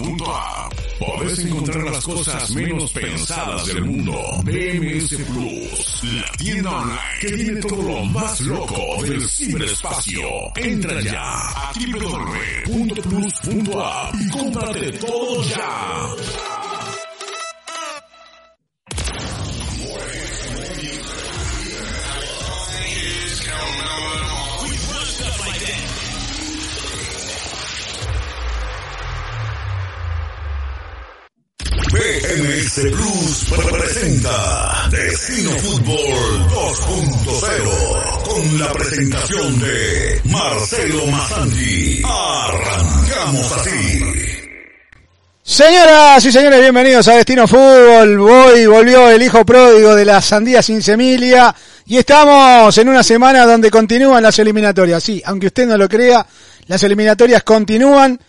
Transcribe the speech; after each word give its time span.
www.bmsplus.app 0.00 0.72
podés 0.98 1.38
encontrar 1.40 1.84
las 1.84 2.04
cosas 2.04 2.50
menos 2.52 2.90
pensadas 2.92 3.66
del 3.66 3.84
mundo. 3.84 4.12
BMS 4.44 5.14
Plus, 5.14 6.04
la 6.14 6.32
tienda 6.38 6.70
online 6.70 7.00
que 7.20 7.30
tiene 7.32 7.60
todo 7.60 7.82
lo 7.82 8.04
más 8.06 8.40
loco 8.40 9.02
del 9.02 9.22
ciberespacio. 9.28 10.22
Entra 10.56 11.00
ya 11.02 11.22
a 11.22 11.72
www.plus.app 12.66 14.14
y 14.14 14.30
cómprate 14.30 14.92
todo 14.92 15.42
ya. 15.44 16.59
BMS 32.30 32.80
Plus 32.92 33.52
presenta 33.72 34.88
Destino 34.88 35.50
Fútbol 35.50 36.46
2.0 36.48 38.22
con 38.22 38.60
la 38.60 38.72
presentación 38.72 39.58
de 39.58 40.20
Marcelo 40.26 41.06
Mazzanti. 41.06 42.02
Arrancamos 42.04 43.52
así. 43.52 44.00
Señoras 45.42 46.24
y 46.24 46.30
señores, 46.30 46.60
bienvenidos 46.60 47.08
a 47.08 47.14
Destino 47.14 47.48
Fútbol. 47.48 48.20
Hoy 48.20 48.64
volvió 48.66 49.10
el 49.10 49.22
hijo 49.22 49.44
pródigo 49.44 49.96
de 49.96 50.04
la 50.04 50.22
sandía 50.22 50.62
sin 50.62 50.82
semilla 50.82 51.52
y 51.86 51.96
estamos 51.96 52.78
en 52.78 52.90
una 52.90 53.02
semana 53.02 53.44
donde 53.44 53.72
continúan 53.72 54.22
las 54.22 54.38
eliminatorias. 54.38 55.02
Sí, 55.02 55.20
aunque 55.24 55.48
usted 55.48 55.66
no 55.66 55.76
lo 55.76 55.88
crea, 55.88 56.24
las 56.68 56.80
eliminatorias 56.84 57.42
continúan. 57.42 58.20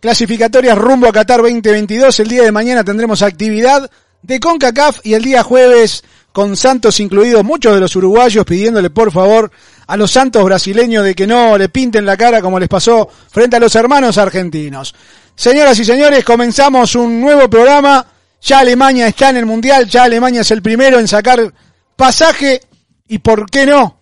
Clasificatorias 0.00 0.78
rumbo 0.78 1.08
a 1.08 1.12
Qatar 1.12 1.42
2022. 1.42 2.20
El 2.20 2.28
día 2.28 2.44
de 2.44 2.52
mañana 2.52 2.84
tendremos 2.84 3.20
actividad 3.22 3.90
de 4.22 4.38
CONCACAF 4.38 5.00
y 5.04 5.14
el 5.14 5.24
día 5.24 5.42
jueves 5.42 6.04
con 6.32 6.56
Santos 6.56 7.00
incluidos 7.00 7.42
muchos 7.42 7.74
de 7.74 7.80
los 7.80 7.96
uruguayos 7.96 8.44
pidiéndole 8.44 8.90
por 8.90 9.10
favor 9.10 9.50
a 9.88 9.96
los 9.96 10.12
Santos 10.12 10.44
brasileños 10.44 11.02
de 11.02 11.16
que 11.16 11.26
no 11.26 11.58
le 11.58 11.68
pinten 11.68 12.06
la 12.06 12.16
cara 12.16 12.40
como 12.40 12.60
les 12.60 12.68
pasó 12.68 13.08
frente 13.30 13.56
a 13.56 13.60
los 13.60 13.74
hermanos 13.74 14.18
argentinos. 14.18 14.94
Señoras 15.34 15.76
y 15.80 15.84
señores, 15.84 16.24
comenzamos 16.24 16.94
un 16.94 17.20
nuevo 17.20 17.50
programa. 17.50 18.06
Ya 18.40 18.60
Alemania 18.60 19.08
está 19.08 19.30
en 19.30 19.38
el 19.38 19.46
Mundial, 19.46 19.88
ya 19.88 20.04
Alemania 20.04 20.42
es 20.42 20.50
el 20.52 20.62
primero 20.62 21.00
en 21.00 21.08
sacar 21.08 21.52
pasaje 21.96 22.60
y 23.08 23.18
por 23.18 23.50
qué 23.50 23.66
no, 23.66 23.97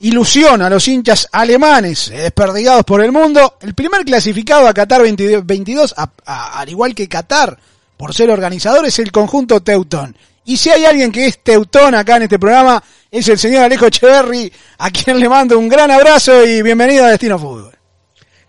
ilusión 0.00 0.62
a 0.62 0.70
los 0.70 0.86
hinchas 0.88 1.28
alemanes 1.32 2.08
eh, 2.08 2.18
desperdigados 2.22 2.84
por 2.84 3.02
el 3.02 3.12
mundo. 3.12 3.56
El 3.60 3.74
primer 3.74 4.04
clasificado 4.04 4.66
a 4.66 4.74
Qatar 4.74 5.00
2022, 5.02 5.94
a- 5.96 6.10
a- 6.26 6.60
al 6.60 6.68
igual 6.68 6.94
que 6.94 7.08
Qatar, 7.08 7.58
por 7.96 8.14
ser 8.14 8.30
organizador, 8.30 8.84
es 8.86 8.98
el 8.98 9.12
conjunto 9.12 9.60
Teutón. 9.60 10.16
Y 10.46 10.56
si 10.56 10.70
hay 10.70 10.84
alguien 10.86 11.12
que 11.12 11.26
es 11.26 11.42
Teutón 11.42 11.94
acá 11.94 12.16
en 12.16 12.22
este 12.22 12.38
programa, 12.38 12.82
es 13.10 13.28
el 13.28 13.38
señor 13.38 13.64
Alejo 13.64 13.86
Echeverry, 13.86 14.50
a 14.78 14.90
quien 14.90 15.20
le 15.20 15.28
mando 15.28 15.58
un 15.58 15.68
gran 15.68 15.90
abrazo 15.90 16.44
y 16.44 16.62
bienvenido 16.62 17.04
a 17.04 17.08
Destino 17.10 17.38
Fútbol. 17.38 17.72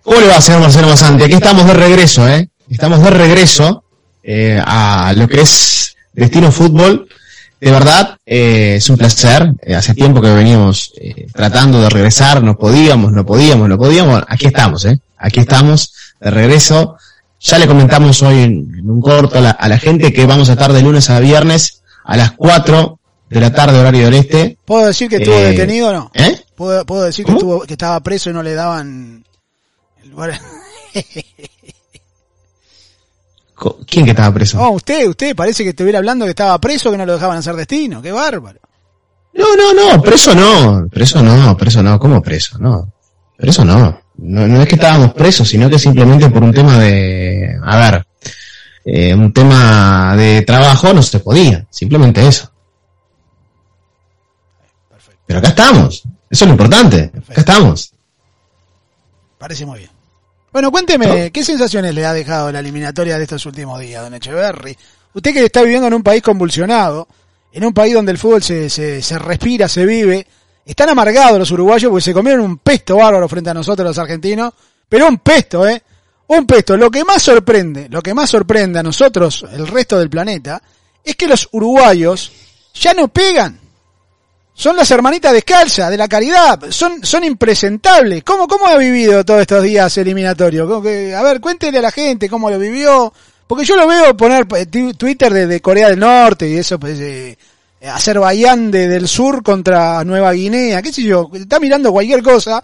¿Cómo 0.01 0.19
le 0.19 0.27
va, 0.27 0.39
señor 0.41 0.61
Marcelo 0.61 0.87
Masanti? 0.87 1.23
Aquí 1.23 1.33
estamos 1.33 1.65
de 1.67 1.73
regreso, 1.73 2.27
¿eh? 2.27 2.49
Estamos 2.69 3.03
de 3.03 3.09
regreso 3.09 3.83
eh, 4.23 4.59
a 4.65 5.13
lo 5.15 5.27
que 5.27 5.41
es 5.41 5.95
Destino 6.13 6.51
Fútbol. 6.51 7.07
De 7.61 7.69
verdad, 7.71 8.17
eh, 8.25 8.73
es 8.77 8.89
un 8.89 8.97
placer. 8.97 9.53
Eh, 9.61 9.75
hace 9.75 9.93
tiempo 9.93 10.19
que 10.19 10.33
veníamos 10.33 10.93
eh, 10.99 11.27
tratando 11.31 11.79
de 11.79 11.89
regresar, 11.89 12.41
no 12.41 12.57
podíamos, 12.57 13.11
no 13.11 13.23
podíamos, 13.23 13.69
no 13.69 13.77
podíamos. 13.77 14.23
Aquí 14.27 14.47
estamos, 14.47 14.83
¿eh? 14.85 14.99
Aquí 15.15 15.41
estamos, 15.41 15.93
de 16.19 16.31
regreso. 16.31 16.97
Ya 17.39 17.59
le 17.59 17.67
comentamos 17.67 18.21
hoy 18.23 18.39
en, 18.39 18.73
en 18.79 18.89
un 18.89 18.99
corto 18.99 19.37
a 19.37 19.41
la, 19.41 19.51
a 19.51 19.67
la 19.67 19.77
gente 19.77 20.11
que 20.11 20.25
vamos 20.25 20.49
a 20.49 20.53
estar 20.53 20.73
de 20.73 20.81
lunes 20.81 21.09
a 21.11 21.19
viernes 21.19 21.83
a 22.03 22.17
las 22.17 22.31
4 22.31 22.99
de 23.29 23.39
la 23.39 23.53
tarde, 23.53 23.79
horario 23.79 24.05
del 24.05 24.15
este. 24.15 24.57
¿Puedo 24.65 24.87
decir 24.87 25.07
que 25.07 25.17
estuvo 25.17 25.35
Eh, 25.35 25.51
detenido 25.51 25.89
o 25.89 25.93
no? 25.93 26.11
¿Eh? 26.15 26.41
¿Puedo, 26.55 26.83
puedo 26.83 27.03
decir 27.03 27.25
que, 27.25 27.31
estuvo, 27.31 27.61
que 27.61 27.73
estaba 27.73 27.99
preso 27.99 28.31
y 28.31 28.33
no 28.33 28.41
le 28.41 28.55
daban 28.55 29.23
el 30.03 30.09
lugar? 30.09 30.39
¿Quién 33.85 34.05
que 34.05 34.11
estaba 34.11 34.33
preso? 34.33 34.57
No, 34.57 34.71
usted, 34.71 35.07
usted 35.07 35.35
parece 35.35 35.63
que 35.63 35.69
estuviera 35.69 35.99
hablando 35.99 36.25
que 36.25 36.31
estaba 36.31 36.59
preso, 36.59 36.91
que 36.91 36.97
no 36.97 37.05
lo 37.05 37.13
dejaban 37.13 37.37
hacer 37.37 37.55
destino. 37.55 38.01
Qué 38.01 38.11
bárbaro. 38.11 38.59
No, 39.33 39.55
no, 39.55 39.73
no, 39.73 40.01
preso 40.01 40.35
no, 40.35 40.87
preso 40.89 41.21
no, 41.21 41.55
preso 41.55 41.81
no, 41.81 41.99
¿cómo 41.99 42.21
preso? 42.21 42.57
No, 42.57 42.91
preso 43.37 43.63
no. 43.63 44.01
No, 44.17 44.47
no 44.47 44.61
es 44.61 44.67
que 44.67 44.75
estábamos 44.75 45.13
presos, 45.13 45.47
sino 45.47 45.69
que 45.69 45.79
simplemente 45.79 46.29
por 46.29 46.43
un 46.43 46.53
tema 46.53 46.77
de, 46.77 47.57
a 47.63 47.77
ver, 47.77 48.07
eh, 48.83 49.15
un 49.15 49.31
tema 49.31 50.15
de 50.15 50.41
trabajo 50.41 50.93
no 50.93 51.01
se 51.01 51.19
podía, 51.19 51.65
simplemente 51.69 52.27
eso. 52.27 52.51
Pero 55.25 55.39
acá 55.39 55.49
estamos, 55.49 56.03
eso 56.29 56.45
es 56.45 56.47
lo 56.47 56.51
importante, 56.51 57.11
acá 57.29 57.41
estamos. 57.41 57.93
Parece 59.37 59.65
muy 59.65 59.79
bien. 59.79 59.90
Bueno, 60.51 60.69
cuénteme, 60.69 61.31
¿qué 61.31 61.45
sensaciones 61.45 61.95
le 61.95 62.05
ha 62.05 62.11
dejado 62.11 62.51
la 62.51 62.59
eliminatoria 62.59 63.17
de 63.17 63.23
estos 63.23 63.45
últimos 63.45 63.79
días, 63.79 64.03
don 64.03 64.13
Echeverry? 64.13 64.77
Usted 65.13 65.33
que 65.33 65.45
está 65.45 65.61
viviendo 65.61 65.87
en 65.87 65.93
un 65.93 66.03
país 66.03 66.21
convulsionado, 66.21 67.07
en 67.53 67.63
un 67.63 67.73
país 67.73 67.93
donde 67.93 68.11
el 68.11 68.17
fútbol 68.17 68.43
se, 68.43 68.69
se, 68.69 69.01
se 69.01 69.17
respira, 69.17 69.69
se 69.69 69.85
vive, 69.85 70.27
están 70.65 70.89
amargados 70.89 71.39
los 71.39 71.51
uruguayos 71.51 71.89
porque 71.89 72.03
se 72.03 72.13
comieron 72.13 72.41
un 72.41 72.57
pesto 72.57 72.97
bárbaro 72.97 73.29
frente 73.29 73.49
a 73.49 73.53
nosotros 73.53 73.87
los 73.87 73.97
argentinos, 73.97 74.53
pero 74.89 75.07
un 75.07 75.19
pesto, 75.19 75.65
¿eh? 75.65 75.81
Un 76.27 76.45
pesto. 76.45 76.75
Lo 76.75 76.91
que 76.91 77.05
más 77.05 77.21
sorprende, 77.21 77.87
lo 77.89 78.01
que 78.01 78.13
más 78.13 78.29
sorprende 78.29 78.79
a 78.79 78.83
nosotros, 78.83 79.45
el 79.53 79.65
resto 79.67 79.97
del 79.97 80.09
planeta, 80.09 80.61
es 81.01 81.15
que 81.15 81.27
los 81.27 81.47
uruguayos 81.53 82.29
ya 82.73 82.93
no 82.93 83.07
pegan. 83.07 83.57
Son 84.61 84.75
las 84.75 84.91
hermanitas 84.91 85.33
descalzas 85.33 85.89
de 85.89 85.97
la 85.97 86.07
caridad, 86.07 86.59
son, 86.69 87.03
son 87.03 87.23
impresentables. 87.23 88.23
¿Cómo, 88.23 88.47
¿Cómo 88.47 88.67
ha 88.67 88.77
vivido 88.77 89.25
todos 89.25 89.41
estos 89.41 89.63
días 89.63 89.97
eliminatorios? 89.97 90.67
¿Cómo 90.69 90.83
que- 90.83 91.15
a 91.15 91.23
ver, 91.23 91.41
cuéntele 91.41 91.79
a 91.79 91.81
la 91.81 91.89
gente 91.91 92.29
cómo 92.29 92.47
lo 92.47 92.59
vivió. 92.59 93.11
Porque 93.47 93.65
yo 93.65 93.75
lo 93.75 93.87
veo 93.87 94.15
poner 94.15 94.45
eh, 94.55 94.67
Twitter 94.95 95.33
de, 95.33 95.47
de 95.47 95.61
Corea 95.61 95.89
del 95.89 95.97
Norte 95.97 96.47
y 96.47 96.57
eso, 96.57 96.79
pues, 96.79 96.99
eh, 96.99 97.35
Azerbaiyán 97.91 98.69
de, 98.69 98.87
del 98.87 99.07
sur 99.07 99.41
contra 99.41 100.03
Nueva 100.03 100.31
Guinea, 100.33 100.79
qué 100.83 100.93
sé 100.93 101.01
yo, 101.01 101.31
está 101.33 101.59
mirando 101.59 101.91
cualquier 101.91 102.21
cosa, 102.21 102.63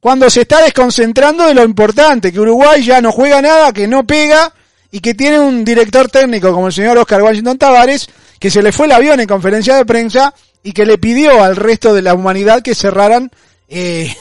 cuando 0.00 0.30
se 0.30 0.40
está 0.40 0.62
desconcentrando 0.62 1.46
de 1.46 1.52
lo 1.52 1.62
importante, 1.62 2.32
que 2.32 2.40
Uruguay 2.40 2.82
ya 2.82 3.02
no 3.02 3.12
juega 3.12 3.42
nada, 3.42 3.70
que 3.70 3.86
no 3.86 4.06
pega, 4.06 4.50
y 4.90 5.00
que 5.00 5.12
tiene 5.12 5.38
un 5.38 5.62
director 5.62 6.08
técnico 6.08 6.54
como 6.54 6.68
el 6.68 6.72
señor 6.72 6.96
Oscar 6.96 7.22
Washington 7.22 7.58
Tavares, 7.58 8.08
que 8.40 8.50
se 8.50 8.62
le 8.62 8.72
fue 8.72 8.86
el 8.86 8.92
avión 8.92 9.20
en 9.20 9.26
conferencia 9.28 9.76
de 9.76 9.84
prensa 9.84 10.32
y 10.64 10.72
que 10.72 10.86
le 10.86 10.98
pidió 10.98 11.44
al 11.44 11.54
resto 11.56 11.94
de 11.94 12.02
la 12.02 12.14
humanidad 12.14 12.62
que 12.62 12.74
cerraran 12.74 13.30
eh, 13.68 14.12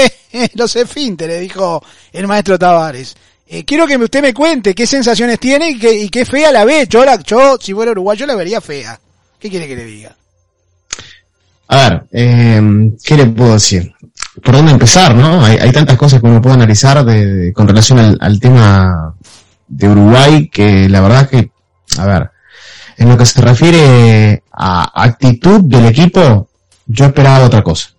los 0.54 0.76
esfínteres, 0.76 1.40
dijo 1.40 1.82
el 2.12 2.26
maestro 2.26 2.58
Tavares. 2.58 3.14
Eh, 3.46 3.64
quiero 3.64 3.86
que 3.86 3.96
usted 3.96 4.20
me 4.22 4.34
cuente 4.34 4.74
qué 4.74 4.86
sensaciones 4.86 5.38
tiene 5.38 5.70
y 5.70 5.78
qué, 5.78 5.92
y 5.92 6.08
qué 6.08 6.24
fea 6.24 6.50
la 6.50 6.64
ve. 6.64 6.86
Yo, 6.88 7.04
la, 7.04 7.20
yo, 7.22 7.56
si 7.60 7.72
fuera 7.72 7.92
uruguayo, 7.92 8.26
la 8.26 8.34
vería 8.34 8.60
fea. 8.60 8.98
¿Qué 9.38 9.48
quiere 9.48 9.68
que 9.68 9.76
le 9.76 9.84
diga? 9.84 10.16
A 11.68 11.76
ver, 11.76 12.04
eh, 12.12 12.90
¿qué 13.04 13.16
le 13.16 13.26
puedo 13.26 13.54
decir? 13.54 13.92
¿Por 14.42 14.56
dónde 14.56 14.72
empezar, 14.72 15.14
no? 15.14 15.44
Hay, 15.44 15.70
tantas 15.70 15.96
cosas 15.96 16.20
que 16.20 16.26
uno 16.26 16.40
puede 16.42 16.54
analizar 16.56 17.04
de- 17.04 17.52
con 17.52 17.68
relación 17.68 17.98
al, 17.98 18.18
al 18.20 18.40
tema 18.40 19.14
de 19.68 19.88
Uruguay 19.88 20.48
que 20.48 20.88
la 20.88 21.00
verdad 21.00 21.28
que, 21.28 21.50
a 21.98 22.06
ver, 22.06 22.30
en 23.02 23.08
lo 23.08 23.16
que 23.16 23.26
se 23.26 23.40
refiere 23.40 24.42
a 24.52 25.02
actitud 25.04 25.60
del 25.62 25.86
equipo, 25.86 26.48
yo 26.86 27.06
esperaba 27.06 27.44
otra 27.44 27.62
cosa. 27.62 27.90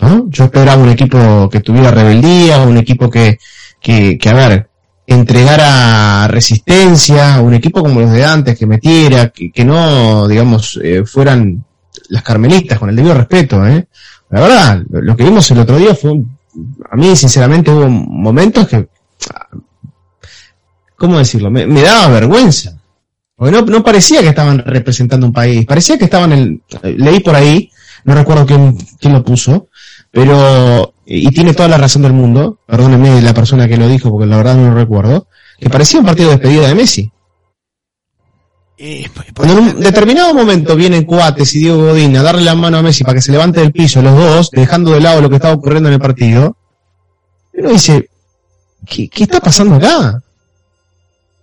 ¿no? 0.00 0.26
Yo 0.28 0.44
esperaba 0.44 0.82
un 0.82 0.88
equipo 0.88 1.48
que 1.50 1.60
tuviera 1.60 1.90
rebeldía, 1.90 2.62
un 2.62 2.76
equipo 2.76 3.10
que, 3.10 3.38
que, 3.80 4.18
que 4.18 4.28
a 4.28 4.34
ver, 4.34 4.68
entregara 5.06 6.26
resistencia, 6.28 7.40
un 7.40 7.54
equipo 7.54 7.82
como 7.82 8.00
los 8.00 8.10
de 8.10 8.24
antes, 8.24 8.58
que 8.58 8.66
metiera, 8.66 9.28
que, 9.30 9.64
no, 9.64 10.26
digamos, 10.26 10.80
eh, 10.82 11.04
fueran 11.04 11.64
las 12.08 12.22
carmelistas, 12.22 12.78
con 12.78 12.88
el 12.88 12.96
debido 12.96 13.14
respeto, 13.14 13.66
¿eh? 13.66 13.86
La 14.30 14.40
verdad, 14.40 14.82
lo, 14.88 15.14
que 15.14 15.24
vimos 15.24 15.50
el 15.50 15.58
otro 15.58 15.76
día 15.76 15.94
fue, 15.94 16.12
a 16.90 16.96
mí 16.96 17.14
sinceramente 17.14 17.70
hubo 17.70 17.86
momentos 17.86 18.66
que, 18.66 18.88
¿cómo 20.96 21.18
decirlo? 21.18 21.50
Me 21.50 21.82
daba 21.82 22.08
vergüenza. 22.08 22.81
Porque 23.36 23.52
no, 23.52 23.62
no 23.62 23.82
parecía 23.82 24.20
que 24.20 24.28
estaban 24.28 24.58
representando 24.58 25.26
un 25.26 25.32
país, 25.32 25.66
parecía 25.66 25.98
que 25.98 26.04
estaban 26.04 26.32
en, 26.32 26.62
leí 26.82 27.20
por 27.20 27.34
ahí, 27.34 27.70
no 28.04 28.14
recuerdo 28.14 28.46
quién, 28.46 28.76
quién 29.00 29.12
lo 29.12 29.24
puso, 29.24 29.68
pero, 30.10 30.94
y 31.06 31.30
tiene 31.30 31.54
toda 31.54 31.68
la 31.68 31.78
razón 31.78 32.02
del 32.02 32.12
mundo, 32.12 32.58
perdónenme 32.66 33.22
la 33.22 33.34
persona 33.34 33.66
que 33.66 33.76
lo 33.76 33.88
dijo 33.88 34.10
porque 34.10 34.26
la 34.26 34.36
verdad 34.36 34.56
no 34.56 34.68
lo 34.68 34.74
recuerdo, 34.74 35.28
que 35.58 35.70
parecía 35.70 36.00
un 36.00 36.06
partido 36.06 36.30
de 36.30 36.36
despedida 36.36 36.68
de 36.68 36.74
Messi. 36.74 37.12
Y, 38.76 39.06
Cuando 39.34 39.58
en 39.58 39.60
un 39.60 39.80
determinado 39.80 40.34
momento 40.34 40.74
vienen 40.74 41.04
Cuates 41.04 41.54
y 41.54 41.60
Diego 41.60 41.78
Godín 41.78 42.16
a 42.16 42.22
darle 42.22 42.42
la 42.42 42.54
mano 42.54 42.78
a 42.78 42.82
Messi 42.82 43.04
para 43.04 43.14
que 43.14 43.22
se 43.22 43.32
levante 43.32 43.60
del 43.60 43.72
piso 43.72 44.02
los 44.02 44.16
dos, 44.16 44.50
dejando 44.50 44.92
de 44.92 45.00
lado 45.00 45.20
lo 45.20 45.30
que 45.30 45.36
estaba 45.36 45.54
ocurriendo 45.54 45.88
en 45.88 45.94
el 45.94 46.00
partido, 46.00 46.56
uno 47.54 47.70
dice, 47.70 48.10
¿qué, 48.86 49.08
qué 49.08 49.22
está 49.24 49.40
pasando 49.40 49.76
acá? 49.76 50.22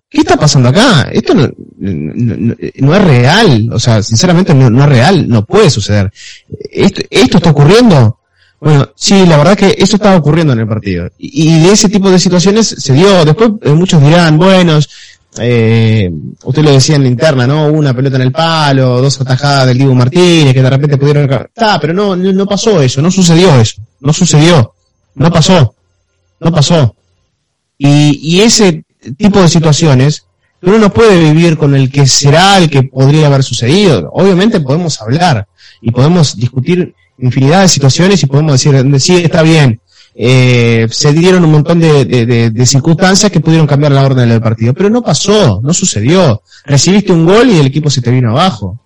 ¿Qué 0.09 0.21
está 0.21 0.35
pasando 0.37 0.69
acá? 0.69 1.07
Esto 1.11 1.35
no, 1.35 2.95
es 2.95 3.03
real, 3.03 3.69
o 3.71 3.79
sea, 3.79 4.01
sinceramente 4.01 4.55
no, 4.55 4.83
es 4.83 4.89
real, 4.89 5.29
no 5.29 5.45
puede 5.45 5.69
suceder. 5.69 6.11
¿Esto, 6.71 7.37
está 7.37 7.51
ocurriendo? 7.51 8.17
Bueno, 8.59 8.89
sí, 8.95 9.23
la 9.27 9.37
verdad 9.37 9.55
que 9.55 9.75
eso 9.77 9.97
estaba 9.97 10.17
ocurriendo 10.17 10.53
en 10.53 10.59
el 10.59 10.67
partido. 10.67 11.09
Y, 11.19 11.59
de 11.59 11.71
ese 11.71 11.89
tipo 11.89 12.09
de 12.09 12.17
situaciones 12.17 12.67
se 12.67 12.93
dio, 12.93 13.23
después 13.23 13.51
eh, 13.61 13.71
muchos 13.71 14.01
dirán, 14.01 14.35
bueno, 14.39 14.79
eh, 15.37 16.11
usted 16.43 16.63
lo 16.63 16.71
decía 16.71 16.95
en 16.95 17.03
la 17.03 17.09
interna, 17.09 17.45
¿no? 17.45 17.67
Una 17.67 17.93
pelota 17.93 18.15
en 18.15 18.23
el 18.23 18.31
palo, 18.31 19.01
dos 19.01 19.21
atajadas 19.21 19.67
del 19.67 19.77
Diego 19.77 19.93
Martínez, 19.93 20.55
que 20.55 20.63
de 20.63 20.69
repente 20.71 20.97
pudieron... 20.97 21.31
Está, 21.31 21.79
pero 21.79 21.93
no, 21.93 22.15
no, 22.15 22.45
pasó 22.47 22.81
eso, 22.81 22.99
no 22.99 23.11
sucedió 23.11 23.61
eso, 23.61 23.79
no 23.99 24.11
sucedió, 24.11 24.73
no 25.13 25.31
pasó, 25.31 25.75
no 26.39 26.51
pasó. 26.51 26.95
Y 27.77 28.41
ese 28.41 28.83
tipo 29.17 29.41
de 29.41 29.47
situaciones, 29.47 30.25
uno 30.61 30.77
no 30.77 30.93
puede 30.93 31.19
vivir 31.19 31.57
con 31.57 31.75
el 31.75 31.89
que 31.91 32.05
será 32.05 32.57
el 32.57 32.69
que 32.69 32.83
podría 32.83 33.27
haber 33.27 33.43
sucedido. 33.43 34.09
Obviamente 34.13 34.59
podemos 34.59 35.01
hablar 35.01 35.47
y 35.81 35.91
podemos 35.91 36.35
discutir 36.37 36.93
infinidad 37.17 37.61
de 37.61 37.67
situaciones 37.69 38.21
y 38.23 38.27
podemos 38.27 38.53
decir, 38.53 38.99
sí, 38.99 39.15
está 39.17 39.41
bien, 39.41 39.79
eh, 40.15 40.87
se 40.91 41.13
dieron 41.13 41.45
un 41.45 41.51
montón 41.51 41.79
de- 41.79 42.03
de 42.51 42.65
circunstancias 42.65 43.31
que 43.31 43.39
pudieron 43.39 43.67
cambiar 43.67 43.93
la 43.93 44.03
orden 44.05 44.27
del 44.27 44.41
partido, 44.41 44.73
pero 44.73 44.89
no 44.89 45.01
pasó, 45.01 45.61
no 45.63 45.73
sucedió. 45.73 46.41
Recibiste 46.65 47.13
un 47.13 47.25
gol 47.25 47.49
y 47.49 47.59
el 47.59 47.67
equipo 47.67 47.89
se 47.89 48.01
te 48.01 48.11
vino 48.11 48.31
abajo. 48.31 48.77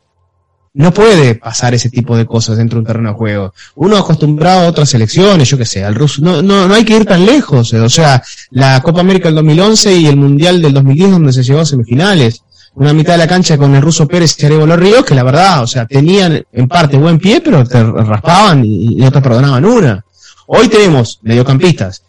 No 0.76 0.92
puede 0.92 1.36
pasar 1.36 1.76
ese 1.76 1.92
tipo 1.92 2.18
de 2.18 2.26
cosas 2.26 2.58
dentro 2.58 2.78
de 2.78 2.80
un 2.82 2.86
terreno 2.88 3.10
de 3.10 3.16
juego. 3.16 3.54
Uno 3.76 3.96
acostumbrado 3.98 4.62
a 4.62 4.70
otras 4.70 4.90
selecciones, 4.90 5.48
yo 5.48 5.58
qué 5.58 5.66
sé, 5.66 5.84
al 5.86 5.94
ruso, 5.94 6.22
no, 6.24 6.42
no, 6.42 6.68
no 6.68 6.74
hay 6.74 6.84
que 6.84 6.98
ir 6.98 7.06
tan 7.06 7.26
lejos. 7.26 7.72
eh, 7.74 7.80
O 7.80 7.90
sea, 7.90 8.24
la 8.50 8.82
Copa 8.82 9.02
América 9.02 9.28
del 9.28 9.36
2011 9.36 9.96
y 9.96 10.08
el 10.08 10.16
Mundial 10.16 10.62
del 10.64 10.74
2010 10.74 11.12
donde 11.12 11.32
se 11.34 11.44
llegó 11.44 11.60
a 11.60 11.66
semifinales. 11.66 12.42
Una 12.76 12.92
mitad 12.92 13.14
de 13.14 13.20
la 13.20 13.28
cancha 13.28 13.56
con 13.56 13.76
el 13.76 13.84
ruso 13.84 14.08
Pérez 14.08 14.36
y 14.42 14.46
Arevalo 14.48 14.76
Ríos, 14.76 15.06
que 15.06 15.14
la 15.14 15.22
verdad, 15.22 15.62
o 15.62 15.68
sea, 15.68 15.86
tenían 15.86 16.44
en 16.52 16.68
parte 16.68 16.98
buen 16.98 17.20
pie, 17.20 17.40
pero 17.40 17.64
te 17.64 17.84
raspaban 17.84 18.66
y, 18.66 18.94
y 18.94 18.96
no 18.96 19.12
te 19.12 19.22
perdonaban 19.22 19.64
una. 19.66 20.04
Hoy 20.48 20.70
tenemos 20.70 21.20
mediocampistas 21.22 22.02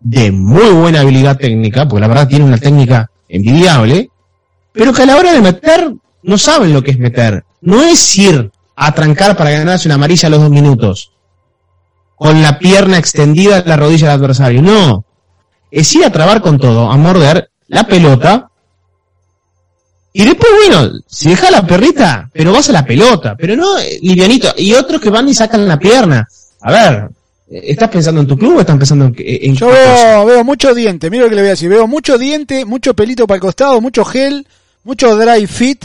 de 0.00 0.32
muy 0.32 0.70
buena 0.70 1.00
habilidad 1.00 1.36
técnica, 1.36 1.86
porque 1.86 2.00
la 2.00 2.08
verdad 2.08 2.28
tiene 2.28 2.46
una 2.46 2.56
técnica 2.56 3.10
envidiable, 3.28 4.08
pero 4.72 4.94
que 4.94 5.02
a 5.02 5.06
la 5.06 5.16
hora 5.18 5.34
de 5.34 5.42
meter 5.42 5.92
no 6.22 6.38
saben 6.38 6.72
lo 6.72 6.82
que 6.82 6.92
es 6.92 6.98
meter. 6.98 7.44
No 7.62 7.82
es 7.82 8.18
ir 8.18 8.50
a 8.76 8.92
trancar 8.92 9.36
para 9.36 9.50
ganarse 9.50 9.88
una 9.88 9.96
amarilla 9.96 10.26
a 10.26 10.30
los 10.30 10.40
dos 10.40 10.50
minutos, 10.50 11.12
con 12.16 12.40
la 12.42 12.58
pierna 12.58 12.98
extendida 12.98 13.58
en 13.58 13.68
la 13.68 13.76
rodilla 13.76 14.08
del 14.08 14.20
adversario. 14.20 14.62
No. 14.62 15.04
Es 15.70 15.94
ir 15.94 16.04
a 16.04 16.10
trabar 16.10 16.40
con 16.40 16.58
todo, 16.58 16.90
a 16.90 16.96
morder 16.96 17.50
la 17.68 17.84
pelota. 17.84 18.50
Y 20.12 20.24
después, 20.24 20.50
bueno, 20.66 20.90
si 21.06 21.28
deja 21.28 21.50
la 21.50 21.64
perrita, 21.66 22.28
pero 22.32 22.52
vas 22.52 22.68
a 22.68 22.72
la 22.72 22.84
pelota, 22.84 23.36
pero 23.36 23.54
no 23.54 23.78
eh, 23.78 23.98
livianito. 24.02 24.48
Y 24.56 24.72
otros 24.72 25.00
que 25.00 25.10
van 25.10 25.28
y 25.28 25.34
sacan 25.34 25.68
la 25.68 25.78
pierna. 25.78 26.26
A 26.62 26.72
ver, 26.72 27.10
eh, 27.50 27.62
¿estás 27.68 27.90
pensando 27.90 28.20
en 28.20 28.26
tu 28.26 28.36
club 28.36 28.56
o 28.56 28.60
estás 28.60 28.76
pensando 28.76 29.04
en, 29.04 29.14
en 29.18 29.54
Yo 29.54 29.68
veo, 29.68 30.24
veo 30.24 30.44
mucho 30.44 30.74
diente, 30.74 31.10
mira 31.10 31.24
lo 31.24 31.28
que 31.28 31.36
le 31.36 31.42
voy 31.42 31.48
a 31.48 31.52
decir, 31.52 31.68
veo 31.68 31.86
mucho 31.86 32.18
diente, 32.18 32.64
mucho 32.64 32.94
pelito 32.94 33.26
para 33.26 33.36
el 33.36 33.40
costado, 33.42 33.80
mucho 33.80 34.04
gel, 34.04 34.46
mucho 34.84 35.16
dry 35.16 35.46
fit. 35.46 35.84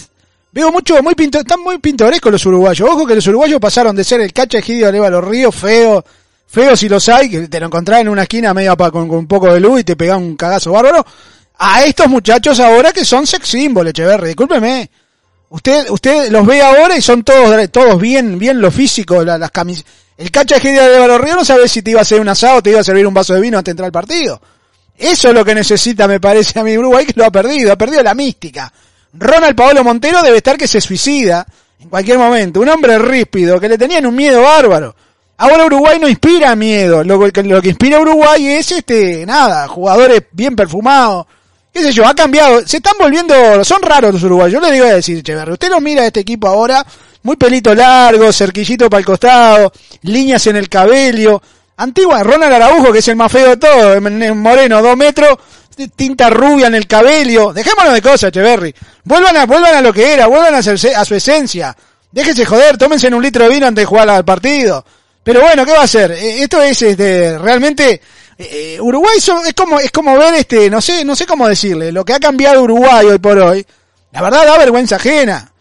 Veo 0.56 0.72
mucho, 0.72 1.04
muy 1.04 1.16
pinto, 1.16 1.40
están 1.40 1.60
muy 1.60 1.80
pintorescos 1.80 2.32
los 2.32 2.46
uruguayos. 2.46 2.90
Ojo 2.90 3.06
que 3.06 3.14
los 3.16 3.28
uruguayos 3.28 3.60
pasaron 3.60 3.94
de 3.94 4.06
ser 4.06 4.22
el 4.22 4.32
cacha 4.32 4.60
egidio 4.60 4.90
de 4.90 5.10
los 5.10 5.22
ríos 5.22 5.54
feo, 5.54 6.04
feo 6.48 6.78
si 6.78 6.88
los 6.88 7.10
hay, 7.10 7.30
que 7.30 7.50
te 7.50 7.60
lo 7.60 7.66
encontrás 7.66 8.00
en 8.00 8.08
una 8.08 8.22
esquina 8.22 8.54
medio 8.54 8.78
pa- 8.78 8.90
con, 8.90 9.10
con 9.10 9.18
un 9.18 9.28
poco 9.28 9.54
de 9.54 9.60
luz 9.60 9.82
y 9.82 9.84
te 9.84 9.98
pegás 9.98 10.18
un 10.18 10.38
cagazo 10.38 10.72
bárbaro, 10.72 11.06
a 11.58 11.84
estos 11.84 12.08
muchachos 12.08 12.58
ahora 12.62 12.94
que 12.94 13.04
son 13.04 13.28
sex 13.28 13.46
symbol, 13.50 13.86
Echeverri, 13.90 14.28
discúlpeme. 14.28 14.90
Usted, 15.50 15.90
usted 15.90 16.32
los 16.32 16.46
ve 16.46 16.62
ahora 16.62 16.96
y 16.98 17.02
son 17.02 17.24
todos, 17.24 17.70
todos 17.70 18.00
bien, 18.00 18.40
bien 18.40 18.62
lo 18.62 18.72
físico, 18.72 19.26
la- 19.26 19.38
las 19.38 19.52
camis. 19.52 19.84
El 20.18 20.32
cacha 20.32 20.56
egidio 20.56 20.84
de 20.84 21.06
los 21.06 21.20
ríos 21.20 21.36
no 21.36 21.44
sabes 21.44 21.70
si 21.70 21.82
te 21.82 21.92
iba 21.92 22.00
a 22.00 22.04
hacer 22.04 22.22
un 22.22 22.30
asado 22.30 22.62
te 22.62 22.70
iba 22.70 22.80
a 22.80 22.84
servir 22.86 23.06
un 23.06 23.14
vaso 23.14 23.34
de 23.34 23.42
vino 23.42 23.58
antes 23.58 23.66
de 23.66 23.72
entrar 23.72 23.88
al 23.88 23.92
partido. 23.92 24.42
Eso 24.98 25.28
es 25.28 25.34
lo 25.34 25.44
que 25.44 25.54
necesita, 25.54 26.08
me 26.08 26.22
parece 26.22 26.58
a 26.58 26.64
mi 26.64 26.78
Uruguay, 26.78 27.06
que 27.06 27.12
lo 27.18 27.26
ha 27.26 27.30
perdido, 27.32 27.74
ha 27.74 27.76
perdido 27.76 28.02
la 28.02 28.14
mística. 28.16 28.72
Ronald 29.18 29.56
Paolo 29.56 29.84
Montero 29.84 30.22
debe 30.22 30.38
estar 30.38 30.58
que 30.58 30.68
se 30.68 30.82
suicida 30.82 31.46
en 31.80 31.90
cualquier 31.90 32.18
momento. 32.18 32.60
Un 32.60 32.70
hombre 32.70 32.98
ríspido, 33.00 33.60
que 33.60 33.70
le 33.70 33.78
tenían 33.78 34.06
un 34.06 34.16
miedo 34.16 34.42
bárbaro. 34.42 34.96
Ahora 35.38 35.66
Uruguay 35.66 36.00
no 36.00 36.08
inspira 36.08 36.56
miedo. 36.56 37.04
Lo 37.04 37.32
que, 37.32 37.44
lo 37.44 37.62
que 37.62 37.70
inspira 37.70 38.00
Uruguay 38.00 38.48
es 38.48 38.72
este, 38.72 39.26
nada, 39.26 39.68
jugadores 39.68 40.24
bien 40.32 40.56
perfumados. 40.56 41.26
Qué 41.74 41.82
sé 41.82 41.92
yo, 41.92 42.08
ha 42.08 42.14
cambiado. 42.14 42.66
Se 42.66 42.78
están 42.78 42.94
volviendo, 42.98 43.64
son 43.66 43.82
raros 43.82 44.14
los 44.14 44.24
uruguayos. 44.24 44.54
Yo 44.54 44.66
le 44.66 44.74
digo 44.74 44.86
a 44.86 44.94
decir, 44.94 45.18
Echeverri, 45.18 45.52
usted 45.52 45.70
lo 45.70 45.82
mira 45.82 46.04
a 46.04 46.08
este 46.08 46.22
equipo 46.22 46.48
ahora, 46.48 46.86
muy 47.24 47.36
pelito 47.36 47.76
largo, 47.76 48.32
cerquillito 48.32 48.90
para 48.90 49.00
el 49.00 49.06
costado, 49.06 49.74
líneas 50.04 50.48
en 50.48 50.56
el 50.56 50.70
cabello. 50.70 51.42
Antigua, 51.78 52.24
Ronald 52.24 52.54
Araujo, 52.54 52.94
que 52.94 53.00
es 53.00 53.08
el 53.10 53.18
más 53.18 53.30
feo 53.30 53.50
de 53.50 53.58
todos, 53.58 54.02
moreno, 54.02 54.82
dos 54.82 54.96
metros, 54.96 55.38
tinta 55.96 56.30
rubia 56.30 56.68
en 56.68 56.76
el 56.76 56.88
cabello. 56.88 57.54
Dejémonos 57.54 57.94
de 57.94 58.02
cosas, 58.02 58.24
Echeverri. 58.30 58.74
Vuelvan 59.04 59.38
a, 59.38 59.46
vuelvan 59.46 59.76
a 59.76 59.82
lo 59.82 59.94
que 59.94 60.14
era, 60.14 60.28
vuelvan 60.28 60.56
a, 60.56 60.62
su- 60.64 60.90
a 60.96 61.06
su 61.06 61.16
esencia. 61.16 61.76
Déjense 62.12 62.46
joder, 62.46 62.78
tómense 62.78 63.08
un 63.08 63.22
litro 63.22 63.44
de 63.44 63.50
vino 63.50 63.68
antes 63.68 63.82
de 63.82 63.86
jugar 63.86 64.10
al 64.10 64.24
partido. 64.26 64.86
Pero 65.24 65.42
bueno, 65.42 65.66
¿qué 65.66 65.72
va 65.72 65.82
a 65.82 65.84
hacer? 65.84 66.12
Eh, 66.12 66.44
Esto 66.44 66.62
es 66.62 66.82
este, 66.82 67.38
realmente 67.38 68.00
eh, 68.38 68.78
Uruguay 68.80 69.18
es 69.18 69.54
como 69.54 69.80
es 69.80 69.92
como 69.92 70.18
ver 70.18 70.34
este, 70.36 70.70
no 70.70 70.82
sé, 70.82 71.04
no 71.04 71.16
sé 71.16 71.26
cómo 71.26 71.48
decirle, 71.48 71.92
lo 71.92 72.04
que 72.06 72.14
ha 72.14 72.20
cambiado 72.20 72.62
Uruguay 72.64 73.06
hoy 73.08 73.20
por 73.20 73.38
hoy. 73.40 73.66
La 74.12 74.22
verdad 74.22 74.46
da 74.46 74.58
vergüenza 74.58 74.96
ajena. 74.98 75.52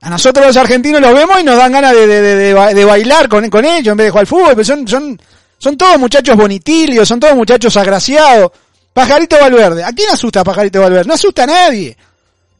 A 0.00 0.10
nosotros 0.10 0.46
los 0.46 0.56
argentinos 0.56 1.00
los 1.00 1.12
vemos 1.12 1.40
y 1.40 1.42
nos 1.44 1.56
dan 1.56 1.72
ganas 1.72 1.92
de, 1.92 2.06
de, 2.06 2.54
de 2.74 2.84
bailar 2.84 3.28
con, 3.28 3.50
con 3.50 3.64
ellos 3.64 3.90
en 3.90 3.96
vez 3.96 4.06
de 4.06 4.10
jugar 4.10 4.22
al 4.22 4.26
fútbol, 4.28 4.50
pero 4.50 4.64
son, 4.64 4.86
son, 4.86 5.20
son 5.58 5.76
todos 5.76 5.98
muchachos 5.98 6.36
bonitilios, 6.36 7.08
son 7.08 7.18
todos 7.18 7.34
muchachos 7.34 7.76
agraciados. 7.76 8.52
Pajarito 8.98 9.38
Valverde, 9.38 9.84
¿a 9.84 9.92
quién 9.92 10.10
asusta 10.10 10.42
Pajarito 10.42 10.80
Valverde? 10.80 11.06
No 11.06 11.14
asusta 11.14 11.44
a 11.44 11.46
nadie. 11.46 11.96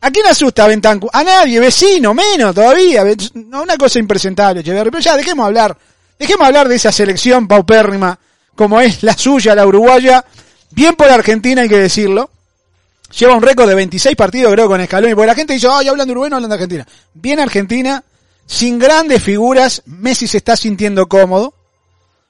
¿A 0.00 0.09
quién 0.09 0.25
asusta 0.25 0.68
Bentancur? 0.68 1.11
A 1.12 1.25
nadie, 1.25 1.59
vecino, 1.59 2.14
menos 2.14 2.54
todavía. 2.54 3.02
No, 3.35 3.64
una 3.64 3.76
cosa 3.76 3.99
impresentable, 3.99 4.61
Echeverri. 4.61 4.88
Pero 4.88 5.02
ya, 5.02 5.16
dejemos 5.16 5.45
hablar. 5.45 5.76
Dejemos 6.16 6.47
hablar 6.47 6.68
de 6.68 6.76
esa 6.76 6.92
selección 6.92 7.49
paupérrima, 7.49 8.16
como 8.54 8.80
es 8.80 9.02
la 9.02 9.14
suya, 9.14 9.52
la 9.57 9.66
uruguaya. 9.66 10.25
Bien 10.71 10.95
por 10.95 11.09
Argentina, 11.09 11.62
hay 11.62 11.68
que 11.68 11.80
decirlo. 11.80 12.30
Lleva 13.18 13.35
un 13.35 13.42
récord 13.42 13.68
de 13.68 13.75
26 13.75 14.14
partidos, 14.14 14.52
creo, 14.52 14.68
con 14.68 14.85
Scaloni. 14.87 15.16
Porque 15.16 15.26
la 15.26 15.35
gente 15.35 15.54
dice, 15.54 15.66
ay, 15.68 15.88
hablan 15.88 16.07
de 16.07 16.12
Uruguay, 16.12 16.30
no 16.30 16.37
hablan 16.37 16.50
de 16.50 16.54
Argentina. 16.54 16.87
Bien 17.14 17.40
Argentina, 17.40 18.04
sin 18.47 18.78
grandes 18.78 19.21
figuras. 19.25 19.83
Messi 19.87 20.28
se 20.28 20.37
está 20.37 20.57
sintiendo 20.57 21.09
cómodo. 21.09 21.52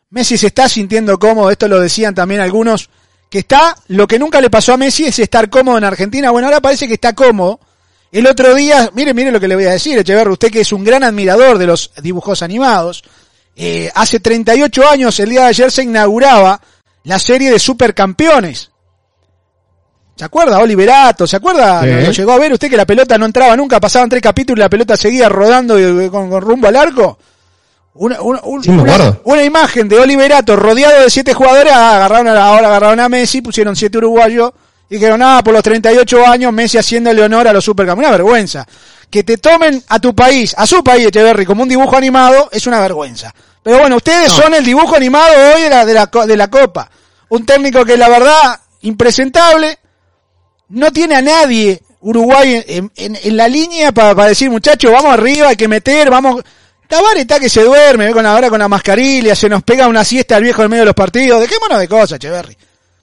Messi 0.08 0.38
se 0.38 0.46
está 0.46 0.66
sintiendo 0.66 1.18
cómodo. 1.18 1.50
Esto 1.50 1.68
lo 1.68 1.78
decían 1.78 2.14
también 2.14 2.40
algunos. 2.40 2.88
Que 3.30 3.40
está, 3.40 3.76
lo 3.88 4.06
que 4.06 4.18
nunca 4.18 4.40
le 4.40 4.48
pasó 4.48 4.72
a 4.72 4.76
Messi 4.76 5.04
es 5.04 5.18
estar 5.18 5.50
cómodo 5.50 5.78
en 5.78 5.84
Argentina. 5.84 6.30
Bueno, 6.30 6.48
ahora 6.48 6.60
parece 6.60 6.88
que 6.88 6.94
está 6.94 7.14
cómodo. 7.14 7.60
El 8.10 8.26
otro 8.26 8.54
día, 8.54 8.90
mire, 8.94 9.12
mire 9.12 9.30
lo 9.30 9.38
que 9.38 9.48
le 9.48 9.54
voy 9.54 9.66
a 9.66 9.72
decir, 9.72 9.98
Echeverri, 9.98 10.30
usted 10.30 10.50
que 10.50 10.60
es 10.60 10.72
un 10.72 10.82
gran 10.82 11.04
admirador 11.04 11.58
de 11.58 11.66
los 11.66 11.92
dibujos 12.02 12.42
animados. 12.42 13.04
Eh, 13.54 13.90
hace 13.94 14.20
38 14.20 14.88
años, 14.88 15.20
el 15.20 15.28
día 15.28 15.42
de 15.42 15.48
ayer, 15.48 15.70
se 15.70 15.82
inauguraba 15.82 16.60
la 17.04 17.18
serie 17.18 17.50
de 17.50 17.58
supercampeones. 17.58 18.70
¿Se 20.16 20.24
acuerda? 20.24 20.58
Oliverato, 20.58 21.26
¿se 21.26 21.36
acuerda? 21.36 21.84
Lo 21.84 22.10
llegó 22.10 22.32
a 22.32 22.38
ver 22.38 22.52
usted 22.52 22.68
que 22.68 22.76
la 22.76 22.86
pelota 22.86 23.16
no 23.18 23.26
entraba 23.26 23.56
nunca, 23.56 23.78
pasaban 23.78 24.08
tres 24.08 24.22
capítulos 24.22 24.58
y 24.58 24.64
la 24.64 24.68
pelota 24.68 24.96
seguía 24.96 25.28
rodando 25.28 25.76
con, 26.10 26.28
con 26.28 26.40
rumbo 26.40 26.66
al 26.66 26.76
arco. 26.76 27.18
Una, 27.98 28.20
una, 28.22 28.40
un- 28.44 28.62
Sí, 28.62 28.70
me 28.70 28.82
una- 29.24 29.44
imagen 29.44 29.88
de 29.88 29.98
Oliverato 29.98 30.54
rodeado 30.56 31.02
de 31.02 31.10
siete 31.10 31.34
jugadores, 31.34 31.72
ah, 31.74 31.96
agarraron 31.96 32.28
a- 32.28 32.44
ahora 32.46 32.68
agarraron 32.68 33.00
a 33.00 33.08
Messi, 33.08 33.40
pusieron 33.42 33.74
siete 33.74 33.98
uruguayos 33.98 34.52
y 34.88 34.94
dijeron, 34.94 35.18
nada, 35.20 35.42
por 35.42 35.52
los 35.52 35.62
38 35.62 36.26
años 36.26 36.52
Messi 36.52 36.78
haciéndole 36.78 37.22
honor 37.22 37.48
a 37.48 37.52
los 37.52 37.64
supercampeones. 37.64 38.08
Una 38.08 38.16
vergüenza. 38.16 38.66
Que 39.10 39.24
te 39.24 39.38
tomen 39.38 39.82
a 39.88 39.98
tu 39.98 40.14
país, 40.14 40.54
a 40.56 40.66
su 40.66 40.84
país, 40.84 41.06
Echeverry, 41.08 41.44
como 41.44 41.62
un 41.62 41.68
dibujo 41.68 41.96
animado, 41.96 42.48
es 42.52 42.66
una 42.66 42.78
vergüenza. 42.80 43.34
Pero 43.62 43.78
bueno, 43.78 43.96
ustedes 43.96 44.28
No. 44.28 44.42
son 44.42 44.54
el 44.54 44.64
dibujo 44.64 44.94
animado 44.96 45.32
hoy 45.54 45.62
de 45.62 45.70
la, 45.70 45.84
de 45.84 45.94
la, 45.94 46.06
de 46.26 46.36
la 46.36 46.48
Copa. 46.48 46.90
Un 47.30 47.44
técnico 47.44 47.84
que 47.84 47.96
la 47.96 48.08
verdad, 48.08 48.60
impresentable, 48.82 49.78
no 50.70 50.92
tiene 50.92 51.16
a 51.16 51.22
nadie 51.22 51.82
Uruguay 52.00 52.62
en, 52.66 52.92
en- 52.96 53.18
en 53.22 53.36
la 53.36 53.48
línea 53.48 53.90
para 53.92 54.26
decir, 54.26 54.50
muchachos, 54.50 54.92
vamos 54.92 55.12
arriba, 55.12 55.48
hay 55.48 55.56
que 55.56 55.66
meter, 55.68 56.10
vamos. 56.10 56.42
Tabar 56.88 57.18
está 57.18 57.38
que 57.38 57.48
se 57.50 57.62
duerme, 57.62 58.06
ve 58.06 58.12
con 58.12 58.24
ahora 58.24 58.48
con 58.48 58.58
la 58.58 58.68
mascarilla, 58.68 59.34
se 59.34 59.48
nos 59.48 59.62
pega 59.62 59.86
una 59.86 60.04
siesta 60.04 60.36
al 60.36 60.42
viejo 60.42 60.62
en 60.62 60.70
medio 60.70 60.82
de 60.82 60.86
los 60.86 60.94
partidos. 60.94 61.40
Dejémonos 61.40 61.78
de 61.78 61.86
cosas, 61.86 62.12
Echeverry. 62.12 62.56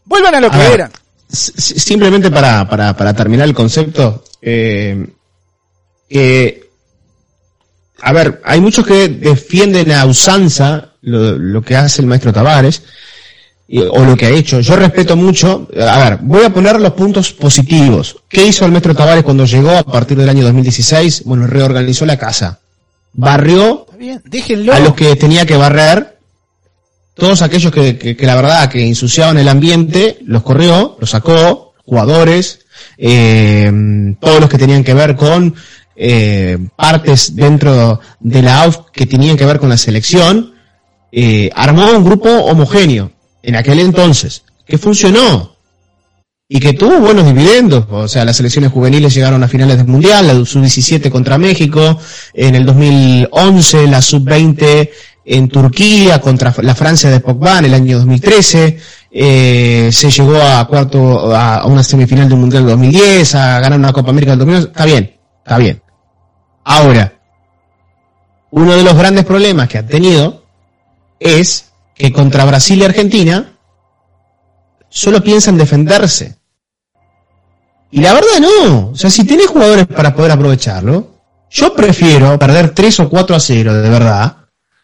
Vuelvan 0.06 0.36
a 0.36 0.42
lo 0.42 0.48
A 0.48 0.52
que 0.52 0.58
ver, 0.58 0.74
eran. 0.74 0.92
Simplemente 1.30 2.32
para, 2.32 2.68
para, 2.68 2.96
para 2.96 3.14
terminar 3.14 3.48
el 3.48 3.54
concepto, 3.54 4.24
eh, 4.42 5.08
eh, 6.10 6.70
a 8.02 8.14
ver, 8.14 8.42
hay 8.44 8.60
muchos 8.60 8.86
que 8.86 9.08
defienden 9.08 9.92
a 9.92 10.06
usanza 10.06 10.94
lo, 11.02 11.38
lo 11.38 11.62
que 11.62 11.76
hace 11.76 12.02
el 12.02 12.08
maestro 12.08 12.34
Tavares 12.34 12.82
o 13.90 14.04
lo 14.04 14.16
que 14.16 14.28
ha 14.28 14.30
hecho. 14.30 14.60
Yo 14.60 14.76
respeto 14.76 15.16
mucho, 15.16 15.68
a 15.80 16.10
ver, 16.10 16.20
voy 16.22 16.44
a 16.44 16.54
poner 16.54 16.80
los 16.80 16.94
puntos 16.94 17.34
positivos. 17.34 18.18
¿Qué 18.30 18.46
hizo 18.46 18.66
el 18.66 18.72
maestro 18.72 18.96
Tavares 18.96 19.24
cuando 19.24 19.46
llegó 19.46 19.72
a 19.72 19.84
partir 19.84 20.18
del 20.18 20.30
año 20.30 20.44
2016? 20.44 21.24
Bueno, 21.26 21.48
reorganizó 21.48 22.06
la 22.06 22.18
casa, 22.18 22.60
barrió 23.16 23.86
bien, 23.98 24.22
a 24.76 24.80
los 24.80 24.94
que 24.94 25.16
tenía 25.16 25.46
que 25.46 25.56
barrer, 25.56 26.18
todos 27.14 27.42
aquellos 27.42 27.72
que, 27.72 27.98
que- 27.98 28.16
que 28.18 28.26
la 28.26 28.36
verdad 28.36 28.70
que 28.70 28.86
ensuciaban 28.86 29.38
el 29.38 29.48
ambiente, 29.48 30.18
los 30.26 30.44
corrió, 30.44 30.98
los 31.00 31.10
sacó, 31.10 31.74
jugadores, 31.86 32.60
eh, 32.98 33.72
todos 34.20 34.40
los 34.42 34.50
que 34.50 34.58
tenían 34.58 34.84
que 34.84 34.94
ver 34.94 35.16
con 35.16 35.56
eh, 35.96 36.58
partes 36.76 37.36
dentro 37.36 38.02
de 38.20 38.42
la 38.42 38.64
AUF 38.64 38.78
que 38.92 39.06
tenían 39.06 39.38
que 39.38 39.46
ver 39.46 39.60
con 39.60 39.70
la 39.70 39.78
selección, 39.78 40.54
eh, 41.12 41.50
armó 41.56 41.90
un 41.92 42.04
grupo 42.04 42.30
homogéneo 42.30 43.12
en 43.42 43.56
aquel 43.56 43.80
entonces, 43.80 44.44
que 44.66 44.78
funcionó 44.78 45.55
y 46.48 46.60
que 46.60 46.74
tuvo 46.74 47.00
buenos 47.00 47.26
dividendos. 47.26 47.86
O 47.90 48.08
sea, 48.08 48.26
las 48.26 48.38
selecciones 48.38 48.72
juveniles 48.72 49.14
llegaron 49.14 49.44
a 49.44 49.48
finales 49.48 49.78
del 49.78 49.88
Mundial, 49.88 50.28
la 50.28 50.34
sub-17 50.34 51.10
contra 51.10 51.38
México, 51.38 51.98
en 52.34 52.56
el 52.56 52.66
2011 52.66 53.88
la 53.88 54.02
sub-20 54.02 54.90
en 55.26 55.50
Turquía 55.50 56.22
contra 56.22 56.54
la 56.62 56.76
Francia 56.76 57.10
de 57.10 57.20
Pogba 57.20 57.58
en 57.60 57.66
el 57.66 57.74
año 57.74 57.98
2013, 57.98 58.78
eh, 59.12 59.90
se 59.92 60.12
llegó 60.12 60.40
a 60.40 60.68
cuarto, 60.68 61.36
a, 61.36 61.66
una 61.66 61.82
semifinal 61.82 62.30
del 62.30 62.38
Mundial 62.38 62.64
del 62.64 62.74
2010, 62.74 63.36
a 63.36 63.60
ganar 63.60 63.80
una 63.80 63.92
Copa 63.92 64.12
América 64.12 64.34
del 64.34 64.40
2011, 64.40 64.68
está 64.68 64.86
bien, 64.86 65.18
está 65.40 65.58
bien. 65.58 65.82
Ahora, 66.64 67.14
uno 68.52 68.76
de 68.76 68.84
los 68.84 68.96
grandes 68.96 69.26
problemas 69.26 69.68
que 69.68 69.80
ha 69.80 69.86
tenido 69.86 70.46
es 71.20 71.72
que 71.96 72.12
contra 72.12 72.46
Brasil 72.46 72.80
y 72.80 72.84
Argentina 72.84 73.55
solo 74.96 75.22
piensa 75.22 75.50
en 75.50 75.58
defenderse. 75.58 76.38
Y 77.92 78.00
la 78.00 78.14
verdad 78.14 78.40
no. 78.40 78.90
O 78.92 78.96
sea, 78.96 79.10
si 79.10 79.26
tenés 79.26 79.48
jugadores 79.48 79.88
para 79.88 80.16
poder 80.16 80.32
aprovecharlo, 80.32 81.16
yo 81.52 81.76
prefiero 81.76 82.40
perder 82.40 82.74
3 82.74 83.02
o 83.02 83.10
4 83.10 83.36
a 83.36 83.40
0, 83.40 83.74
de 83.74 83.90
verdad. 83.90 84.38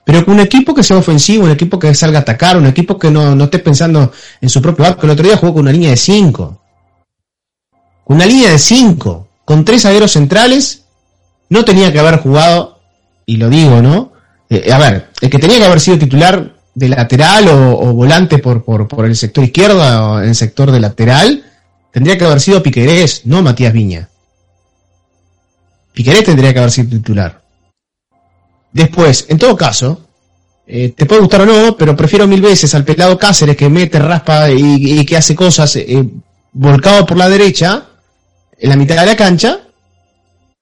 Pero 0.03 0.25
con 0.25 0.33
un 0.33 0.39
equipo 0.41 0.75
que 0.75 0.83
sea 0.83 0.97
ofensivo, 0.97 1.45
un 1.45 1.51
equipo 1.51 1.79
que 1.79 1.95
salga 1.95 2.19
a 2.19 2.21
atacar, 2.23 2.57
un 2.57 2.65
equipo 2.65 2.99
que 2.99 3.09
no, 3.09 3.35
no 3.35 3.45
esté 3.45 3.59
pensando 3.59 4.11
en 4.41 4.49
su 4.49 4.61
propio 4.61 4.85
arco. 4.85 5.05
El 5.05 5.11
otro 5.11 5.25
día 5.25 5.37
jugó 5.37 5.53
con 5.53 5.61
una 5.61 5.71
línea 5.71 5.91
de 5.91 5.97
5. 5.97 6.61
Con 8.03 8.15
una 8.17 8.25
línea 8.25 8.51
de 8.51 8.59
5. 8.59 9.27
Con 9.45 9.63
tres 9.63 9.83
zagueros 9.83 10.11
centrales. 10.11 10.83
No 11.49 11.63
tenía 11.63 11.91
que 11.91 11.99
haber 11.99 12.17
jugado, 12.17 12.79
y 13.25 13.37
lo 13.37 13.49
digo, 13.49 13.81
¿no? 13.81 14.11
Eh, 14.49 14.71
a 14.71 14.77
ver, 14.77 15.09
el 15.21 15.29
que 15.29 15.39
tenía 15.39 15.57
que 15.59 15.65
haber 15.65 15.79
sido 15.79 15.97
titular 15.97 16.60
de 16.73 16.89
lateral 16.89 17.47
o, 17.49 17.93
volante 17.93 18.37
por, 18.37 18.63
por, 18.63 18.87
por 18.87 19.05
el 19.05 19.15
sector 19.15 19.43
izquierdo 19.43 19.79
o 19.79 20.19
en 20.21 20.29
el 20.29 20.35
sector 20.35 20.71
de 20.71 20.79
lateral, 20.79 21.43
tendría 21.91 22.17
que 22.17 22.25
haber 22.25 22.39
sido 22.39 22.63
Piquerés, 22.63 23.25
no 23.25 23.41
Matías 23.41 23.73
Viña. 23.73 24.09
Piquerés 25.93 26.23
tendría 26.23 26.53
que 26.53 26.59
haber 26.59 26.71
sido 26.71 26.89
titular. 26.89 27.41
Después, 28.71 29.25
en 29.27 29.37
todo 29.37 29.57
caso, 29.57 30.07
eh, 30.65 30.93
te 30.95 31.05
puede 31.05 31.21
gustar 31.21 31.41
o 31.41 31.45
no, 31.45 31.75
pero 31.75 31.95
prefiero 31.97 32.27
mil 32.27 32.41
veces 32.41 32.73
al 32.73 32.85
pelado 32.85 33.17
Cáceres 33.17 33.57
que 33.57 33.69
mete, 33.69 33.99
raspa 33.99 34.49
y, 34.49 35.05
que 35.05 35.17
hace 35.17 35.35
cosas 35.35 35.75
eh, 35.75 36.07
volcado 36.53 37.05
por 37.05 37.17
la 37.17 37.27
derecha, 37.27 37.87
en 38.57 38.69
la 38.69 38.77
mitad 38.77 38.95
de 39.01 39.05
la 39.07 39.17
cancha, 39.17 39.59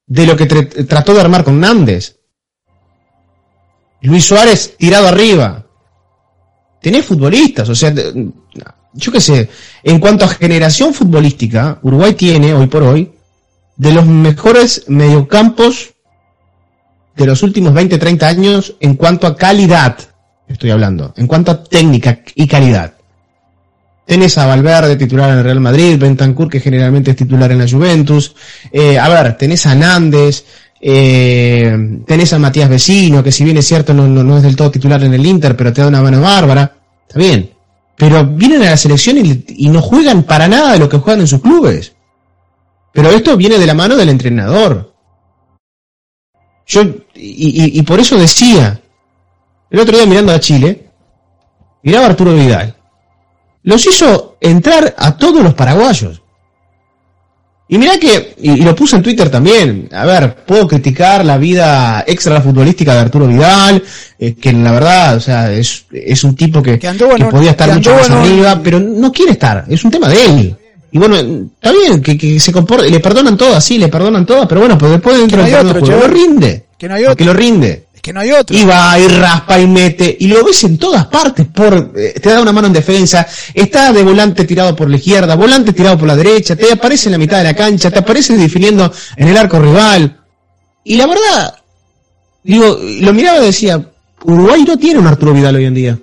de 0.08 0.26
lo 0.26 0.36
que 0.36 0.48
tr- 0.48 0.88
trató 0.88 1.14
de 1.14 1.22
armar 1.22 1.44
con 1.44 1.60
Nández. 1.60 2.16
Luis 4.02 4.26
Suárez 4.26 4.76
tirado 4.78 5.08
arriba. 5.08 5.66
Tenés 6.82 7.06
futbolistas, 7.06 7.68
o 7.70 7.76
sea, 7.76 7.94
yo 8.94 9.12
qué 9.12 9.22
sé, 9.22 9.50
en 9.84 10.00
cuanto 10.00 10.26
a 10.26 10.30
generación 10.30 10.94
futbolística, 10.94 11.80
Uruguay 11.84 12.14
tiene, 12.14 12.54
hoy 12.54 12.68
por 12.68 12.84
hoy, 12.84 13.12
de 13.76 13.94
los 13.94 14.06
mejores 14.06 14.86
mediocampos 14.88 15.94
de 17.16 17.26
los 17.26 17.44
últimos 17.44 17.74
20, 17.74 17.98
30 17.98 18.28
años 18.28 18.76
en 18.80 18.96
cuanto 18.96 19.28
a 19.28 19.36
calidad, 19.36 19.98
estoy 20.48 20.72
hablando, 20.72 21.14
en 21.18 21.28
cuanto 21.28 21.52
a 21.52 21.64
técnica 21.64 22.22
y 22.36 22.48
calidad. 22.48 22.94
Tenés 24.06 24.38
a 24.38 24.48
Valverde 24.48 24.96
titular 24.96 25.30
en 25.30 25.38
el 25.38 25.44
Real 25.44 25.60
Madrid, 25.60 26.00
Bentancur 26.00 26.50
que 26.50 26.60
generalmente 26.60 27.12
es 27.12 27.18
titular 27.18 27.52
en 27.52 27.60
la 27.60 27.70
Juventus, 27.70 28.36
eh, 28.72 28.98
a 28.98 29.08
ver, 29.08 29.38
tenés 29.38 29.66
a 29.68 29.76
Nández, 29.76 30.46
eh, 30.82 32.00
tenés 32.06 32.34
a 32.34 32.40
Matías 32.40 32.70
Vecino, 32.70 33.24
que 33.24 33.32
si 33.32 33.44
bien 33.44 33.58
es 33.58 33.68
cierto 33.68 33.94
no, 33.94 34.08
no, 34.08 34.24
no 34.24 34.38
es 34.38 34.44
del 34.44 34.56
todo 34.56 34.72
titular 34.72 35.04
en 35.04 35.14
el 35.14 35.26
Inter, 35.26 35.56
pero 35.56 35.74
te 35.74 35.82
da 35.82 35.88
una 35.88 36.02
mano 36.02 36.22
bárbara, 36.22 36.76
está 37.08 37.20
bien. 37.20 37.52
Pero 37.98 38.26
vienen 38.26 38.62
a 38.64 38.70
la 38.72 38.78
selección 38.78 39.18
y, 39.18 39.44
y 39.48 39.70
no 39.70 39.82
juegan 39.82 40.24
para 40.24 40.48
nada 40.48 40.74
de 40.74 40.80
lo 40.80 40.88
que 40.88 40.98
juegan 40.98 41.22
en 41.22 41.28
sus 41.28 41.42
clubes. 41.42 41.94
Pero 42.94 43.10
esto 43.10 43.36
viene 43.36 43.58
de 43.58 43.66
la 43.68 43.74
mano 43.74 43.96
del 43.98 44.10
entrenador. 44.10 44.94
Yo, 46.66 46.82
y, 47.16 47.66
y- 47.66 47.80
y 47.80 47.82
por 47.84 48.00
eso 48.00 48.18
decía, 48.18 48.80
el 49.70 49.80
otro 49.80 49.98
día 49.98 50.06
mirando 50.06 50.32
a 50.32 50.40
Chile, 50.40 50.90
miraba 51.84 52.06
a 52.06 52.10
Arturo 52.10 52.34
Vidal. 52.34 52.76
Los 53.64 53.86
hizo 53.86 54.38
entrar 54.40 54.96
a 54.98 55.18
todos 55.18 55.44
los 55.44 55.54
paraguayos. 55.54 56.22
Y 57.72 57.78
mirá 57.78 58.00
que, 58.00 58.34
y, 58.42 58.54
y 58.54 58.62
lo 58.64 58.76
puse 58.76 58.96
en 58.96 59.04
Twitter 59.04 59.30
también, 59.30 59.88
a 59.92 60.04
ver, 60.04 60.38
puedo 60.38 60.68
criticar 60.68 61.24
la 61.24 61.38
vida 61.38 62.04
extra 62.08 62.42
futbolística 62.42 62.96
de 62.96 63.00
Arturo 63.00 63.28
Vidal, 63.28 63.84
eh, 64.18 64.34
que 64.34 64.52
la 64.54 64.72
verdad, 64.72 65.16
o 65.18 65.20
sea, 65.20 65.52
es, 65.54 65.86
es 65.92 66.24
un 66.24 66.36
tipo 66.36 66.64
que, 66.64 66.80
Que 66.80 67.26
podía 67.26 67.52
estar 67.52 67.70
que 67.70 67.76
mucho 67.76 67.94
más 67.94 68.10
arriba, 68.10 68.60
pero 68.64 68.80
no 68.80 69.12
quiere 69.12 69.34
estar, 69.34 69.66
es 69.70 69.86
un 69.86 69.92
tema 69.92 70.10
de 70.10 70.26
él. 70.26 70.56
Y 70.92 70.98
bueno, 70.98 71.16
está 71.16 71.72
bien, 71.72 72.02
que, 72.02 72.18
que 72.18 72.40
se 72.40 72.52
comporte, 72.52 72.90
le 72.90 73.00
perdonan 73.00 73.38
todas, 73.38 73.64
sí, 73.64 73.78
le 73.78 73.88
perdonan 73.88 74.26
todas, 74.26 74.48
pero 74.48 74.62
bueno, 74.62 74.76
pues 74.76 74.92
después 74.94 75.20
dentro 75.20 75.38
no 75.38 75.44
del 75.44 75.54
de 75.54 75.60
otro, 75.60 75.86
juego, 75.86 76.02
lo 76.02 76.08
rinde. 76.08 76.66
Que 76.76 76.88
no 76.88 76.96
hay 76.96 77.04
lo 77.04 77.34
rinde. 77.34 77.84
Que 78.02 78.14
no 78.14 78.22
hay 78.22 78.32
otro. 78.32 78.58
Y 78.58 78.64
va, 78.64 78.98
y 78.98 79.08
raspa, 79.08 79.60
y 79.60 79.68
mete, 79.68 80.16
y 80.20 80.28
lo 80.28 80.44
ves 80.44 80.64
en 80.64 80.78
todas 80.78 81.06
partes, 81.08 81.48
por, 81.48 81.92
eh, 81.96 82.20
te 82.22 82.30
da 82.30 82.42
una 82.42 82.52
mano 82.52 82.68
en 82.68 82.74
defensa, 82.74 83.28
está 83.54 83.92
de 83.92 84.04
volante 84.04 84.46
tirado 84.46 84.76
por 84.76 84.90
la 84.90 84.98
izquierda, 84.98 85.36
volante 85.36 85.74
tirado 85.74 85.98
por 85.98 86.08
la 86.08 86.16
derecha, 86.16 86.56
te 86.56 86.72
aparece 86.72 87.10
en 87.10 87.14
la 87.14 87.18
mitad 87.18 87.38
de 87.40 87.44
la 87.44 87.54
cancha, 87.54 87.92
te 87.92 88.00
aparece 88.00 88.38
definiendo 88.38 88.92
en 89.18 89.28
el 89.28 89.38
arco 89.38 89.60
rival. 89.60 90.22
Y 90.84 90.96
la 90.96 91.08
verdad, 91.08 91.56
digo, 92.44 92.80
lo 93.02 93.14
miraba 93.14 93.40
y 93.40 93.48
decía, 93.48 93.92
Uruguay 94.24 94.64
no 94.64 94.78
tiene 94.78 95.00
un 95.00 95.08
Arturo 95.08 95.34
Vidal 95.34 95.56
hoy 95.56 95.66
en 95.66 95.74
día. 95.74 96.00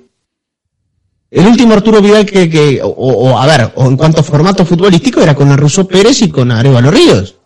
El 1.31 1.47
último 1.47 1.75
Arturo 1.75 2.01
Vidal 2.01 2.25
que, 2.25 2.49
que 2.49 2.81
o, 2.83 3.39
a 3.39 3.47
ver, 3.47 3.73
o 3.75 3.87
en 3.87 3.97
cuanto 3.97 4.21
a 4.21 4.25
formato 4.25 4.65
futbolístico 4.65 5.21
era 5.21 5.35
con 5.35 5.51
el 5.51 5.87
Pérez 5.87 6.23
y 6.23 6.31
con 6.31 6.51
Arevalo 6.53 6.91
Ríos. 6.91 7.37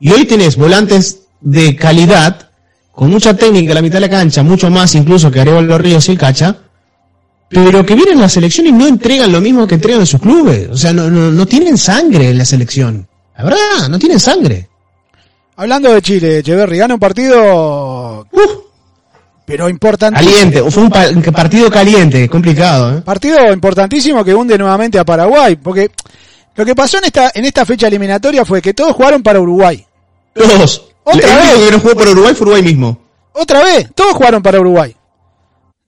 Y 0.00 0.10
hoy 0.10 0.24
tenés 0.26 0.56
volantes 0.56 1.20
de 1.40 1.76
calidad, 1.76 2.47
con 2.98 3.10
mucha 3.10 3.32
técnica 3.32 3.70
en 3.70 3.74
la 3.76 3.80
mitad 3.82 3.94
de 4.00 4.00
la 4.00 4.08
cancha, 4.10 4.42
mucho 4.42 4.68
más 4.70 4.92
incluso 4.96 5.30
que 5.30 5.40
Arevalo 5.40 5.78
Ríos 5.78 6.08
y 6.08 6.12
el 6.12 6.18
Cacha, 6.18 6.56
pero 7.48 7.86
que 7.86 7.94
vienen 7.94 8.18
a 8.18 8.22
la 8.22 8.28
selección 8.28 8.66
y 8.66 8.72
no 8.72 8.88
entregan 8.88 9.30
lo 9.30 9.40
mismo 9.40 9.68
que 9.68 9.76
entregan 9.76 10.00
en 10.00 10.06
sus 10.06 10.20
clubes. 10.20 10.68
O 10.68 10.76
sea, 10.76 10.92
no, 10.92 11.08
no, 11.08 11.30
no 11.30 11.46
tienen 11.46 11.78
sangre 11.78 12.30
en 12.30 12.38
la 12.38 12.44
selección. 12.44 13.06
La 13.36 13.44
verdad, 13.44 13.88
no 13.88 14.00
tienen 14.00 14.18
sangre. 14.18 14.68
Hablando 15.54 15.94
de 15.94 16.02
Chile, 16.02 16.38
Echeverry, 16.38 16.76
gana 16.78 16.94
un 16.94 16.98
partido, 17.00 18.26
pero 19.44 19.68
importante. 19.68 20.18
caliente, 20.18 20.68
fue 20.68 20.82
un 20.82 20.90
pa- 20.90 21.08
un 21.08 21.22
partido 21.22 21.70
caliente, 21.70 22.28
complicado, 22.28 22.98
¿eh? 22.98 23.00
Partido 23.02 23.52
importantísimo 23.52 24.24
que 24.24 24.34
hunde 24.34 24.58
nuevamente 24.58 24.98
a 24.98 25.04
Paraguay, 25.04 25.54
porque 25.54 25.92
lo 26.56 26.64
que 26.66 26.74
pasó 26.74 26.98
en 26.98 27.04
esta, 27.04 27.30
en 27.32 27.44
esta 27.44 27.64
fecha 27.64 27.86
eliminatoria 27.86 28.44
fue 28.44 28.60
que 28.60 28.74
todos 28.74 28.92
jugaron 28.96 29.22
para 29.22 29.38
Uruguay. 29.40 29.86
Todos. 30.34 30.84
Otra 31.16 31.30
el 31.32 31.36
vez. 31.38 31.46
único 31.54 31.64
que 31.66 31.70
no 31.72 31.80
jugó 31.80 31.94
por 31.94 32.08
Uruguay 32.08 32.34
fue 32.34 32.42
Uruguay 32.46 32.62
mismo. 32.62 32.98
Otra 33.32 33.62
vez, 33.62 33.88
todos 33.94 34.12
jugaron 34.14 34.42
para 34.42 34.60
Uruguay. 34.60 34.94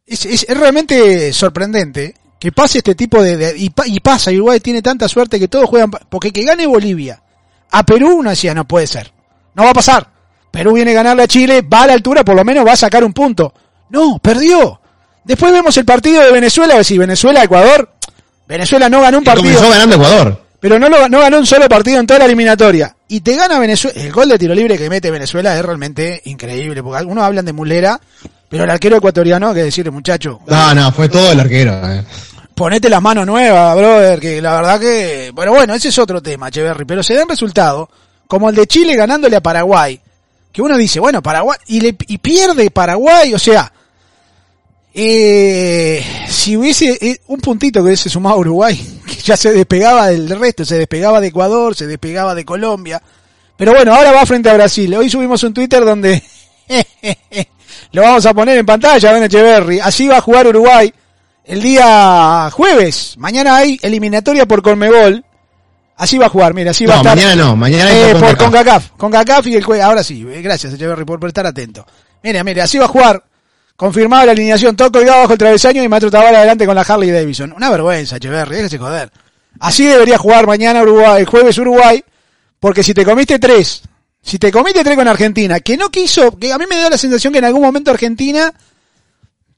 Es, 0.07 0.25
es, 0.27 0.47
es 0.49 0.57
realmente 0.57 1.33
sorprendente 1.33 2.15
que 2.39 2.53
pase 2.53 2.79
este 2.79 2.95
tipo 2.95 3.23
de... 3.23 3.37
de- 3.37 3.59
y, 3.59 3.73
y 3.87 4.01
pasa, 4.01 4.31
y 4.33 4.37
Uruguay 4.37 4.61
tiene 4.61 4.83
tanta 4.83 5.09
suerte 5.09 5.39
que 5.39 5.49
todos 5.49 5.69
juegan... 5.69 5.91
Porque 5.91 6.33
que 6.33 6.45
gane 6.45 6.67
Bolivia 6.67 7.23
a 7.71 7.83
Perú, 7.85 8.17
uno 8.19 8.31
decía, 8.31 8.55
no 8.55 8.67
puede 8.67 8.87
ser. 8.87 9.13
No 9.55 9.65
va 9.65 9.71
a 9.71 9.75
pasar. 9.75 10.09
Perú 10.51 10.73
viene 10.73 10.91
a 10.93 10.95
ganarle 10.95 11.23
a 11.25 11.29
Chile, 11.29 11.63
va 11.63 11.83
a 11.83 11.87
la 11.89 11.93
altura, 11.93 12.25
por 12.25 12.35
lo 12.35 12.45
menos 12.45 12.67
va 12.67 12.73
a 12.73 12.77
sacar 12.77 13.05
un 13.05 13.13
punto. 13.13 13.53
No, 13.91 14.19
perdió. 14.19 14.81
Después 15.25 15.53
vemos 15.53 15.77
el 15.77 15.85
partido 15.85 16.23
de 16.23 16.33
Venezuela, 16.33 16.77
decir, 16.77 16.99
Venezuela, 16.99 17.45
Ecuador. 17.45 17.93
Venezuela 18.49 18.89
no 18.89 19.01
ganó 19.01 19.19
un 19.19 19.25
partido 19.25 19.55
comenzó 19.55 19.71
ganando 19.71 19.95
Ecuador. 19.97 20.45
Pero 20.61 20.79
no, 20.79 20.89
lo, 20.89 21.09
no 21.09 21.19
ganó 21.21 21.39
un 21.39 21.47
solo 21.47 21.69
partido 21.69 21.99
en 21.99 22.07
toda 22.07 22.21
la 22.21 22.27
eliminatoria. 22.27 22.95
Y 23.09 23.21
te 23.21 23.35
gana 23.35 23.59
Venezuela. 23.59 24.01
El 24.01 24.13
gol 24.13 24.29
de 24.29 24.39
tiro 24.39 24.55
libre 24.55 24.79
que 24.79 24.89
mete 24.89 25.11
Venezuela 25.11 25.57
es 25.59 25.65
realmente 25.65 26.21
increíble, 26.27 26.83
porque 26.83 26.99
algunos 26.99 27.25
hablan 27.25 27.45
de 27.45 27.53
mulera, 27.53 28.01
pero 28.49 28.65
el 28.65 28.71
arquero 28.71 28.97
ecuatoriano, 28.97 29.53
que 29.55 29.63
decirle, 29.65 29.91
muchacho, 29.91 30.41
No, 30.47 30.75
no, 30.75 30.93
fue 30.93 31.09
todo 31.09 31.33
el 31.33 31.41
arquero. 31.41 31.73
eh. 31.91 32.05
ponete 32.55 32.89
las 32.91 33.01
manos 33.01 33.27
nuevas, 33.27 33.75
brother, 33.77 34.21
que 34.21 34.41
la 34.43 34.55
verdad 34.55 34.79
que... 34.79 35.31
Bueno, 35.35 35.53
bueno, 35.53 35.75
ese 35.75 35.89
es 35.89 35.99
otro 35.99 36.21
tema, 36.23 36.49
Echeverry, 36.49 36.85
pero 36.85 37.03
se 37.03 37.15
dan 37.15 37.29
resultados, 37.29 37.89
como 38.27 38.51
el 38.51 38.55
de 38.55 38.67
Chile 38.67 38.95
ganándole 38.97 39.37
a 39.37 39.41
Paraguay, 39.41 39.99
que 40.53 40.61
uno 40.63 40.77
dice, 40.77 41.01
bueno, 41.01 41.23
Paraguay, 41.23 41.59
y, 41.69 41.81
le, 41.81 41.97
y 42.07 42.19
pierde 42.19 42.71
Paraguay, 42.71 43.33
o 43.33 43.39
sea, 43.39 43.73
eh, 44.95 46.05
si 46.29 46.57
hubiese 46.57 46.99
eh, 47.01 47.21
un 47.29 47.41
puntito 47.41 47.81
que 47.81 47.87
hubiese 47.87 48.09
sumado 48.09 48.37
a 48.37 48.39
Uruguay, 48.39 49.01
que 49.07 49.15
ya 49.17 49.37
se 49.37 49.53
despegaba 49.53 50.09
del 50.09 50.29
resto, 50.39 50.65
se 50.65 50.79
despegaba 50.79 51.21
de 51.21 51.29
Ecuador, 51.29 51.75
se 51.75 51.87
despegaba 51.87 52.35
de 52.35 52.45
Colombia, 52.45 53.01
pero 53.57 53.73
bueno, 53.73 53.95
ahora 53.95 54.13
va 54.13 54.25
frente 54.27 54.49
a 54.51 54.55
Brasil. 54.55 54.95
Hoy 54.95 55.11
subimos 55.11 55.43
un 55.45 55.53
Twitter 55.55 55.85
donde 55.85 56.23
lo 57.93 58.03
vamos 58.03 58.25
a 58.27 58.35
poner 58.35 58.59
en 58.59 58.67
pantalla, 58.67 59.13
Ben 59.13 59.25
Echeverry. 59.25 59.81
Así 59.81 60.07
va 60.09 60.19
a 60.19 60.21
jugar 60.23 60.47
Uruguay 60.47 60.93
el 61.45 61.61
día 61.63 62.49
jueves. 62.53 63.15
Mañana 63.19 63.57
hay 63.57 63.79
eliminatoria 63.83 64.47
por 64.47 64.63
Colmebol. 64.63 65.25
Así 65.97 66.17
va 66.17 66.27
a 66.27 66.29
jugar, 66.31 66.55
mira, 66.55 66.71
así 66.71 66.87
va 66.87 66.95
a 66.95 66.97
estar. 66.99 67.15
mañana 67.15 67.37
no, 67.37 67.55
mañana 67.57 67.91
Eh, 67.93 68.15
por 68.19 68.35
CONCACAF. 68.39 68.93
CONCACAF. 68.97 69.47
Y 69.49 69.57
el 69.57 69.65
jue- 69.67 69.83
Ahora 69.83 70.03
sí, 70.03 70.27
eh, 70.31 70.41
gracias 70.41 70.73
Echeverry 70.73 71.05
por, 71.05 71.21
por 71.21 71.29
estar 71.29 71.45
atento. 71.47 71.87
Mire, 72.23 72.43
mire, 72.43 72.63
así 72.63 72.79
va 72.79 72.87
a 72.87 72.89
jugar. 72.89 73.23
Confirmada 73.81 74.27
la 74.27 74.33
alineación, 74.33 74.77
todo 74.77 74.93
colgado 74.93 75.21
bajo 75.21 75.33
el 75.33 75.39
travesaño 75.39 75.83
y 75.83 75.89
Maestro 75.89 76.11
Tabara 76.11 76.37
adelante 76.37 76.67
con 76.67 76.75
la 76.75 76.83
Harley 76.83 77.11
Davidson. 77.11 77.55
Una 77.57 77.71
vergüenza, 77.71 78.17
Echeverry, 78.17 78.57
déjese 78.57 78.77
joder. 78.77 79.11
Así 79.59 79.87
debería 79.87 80.19
jugar 80.19 80.47
mañana 80.47 80.83
Uruguay, 80.83 81.21
el 81.21 81.27
jueves 81.27 81.57
Uruguay, 81.57 82.05
porque 82.59 82.83
si 82.83 82.93
te 82.93 83.07
comiste 83.07 83.39
tres, 83.39 83.81
si 84.21 84.39
te 84.39 84.53
comiste 84.53 84.85
tres 84.85 84.99
con 84.99 85.09
Argentina, 85.09 85.61
que 85.61 85.79
no 85.79 85.89
quiso, 85.89 86.39
que 86.39 86.53
a 86.53 86.59
mí 86.59 86.67
me 86.69 86.77
dio 86.77 86.91
la 86.91 86.99
sensación 86.99 87.33
que 87.33 87.39
en 87.39 87.47
algún 87.47 87.63
momento 87.63 87.91
Argentina 87.91 88.53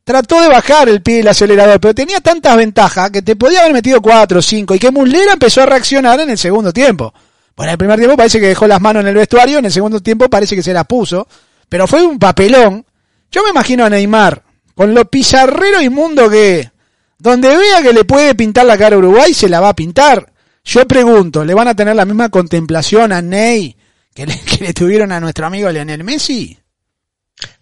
trató 0.05 0.41
de 0.41 0.47
bajar 0.47 0.89
el 0.89 1.03
pie 1.03 1.17
del 1.17 1.27
acelerador, 1.27 1.81
pero 1.81 1.93
tenía 1.93 2.21
tantas 2.21 2.57
ventajas 2.57 3.11
que 3.11 3.23
te 3.23 3.35
podía 3.35 3.63
haber 3.63 3.73
metido 3.73 4.01
cuatro 4.01 4.39
o 4.39 4.43
cinco 4.43 4.77
y 4.77 4.79
que 4.79 4.93
Muslera 4.93 5.33
empezó 5.33 5.63
a 5.63 5.67
reaccionar 5.67 6.21
en 6.21 6.31
el 6.31 6.39
segundo 6.39 6.73
tiempo. 6.73 7.13
Bueno, 7.57 7.71
en 7.71 7.73
el 7.73 7.79
primer 7.79 7.99
tiempo 7.99 8.17
parece 8.17 8.39
que 8.39 8.47
dejó 8.47 8.69
las 8.69 8.81
manos 8.81 9.01
en 9.01 9.09
el 9.09 9.17
vestuario, 9.17 9.59
en 9.59 9.65
el 9.65 9.73
segundo 9.73 9.99
tiempo 9.99 10.31
parece 10.31 10.55
que 10.55 10.63
se 10.63 10.73
las 10.73 10.87
puso, 10.87 11.27
pero 11.69 11.89
fue 11.89 12.07
un 12.07 12.21
papelón. 12.21 12.87
Yo 13.33 13.43
me 13.43 13.51
imagino 13.51 13.85
a 13.85 13.91
Neymar, 13.91 14.43
con 14.75 14.95
lo 14.95 15.07
pizarrero 15.07 15.81
inmundo 15.81 16.29
que 16.29 16.71
donde 17.19 17.49
vea 17.57 17.83
que 17.83 17.93
le 17.93 18.05
puede 18.05 18.35
pintar 18.35 18.67
la 18.67 18.77
cara 18.77 18.97
a 18.97 18.99
Uruguay, 18.99 19.33
se 19.33 19.49
la 19.49 19.61
va 19.61 19.71
a 19.71 19.77
pintar. 19.77 20.33
Yo 20.65 20.87
pregunto, 20.87 21.45
¿le 21.45 21.55
van 21.55 21.69
a 21.69 21.75
tener 21.75 21.97
la 21.97 22.05
misma 22.05 22.29
contemplación 22.29 23.13
a 23.13 23.23
Ney 23.23 23.77
que 24.15 24.27
le, 24.27 24.39
que 24.59 24.75
tuvieron 24.75 25.13
a 25.13 25.21
nuestro 25.21 25.47
amigo 25.47 25.71
Lionel 25.71 26.05
Messi? 26.05 26.59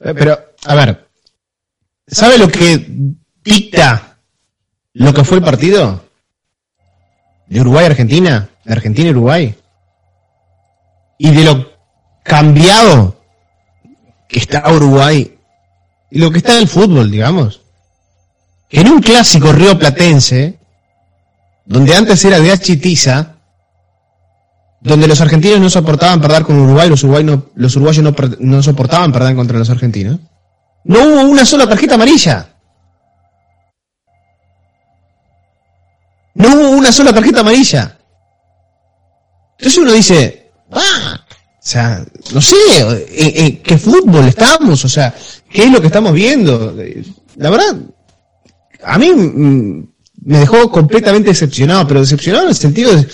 Eh, 0.00 0.14
Pero, 0.14 0.38
a 0.64 0.74
ver, 0.74 1.08
¿sabe 2.06 2.36
lo 2.36 2.48
que 2.48 2.86
dicta 3.44 4.18
lo 4.94 5.14
que 5.14 5.24
fue 5.24 5.38
el 5.38 5.44
partido? 5.44 6.04
De 7.46 7.60
Uruguay-Argentina, 7.60 8.48
de 8.64 8.72
Argentina-Uruguay. 8.72 9.54
Y 11.18 11.30
de 11.32 11.44
lo 11.44 11.70
cambiado 12.22 13.20
que 14.28 14.38
está 14.38 14.72
Uruguay 14.72 15.36
lo 16.10 16.30
que 16.30 16.38
está 16.38 16.52
en 16.52 16.62
el 16.62 16.68
fútbol, 16.68 17.10
digamos. 17.10 17.62
En 18.70 18.90
un 18.90 19.00
clásico 19.00 19.52
río 19.52 19.78
platense, 19.78 20.58
donde 21.64 21.94
antes 21.94 22.24
era 22.24 22.40
de 22.40 22.52
Achitiza, 22.52 23.36
donde 24.80 25.06
los 25.06 25.20
argentinos 25.20 25.60
no 25.60 25.70
soportaban 25.70 26.20
perder 26.20 26.44
con 26.44 26.58
Uruguay, 26.58 26.88
los, 26.88 27.04
uruguayos 27.04 28.02
no, 28.02 28.14
no 28.38 28.62
soportaban 28.62 29.12
perder 29.12 29.36
contra 29.36 29.58
los 29.58 29.70
argentinos. 29.70 30.18
No 30.84 31.00
hubo 31.00 31.20
una 31.22 31.44
sola 31.44 31.68
tarjeta 31.68 31.94
amarilla. 31.94 32.48
No 36.34 36.48
hubo 36.54 36.70
una 36.70 36.92
sola 36.92 37.12
tarjeta 37.12 37.40
amarilla. 37.40 37.98
Entonces 39.58 39.78
uno 39.78 39.92
dice, 39.92 40.52
ah, 40.72 41.20
sea, 41.62 42.04
no 42.32 42.40
sé, 42.40 42.56
¿en, 42.78 43.44
en 43.44 43.62
qué 43.62 43.76
fútbol 43.78 44.26
estamos? 44.26 44.84
O 44.84 44.88
sea, 44.88 45.14
¿qué 45.50 45.64
es 45.64 45.70
lo 45.70 45.80
que 45.80 45.88
estamos 45.88 46.12
viendo? 46.12 46.74
La 47.36 47.50
verdad, 47.50 47.76
a 48.82 48.98
mí 48.98 49.10
mm, 49.10 49.88
me 50.24 50.38
dejó 50.38 50.70
completamente 50.70 51.30
decepcionado, 51.30 51.86
pero 51.86 52.00
decepcionado 52.00 52.44
en 52.44 52.50
el 52.50 52.56
sentido 52.56 52.94
de, 52.94 53.06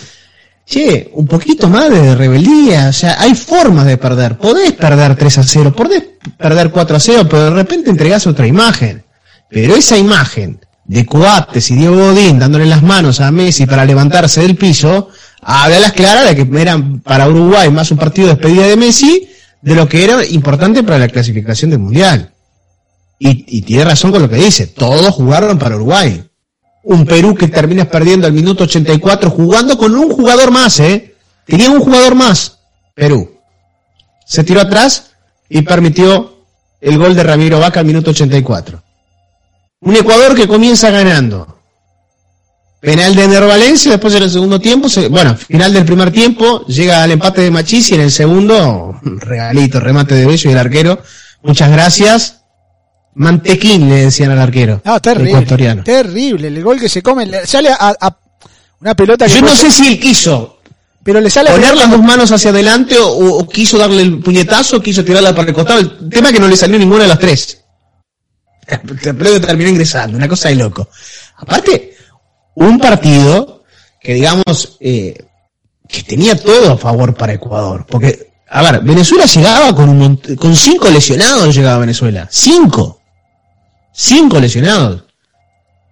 che, 0.66 1.10
un 1.14 1.26
poquito 1.26 1.68
más 1.68 1.90
de 1.90 2.14
rebeldía, 2.14 2.88
o 2.88 2.92
sea, 2.92 3.20
hay 3.20 3.34
formas 3.34 3.86
de 3.86 3.96
perder. 3.96 4.36
Podés 4.36 4.72
perder 4.72 5.16
3 5.16 5.38
a 5.38 5.42
0, 5.42 5.72
podés 5.74 6.02
perder 6.36 6.70
4 6.70 6.96
a 6.96 7.00
0, 7.00 7.26
pero 7.28 7.44
de 7.44 7.50
repente 7.50 7.90
entregás 7.90 8.26
otra 8.26 8.46
imagen. 8.46 9.04
Pero 9.48 9.76
esa 9.76 9.96
imagen 9.96 10.60
de 10.84 11.06
Coates 11.06 11.70
y 11.70 11.76
Diego 11.76 11.96
Godín 11.96 12.38
dándole 12.38 12.66
las 12.66 12.82
manos 12.82 13.20
a 13.20 13.30
Messi 13.30 13.66
para 13.66 13.84
levantarse 13.84 14.40
del 14.40 14.56
piso, 14.56 15.08
a 15.48 15.68
las 15.68 15.92
claras 15.92 16.24
de 16.24 16.34
que 16.34 16.60
eran 16.60 16.98
para 17.00 17.28
Uruguay 17.28 17.70
más 17.70 17.92
un 17.92 17.98
partido 17.98 18.26
de 18.26 18.34
despedida 18.34 18.66
de 18.66 18.76
Messi 18.76 19.28
de 19.62 19.76
lo 19.76 19.88
que 19.88 20.02
era 20.02 20.24
importante 20.26 20.82
para 20.82 20.98
la 20.98 21.08
clasificación 21.08 21.70
del 21.70 21.78
Mundial. 21.78 22.32
Y, 23.18 23.58
y 23.58 23.62
tiene 23.62 23.84
razón 23.84 24.10
con 24.10 24.22
lo 24.22 24.28
que 24.28 24.36
dice, 24.36 24.66
todos 24.66 25.14
jugaron 25.14 25.56
para 25.56 25.76
Uruguay. 25.76 26.28
Un 26.82 27.06
Perú 27.06 27.36
que 27.36 27.46
terminas 27.46 27.86
perdiendo 27.86 28.26
al 28.26 28.32
minuto 28.32 28.64
84 28.64 29.30
jugando 29.30 29.78
con 29.78 29.94
un 29.94 30.10
jugador 30.10 30.50
más, 30.50 30.80
¿eh? 30.80 31.14
Tenía 31.46 31.70
un 31.70 31.80
jugador 31.80 32.16
más, 32.16 32.58
Perú. 32.94 33.38
Se 34.26 34.42
tiró 34.42 34.60
atrás 34.60 35.12
y 35.48 35.62
permitió 35.62 36.44
el 36.80 36.98
gol 36.98 37.14
de 37.14 37.22
Ramiro 37.22 37.60
Vaca 37.60 37.78
al 37.78 37.86
minuto 37.86 38.10
84. 38.10 38.82
Un 39.80 39.94
Ecuador 39.94 40.34
que 40.34 40.48
comienza 40.48 40.90
ganando. 40.90 41.55
Penal 42.80 43.14
de 43.16 43.24
Ender 43.24 43.44
Valencia, 43.44 43.90
después 43.92 44.14
en 44.14 44.22
el 44.24 44.30
segundo 44.30 44.60
tiempo, 44.60 44.88
se- 44.88 45.08
bueno, 45.08 45.36
final 45.36 45.72
del 45.72 45.84
primer 45.84 46.12
tiempo, 46.12 46.64
llega 46.66 47.02
al 47.02 47.10
empate 47.10 47.40
de 47.40 47.50
Machís 47.50 47.90
y 47.90 47.94
en 47.94 48.02
el 48.02 48.12
segundo, 48.12 49.00
regalito, 49.02 49.80
remate 49.80 50.14
de 50.14 50.26
Bello 50.26 50.50
y 50.50 50.52
el 50.52 50.58
arquero. 50.58 51.02
Muchas 51.42 51.70
gracias. 51.70 52.42
Mantequín 53.14 53.88
le 53.88 54.04
decían 54.04 54.30
al 54.30 54.38
arquero. 54.40 54.82
No, 54.84 55.00
terrible. 55.00 55.32
Terrible. 55.82 56.48
El 56.48 56.62
gol 56.62 56.78
que 56.78 56.88
se 56.88 57.02
come. 57.02 57.24
le 57.26 57.46
sale 57.46 57.70
a, 57.70 57.94
a 57.98 58.16
una 58.80 58.94
pelota 58.94 59.26
que. 59.26 59.32
Yo 59.32 59.40
no 59.40 59.54
sé 59.56 59.70
si 59.70 59.86
él 59.88 59.98
quiso 59.98 60.60
Pero 61.02 61.20
le 61.20 61.30
sale 61.30 61.50
poner 61.50 61.74
las 61.76 61.90
dos 61.90 62.02
manos 62.02 62.30
hacia 62.30 62.50
adelante 62.50 62.98
o, 62.98 63.08
o 63.38 63.48
quiso 63.48 63.78
darle 63.78 64.02
el 64.02 64.18
puñetazo 64.18 64.76
o 64.76 64.80
quiso 64.82 65.02
tirarla 65.02 65.34
para 65.34 65.48
el 65.48 65.54
costado. 65.54 65.80
El 65.80 66.10
tema 66.10 66.28
es 66.28 66.34
que 66.34 66.40
no 66.40 66.46
le 66.48 66.56
salió 66.56 66.78
ninguna 66.78 67.02
de 67.04 67.08
las 67.08 67.18
tres. 67.18 67.62
Pero 69.02 69.40
terminó 69.40 69.70
ingresando, 69.70 70.16
una 70.18 70.28
cosa 70.28 70.50
de 70.50 70.56
loco. 70.56 70.88
Aparte, 71.36 71.95
un 72.56 72.78
partido 72.78 73.62
que 74.00 74.14
digamos 74.14 74.76
eh, 74.80 75.16
que 75.88 76.02
tenía 76.02 76.36
todo 76.36 76.72
a 76.72 76.78
favor 76.78 77.14
para 77.14 77.34
Ecuador. 77.34 77.86
Porque, 77.88 78.32
a 78.48 78.62
ver, 78.62 78.82
Venezuela 78.82 79.24
llegaba 79.24 79.74
con, 79.74 79.88
un 79.88 80.16
con 80.36 80.56
cinco 80.56 80.90
lesionados, 80.90 81.54
llegaba 81.54 81.78
Venezuela. 81.78 82.28
Cinco. 82.30 83.00
Cinco 83.92 84.40
lesionados. 84.40 85.04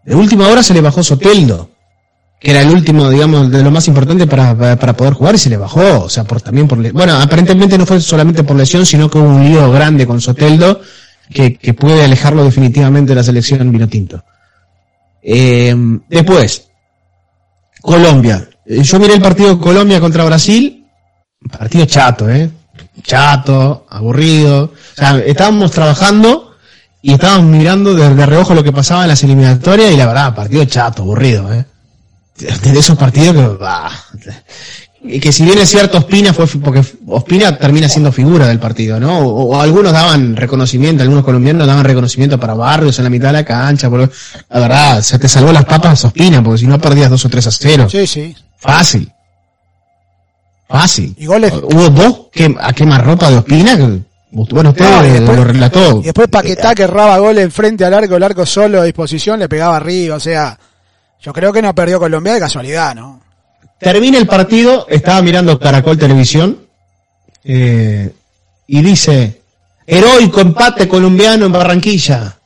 De 0.04 0.14
última 0.14 0.48
hora 0.48 0.62
se 0.62 0.74
le 0.74 0.80
bajó 0.80 1.02
Soteldo 1.02 1.70
que 2.44 2.50
era 2.50 2.60
el 2.60 2.70
último, 2.70 3.08
digamos, 3.08 3.50
de 3.50 3.62
lo 3.62 3.70
más 3.70 3.88
importante 3.88 4.26
para, 4.26 4.54
para, 4.76 4.94
poder 4.94 5.14
jugar 5.14 5.34
y 5.34 5.38
se 5.38 5.48
le 5.48 5.56
bajó, 5.56 6.02
o 6.02 6.10
sea, 6.10 6.24
por 6.24 6.42
también 6.42 6.68
por 6.68 6.92
bueno, 6.92 7.16
aparentemente 7.18 7.78
no 7.78 7.86
fue 7.86 8.02
solamente 8.02 8.44
por 8.44 8.54
lesión, 8.54 8.84
sino 8.84 9.10
que 9.10 9.16
hubo 9.16 9.28
un 9.28 9.44
lío 9.48 9.72
grande 9.72 10.06
con 10.06 10.20
Soteldo 10.20 10.82
que, 11.32 11.56
que 11.56 11.72
puede 11.72 12.04
alejarlo 12.04 12.44
definitivamente 12.44 13.12
de 13.12 13.14
la 13.14 13.22
selección 13.22 13.72
vinotinto. 13.72 14.22
Eh, 15.26 15.74
después, 16.08 16.68
Colombia. 17.80 18.46
Eh, 18.66 18.82
Yo 18.82 18.98
miré 18.98 19.14
el 19.14 19.22
partido 19.22 19.58
Colombia 19.58 20.00
contra 20.00 20.24
Brasil, 20.24 20.86
partido 21.50 21.86
chato, 21.86 22.28
eh, 22.28 22.50
chato, 23.02 23.86
aburrido, 23.88 24.64
o 24.64 24.96
sea, 24.96 25.18
estábamos 25.18 25.70
trabajando 25.70 26.56
y 27.00 27.14
estábamos 27.14 27.46
mirando 27.46 27.94
de 27.94 28.26
reojo 28.26 28.54
lo 28.54 28.62
que 28.62 28.72
pasaba 28.72 29.02
en 29.02 29.08
las 29.08 29.22
eliminatorias 29.22 29.92
y 29.92 29.96
la 29.96 30.06
verdad, 30.06 30.34
partido 30.34 30.64
chato, 30.66 31.02
aburrido, 31.02 31.52
eh 31.52 31.64
de 32.36 32.78
esos 32.78 32.98
partidos 32.98 33.34
que, 33.34 33.62
bah, 33.62 33.90
que 35.06 35.32
si 35.32 35.44
bien 35.44 35.58
es 35.58 35.68
cierto 35.68 35.98
Ospina 35.98 36.32
fue 36.32 36.46
porque 36.46 36.82
Ospina 37.06 37.58
termina 37.58 37.88
siendo 37.88 38.10
figura 38.10 38.46
del 38.46 38.58
partido, 38.58 38.98
¿no? 38.98 39.18
O, 39.18 39.60
algunos 39.60 39.92
daban 39.92 40.34
reconocimiento, 40.34 41.02
algunos 41.02 41.24
colombianos 41.24 41.66
daban 41.66 41.84
reconocimiento 41.84 42.40
para 42.40 42.54
Barrios 42.54 42.98
en 42.98 43.04
la 43.04 43.10
mitad 43.10 43.28
de 43.28 43.34
la 43.34 43.44
cancha, 43.44 43.90
porque 43.90 44.14
la 44.48 44.60
verdad, 44.60 45.02
se 45.02 45.18
te 45.18 45.28
salvó 45.28 45.52
las 45.52 45.66
papas 45.66 46.04
Ospina, 46.04 46.42
porque 46.42 46.58
si 46.58 46.66
no 46.66 46.78
perdías 46.78 47.10
dos 47.10 47.24
o 47.24 47.28
tres 47.28 47.46
a 47.46 47.50
cero. 47.50 47.86
Sí, 47.90 48.06
sí. 48.06 48.34
Fácil. 48.56 49.12
Fácil. 50.66 51.14
Y 51.18 51.26
goles. 51.26 51.52
Hubo 51.52 51.90
dos 51.90 52.20
que, 52.32 52.54
a 52.58 52.72
quemar 52.72 53.04
ropa 53.04 53.30
de 53.30 53.36
Ospina 53.36 53.76
que 53.76 54.00
bueno, 54.34 54.70
usted 54.70 55.20
lo 55.20 55.44
relató. 55.44 56.00
Y 56.00 56.04
después 56.04 56.28
Paquetá 56.28 56.74
que 56.74 56.82
erraba 56.82 57.18
gol 57.18 57.38
enfrente 57.38 57.84
al 57.84 57.94
arco, 57.94 58.16
el 58.16 58.22
arco 58.22 58.44
solo 58.44 58.80
a 58.80 58.84
disposición, 58.84 59.38
le 59.38 59.48
pegaba 59.48 59.76
arriba, 59.76 60.16
o 60.16 60.20
sea, 60.20 60.58
yo 61.20 61.32
creo 61.32 61.52
que 61.52 61.62
no 61.62 61.74
perdió 61.74 62.00
Colombia 62.00 62.34
de 62.34 62.40
casualidad, 62.40 62.94
¿no? 62.94 63.23
Termina 63.84 64.16
el 64.16 64.26
partido, 64.26 64.86
estaba 64.88 65.20
mirando 65.20 65.58
Caracol 65.58 65.98
Televisión 65.98 66.58
eh, 67.44 68.10
y 68.66 68.82
dice, 68.82 69.42
heroico 69.86 70.40
empate 70.40 70.88
colombiano 70.88 71.44
en 71.44 71.52
Barranquilla. 71.52 72.38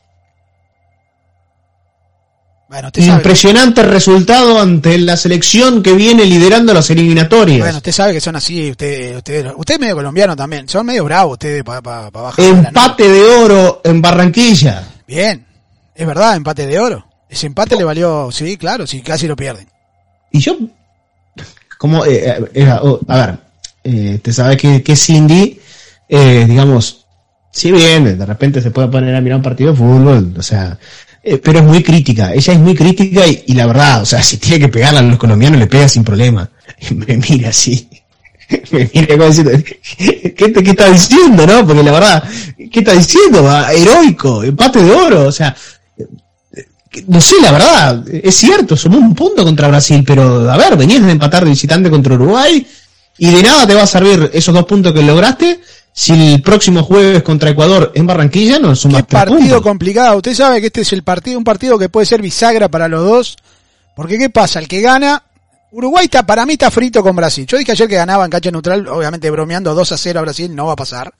Bueno, 2.68 2.90
Impresionante 2.94 3.82
resultado 3.82 4.60
ante 4.60 4.98
la 4.98 5.16
selección 5.16 5.82
que 5.82 5.92
viene 5.92 6.26
liderando 6.26 6.74
las 6.74 6.90
eliminatorias. 6.90 7.60
Bueno, 7.60 7.78
usted 7.78 7.92
sabe 7.92 8.12
que 8.12 8.20
son 8.20 8.36
así, 8.36 8.72
usted, 8.72 9.16
usted, 9.16 9.52
usted 9.56 9.74
es 9.74 9.80
medio 9.80 9.94
colombiano 9.94 10.36
también, 10.36 10.68
son 10.68 10.84
medio 10.84 11.04
bravos 11.04 11.34
ustedes 11.34 11.62
para 11.62 11.80
pa, 11.80 12.10
bajar. 12.10 12.44
Empate 12.44 13.08
de 13.08 13.22
oro 13.22 13.80
en 13.84 14.02
Barranquilla. 14.02 14.86
Bien, 15.06 15.46
es 15.94 16.06
verdad, 16.06 16.36
empate 16.36 16.66
de 16.66 16.78
oro. 16.78 17.06
Ese 17.28 17.46
empate 17.46 17.76
le 17.76 17.84
valió, 17.84 18.30
sí, 18.32 18.56
claro, 18.58 18.86
sí, 18.86 19.00
casi 19.00 19.26
lo 19.26 19.36
pierden. 19.36 19.66
Y 20.30 20.40
yo, 20.40 20.58
como, 21.78 22.04
eh, 22.04 22.50
eh, 22.54 22.76
oh, 22.82 23.00
a 23.08 23.16
ver, 23.16 23.38
eh, 23.84 24.18
te 24.22 24.32
sabes 24.32 24.56
que, 24.56 24.82
que 24.82 24.96
Cindy, 24.96 25.58
eh, 26.08 26.44
digamos, 26.48 27.06
si 27.50 27.72
bien 27.72 28.18
de 28.18 28.26
repente 28.26 28.60
se 28.60 28.70
puede 28.70 28.88
poner 28.88 29.14
a 29.14 29.20
mirar 29.20 29.38
un 29.38 29.42
partido 29.42 29.70
de 29.70 29.78
fútbol, 29.78 30.34
o 30.36 30.42
sea, 30.42 30.78
eh, 31.22 31.38
pero 31.38 31.60
es 31.60 31.64
muy 31.64 31.82
crítica, 31.82 32.32
ella 32.32 32.52
es 32.52 32.58
muy 32.58 32.74
crítica 32.74 33.22
y, 33.26 33.54
la 33.54 33.66
verdad, 33.66 34.02
o 34.02 34.06
sea, 34.06 34.22
si 34.22 34.36
tiene 34.36 34.60
que 34.60 34.68
pegarle 34.68 35.00
a 35.00 35.02
los 35.02 35.18
colombianos, 35.18 35.58
le 35.58 35.66
pega 35.66 35.88
sin 35.88 36.04
problema. 36.04 36.48
Y 36.80 36.94
me 36.94 37.16
mira 37.16 37.48
así, 37.48 37.88
me 38.70 38.90
mira 38.94 39.16
como 39.16 39.26
diciendo, 39.26 39.52
¿qué, 39.96 40.34
¿qué, 40.34 40.70
está 40.70 40.90
diciendo, 40.90 41.46
no? 41.46 41.66
Porque 41.66 41.82
la 41.82 41.92
verdad, 41.92 42.24
¿qué 42.70 42.80
está 42.80 42.92
diciendo? 42.92 43.50
Heroico, 43.70 44.44
empate 44.44 44.82
de 44.82 44.92
oro, 44.92 45.26
o 45.26 45.32
sea, 45.32 45.56
no 47.06 47.20
sé, 47.20 47.36
la 47.42 47.52
verdad, 47.52 48.04
es 48.08 48.34
cierto, 48.34 48.76
somos 48.76 49.00
un 49.00 49.14
punto 49.14 49.44
contra 49.44 49.68
Brasil, 49.68 50.02
pero 50.06 50.50
a 50.50 50.56
ver, 50.56 50.76
venías 50.76 51.04
de 51.04 51.12
empatar 51.12 51.44
de 51.44 51.50
visitante 51.50 51.90
contra 51.90 52.14
Uruguay 52.14 52.66
y 53.18 53.30
de 53.30 53.42
nada 53.42 53.66
te 53.66 53.74
va 53.74 53.82
a 53.82 53.86
servir 53.86 54.30
esos 54.32 54.54
dos 54.54 54.64
puntos 54.64 54.92
que 54.92 55.02
lograste 55.02 55.60
si 55.92 56.34
el 56.34 56.42
próximo 56.42 56.84
jueves 56.84 57.22
contra 57.22 57.50
Ecuador 57.50 57.90
en 57.94 58.06
Barranquilla 58.06 58.58
no 58.58 58.72
es 58.72 58.84
un 58.84 58.92
partido 59.02 59.60
complicado. 59.60 60.16
Usted 60.16 60.34
sabe 60.34 60.60
que 60.60 60.68
este 60.68 60.82
es 60.82 60.92
el 60.92 61.02
partido, 61.02 61.38
un 61.38 61.44
partido 61.44 61.78
que 61.78 61.88
puede 61.88 62.06
ser 62.06 62.22
bisagra 62.22 62.68
para 62.68 62.86
los 62.86 63.04
dos. 63.04 63.36
Porque 63.96 64.16
¿qué 64.16 64.30
pasa? 64.30 64.60
El 64.60 64.68
que 64.68 64.80
gana, 64.80 65.24
Uruguay 65.72 66.04
está, 66.04 66.24
para 66.24 66.46
mí 66.46 66.52
está 66.52 66.70
frito 66.70 67.02
con 67.02 67.16
Brasil. 67.16 67.46
Yo 67.46 67.58
dije 67.58 67.72
ayer 67.72 67.88
que 67.88 67.96
ganaba 67.96 68.24
en 68.24 68.30
cancha 68.30 68.52
neutral, 68.52 68.86
obviamente 68.86 69.28
bromeando 69.30 69.74
2 69.74 69.92
a 69.92 69.98
0 69.98 70.20
a 70.20 70.22
Brasil, 70.22 70.54
no 70.54 70.66
va 70.66 70.74
a 70.74 70.76
pasar. 70.76 71.12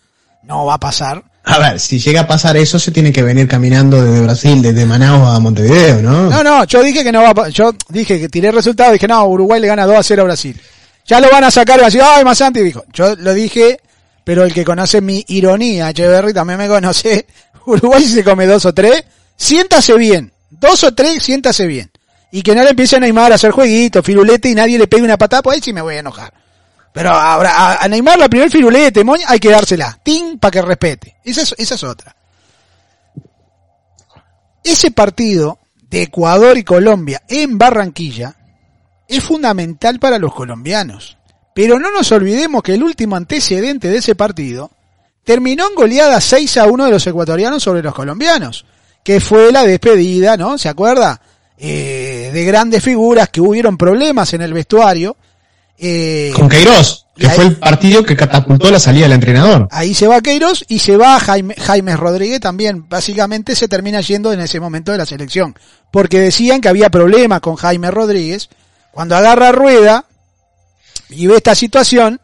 No 0.42 0.66
va 0.66 0.74
a 0.74 0.80
pasar. 0.80 1.22
A 1.44 1.58
ver, 1.58 1.80
si 1.80 1.98
llega 1.98 2.22
a 2.22 2.26
pasar 2.26 2.56
eso, 2.56 2.78
se 2.78 2.90
tiene 2.90 3.12
que 3.12 3.22
venir 3.22 3.48
caminando 3.48 4.02
desde 4.02 4.20
Brasil, 4.22 4.62
desde 4.62 4.84
Manaus 4.84 5.34
a 5.34 5.40
Montevideo, 5.40 6.02
¿no? 6.02 6.28
No, 6.28 6.42
no, 6.42 6.64
yo 6.64 6.82
dije 6.82 7.02
que 7.02 7.12
no 7.12 7.22
va 7.22 7.44
a, 7.44 7.48
yo 7.48 7.72
dije 7.88 8.20
que 8.20 8.28
tiré 8.28 8.48
el 8.48 8.54
resultado, 8.54 8.92
dije 8.92 9.08
no, 9.08 9.26
Uruguay 9.26 9.60
le 9.60 9.66
gana 9.66 9.86
2 9.86 9.96
a 9.96 10.02
0 10.02 10.22
a 10.22 10.24
Brasil. 10.26 10.60
Ya 11.06 11.20
lo 11.20 11.30
van 11.30 11.44
a 11.44 11.50
sacar 11.50 11.78
y 11.78 11.80
va 11.80 11.86
a 11.86 11.90
decir, 11.90 12.02
ay, 12.04 12.22
Masanti 12.22 12.60
dijo. 12.60 12.84
Yo 12.92 13.16
lo 13.16 13.32
dije 13.32 13.78
pero 14.28 14.44
el 14.44 14.52
que 14.52 14.62
conoce 14.62 15.00
mi 15.00 15.24
ironía, 15.28 15.88
Echeverry, 15.88 16.34
también 16.34 16.58
me 16.58 16.68
conoce. 16.68 17.24
Uruguay 17.64 18.02
si 18.02 18.12
se 18.12 18.22
come 18.22 18.44
dos 18.44 18.66
o 18.66 18.74
tres, 18.74 19.02
siéntase 19.34 19.96
bien. 19.96 20.30
Dos 20.50 20.84
o 20.84 20.92
tres, 20.92 21.22
siéntase 21.22 21.66
bien. 21.66 21.90
Y 22.30 22.42
que 22.42 22.54
no 22.54 22.62
le 22.62 22.68
empiece 22.68 22.96
a 22.96 23.00
Neymar 23.00 23.32
a 23.32 23.36
hacer 23.36 23.52
jueguitos, 23.52 24.04
firulete 24.04 24.50
y 24.50 24.54
nadie 24.54 24.78
le 24.78 24.86
pegue 24.86 25.02
una 25.02 25.16
patada, 25.16 25.40
pues 25.40 25.54
ahí 25.54 25.62
sí 25.62 25.72
me 25.72 25.80
voy 25.80 25.94
a 25.94 26.00
enojar. 26.00 26.34
Pero 26.92 27.10
ahora, 27.10 27.78
a, 27.80 27.88
Neymar 27.88 28.18
la 28.18 28.28
primer 28.28 28.50
firulete, 28.50 29.04
moña, 29.04 29.26
hay 29.28 29.38
que 29.38 29.50
dársela. 29.50 29.98
Ting, 30.02 30.38
para 30.38 30.50
que 30.50 30.62
respete. 30.62 31.16
Esa 31.24 31.42
es, 31.42 31.54
esa 31.58 31.74
es 31.74 31.84
otra. 31.84 32.16
Ese 34.64 34.90
partido 34.90 35.58
de 35.88 36.02
Ecuador 36.02 36.58
y 36.58 36.64
Colombia 36.64 37.22
en 37.28 37.56
Barranquilla 37.56 38.34
es 39.06 39.24
fundamental 39.24 39.98
para 39.98 40.18
los 40.18 40.34
colombianos. 40.34 41.16
Pero 41.54 41.78
no 41.78 41.90
nos 41.90 42.12
olvidemos 42.12 42.62
que 42.62 42.74
el 42.74 42.82
último 42.82 43.16
antecedente 43.16 43.88
de 43.88 43.98
ese 43.98 44.14
partido 44.14 44.70
terminó 45.24 45.68
en 45.68 45.74
goleada 45.74 46.20
6 46.20 46.56
a 46.58 46.66
1 46.66 46.84
de 46.84 46.90
los 46.90 47.06
ecuatorianos 47.06 47.62
sobre 47.62 47.82
los 47.82 47.94
colombianos, 47.94 48.64
que 49.02 49.20
fue 49.20 49.50
la 49.50 49.64
despedida, 49.64 50.36
¿no? 50.36 50.56
¿Se 50.56 50.68
acuerda? 50.68 51.20
Eh, 51.58 52.30
de 52.32 52.44
grandes 52.44 52.84
figuras 52.84 53.28
que 53.30 53.40
hubieron 53.40 53.76
problemas 53.76 54.32
en 54.34 54.42
el 54.42 54.52
vestuario. 54.52 55.16
Eh, 55.78 56.32
Con 56.34 56.48
Queiroz, 56.48 57.06
que 57.16 57.28
fue 57.30 57.46
el 57.46 57.56
partido 57.56 58.02
que 58.02 58.16
catapultó 58.16 58.70
la 58.70 58.80
salida 58.80 59.04
del 59.04 59.12
entrenador. 59.12 59.68
Ahí 59.70 59.94
se 59.94 60.06
va 60.06 60.20
Queiroz 60.20 60.64
y 60.68 60.80
se 60.80 60.96
va 60.96 61.18
Jaime, 61.20 61.54
Jaime 61.56 61.96
Rodríguez 61.96 62.40
también. 62.40 62.88
Básicamente 62.88 63.54
se 63.54 63.68
termina 63.68 64.00
yendo 64.00 64.32
en 64.32 64.40
ese 64.40 64.60
momento 64.60 64.92
de 64.92 64.98
la 64.98 65.06
selección. 65.06 65.56
Porque 65.90 66.20
decían 66.20 66.60
que 66.60 66.68
había 66.68 66.90
problemas 66.90 67.40
con 67.40 67.56
Jaime 67.56 67.90
Rodríguez. 67.90 68.48
Cuando 68.90 69.16
agarra 69.16 69.52
rueda, 69.52 70.04
y 71.10 71.26
ve 71.26 71.36
esta 71.36 71.54
situación, 71.54 72.20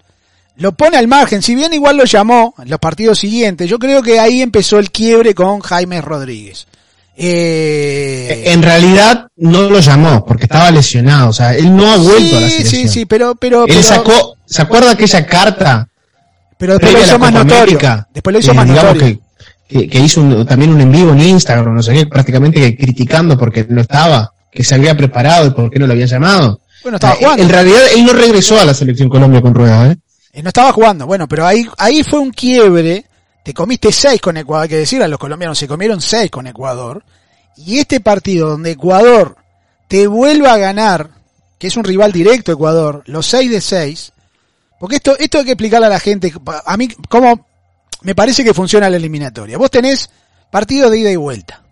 lo 0.56 0.72
pone 0.72 0.96
al 0.96 1.08
margen, 1.08 1.42
si 1.42 1.54
bien 1.54 1.72
igual 1.72 1.96
lo 1.96 2.04
llamó 2.04 2.54
en 2.58 2.70
los 2.70 2.78
partidos 2.78 3.18
siguientes, 3.18 3.68
yo 3.68 3.78
creo 3.78 4.02
que 4.02 4.20
ahí 4.20 4.42
empezó 4.42 4.78
el 4.78 4.90
quiebre 4.90 5.34
con 5.34 5.60
Jaime 5.60 6.00
Rodríguez. 6.00 6.66
Eh... 7.16 8.44
En 8.46 8.62
realidad 8.62 9.28
no 9.36 9.70
lo 9.70 9.80
llamó 9.80 10.24
porque 10.24 10.44
estaba 10.44 10.70
lesionado, 10.70 11.30
o 11.30 11.32
sea, 11.32 11.54
él 11.54 11.74
no 11.74 11.86
ha 11.90 11.96
vuelto 11.96 12.36
a 12.36 12.40
la 12.40 12.48
selección. 12.48 12.82
Sí, 12.82 12.88
sí, 12.88 13.06
pero, 13.06 13.34
pero, 13.36 13.66
él 13.66 13.84
sacó, 13.84 14.36
¿se 14.46 14.62
acuerda 14.62 14.92
aquella 14.92 15.24
carta? 15.26 15.88
Pero 16.58 16.74
después 16.74 16.92
lo 16.92 17.00
hizo 17.00 17.18
más 17.18 17.32
notorio. 17.32 17.78
Después 18.12 18.32
lo 18.32 18.38
hizo 18.38 18.52
eh, 18.52 18.54
más 18.54 18.66
notorio. 18.66 19.20
Que, 19.68 19.88
que, 19.88 19.98
hizo 19.98 20.44
también 20.46 20.72
un 20.72 20.80
en 20.80 20.92
vivo 20.92 21.12
en 21.12 21.20
Instagram, 21.20 21.74
no 21.74 21.82
sé 21.82 21.94
qué, 21.94 22.06
prácticamente 22.06 22.76
criticando 22.76 23.36
porque 23.38 23.66
no 23.68 23.80
estaba, 23.80 24.32
que 24.50 24.62
se 24.62 24.74
había 24.74 24.96
preparado 24.96 25.46
y 25.46 25.50
por 25.50 25.70
qué 25.70 25.78
no 25.78 25.86
lo 25.86 25.92
había 25.92 26.06
llamado. 26.06 26.60
Bueno, 26.82 26.96
estaba 26.96 27.14
jugando. 27.14 27.42
En 27.42 27.48
realidad 27.48 27.80
él 27.94 28.04
no 28.04 28.12
regresó 28.12 28.60
a 28.60 28.64
la 28.64 28.74
selección 28.74 29.08
Colombia 29.08 29.40
con 29.40 29.54
ruedas, 29.54 29.92
¿eh? 29.92 29.96
¿eh? 30.34 30.42
no 30.42 30.48
estaba 30.48 30.70
jugando. 30.72 31.06
Bueno, 31.06 31.26
pero 31.26 31.46
ahí, 31.46 31.66
ahí 31.78 32.02
fue 32.02 32.20
un 32.20 32.30
quiebre. 32.30 33.06
Te 33.44 33.52
comiste 33.52 33.92
seis 33.92 34.22
con 34.22 34.38
Ecuador, 34.38 34.62
hay 34.62 34.68
que 34.70 34.78
decir 34.78 35.02
a 35.02 35.08
los 35.08 35.18
colombianos, 35.18 35.58
se 35.58 35.68
comieron 35.68 36.00
seis 36.00 36.30
con 36.30 36.46
Ecuador. 36.46 37.04
Y 37.58 37.78
este 37.78 38.00
partido 38.00 38.48
donde 38.48 38.70
Ecuador 38.70 39.36
te 39.86 40.06
vuelva 40.06 40.54
a 40.54 40.58
ganar, 40.58 41.10
que 41.58 41.66
es 41.66 41.76
un 41.76 41.84
rival 41.84 42.10
directo 42.10 42.52
Ecuador, 42.52 43.02
los 43.04 43.26
seis 43.26 43.50
de 43.50 43.60
seis, 43.60 44.12
porque 44.80 44.96
esto, 44.96 45.16
esto 45.18 45.38
hay 45.38 45.44
que 45.44 45.52
explicarle 45.52 45.86
a 45.86 45.90
la 45.90 46.00
gente, 46.00 46.32
a 46.64 46.76
mí, 46.78 46.88
cómo 47.10 47.46
me 48.00 48.14
parece 48.14 48.44
que 48.44 48.54
funciona 48.54 48.88
la 48.88 48.96
eliminatoria. 48.96 49.58
Vos 49.58 49.70
tenés 49.70 50.08
partido 50.50 50.88
de 50.88 50.98
ida 50.98 51.10
y 51.10 51.16
vuelta. 51.16 51.62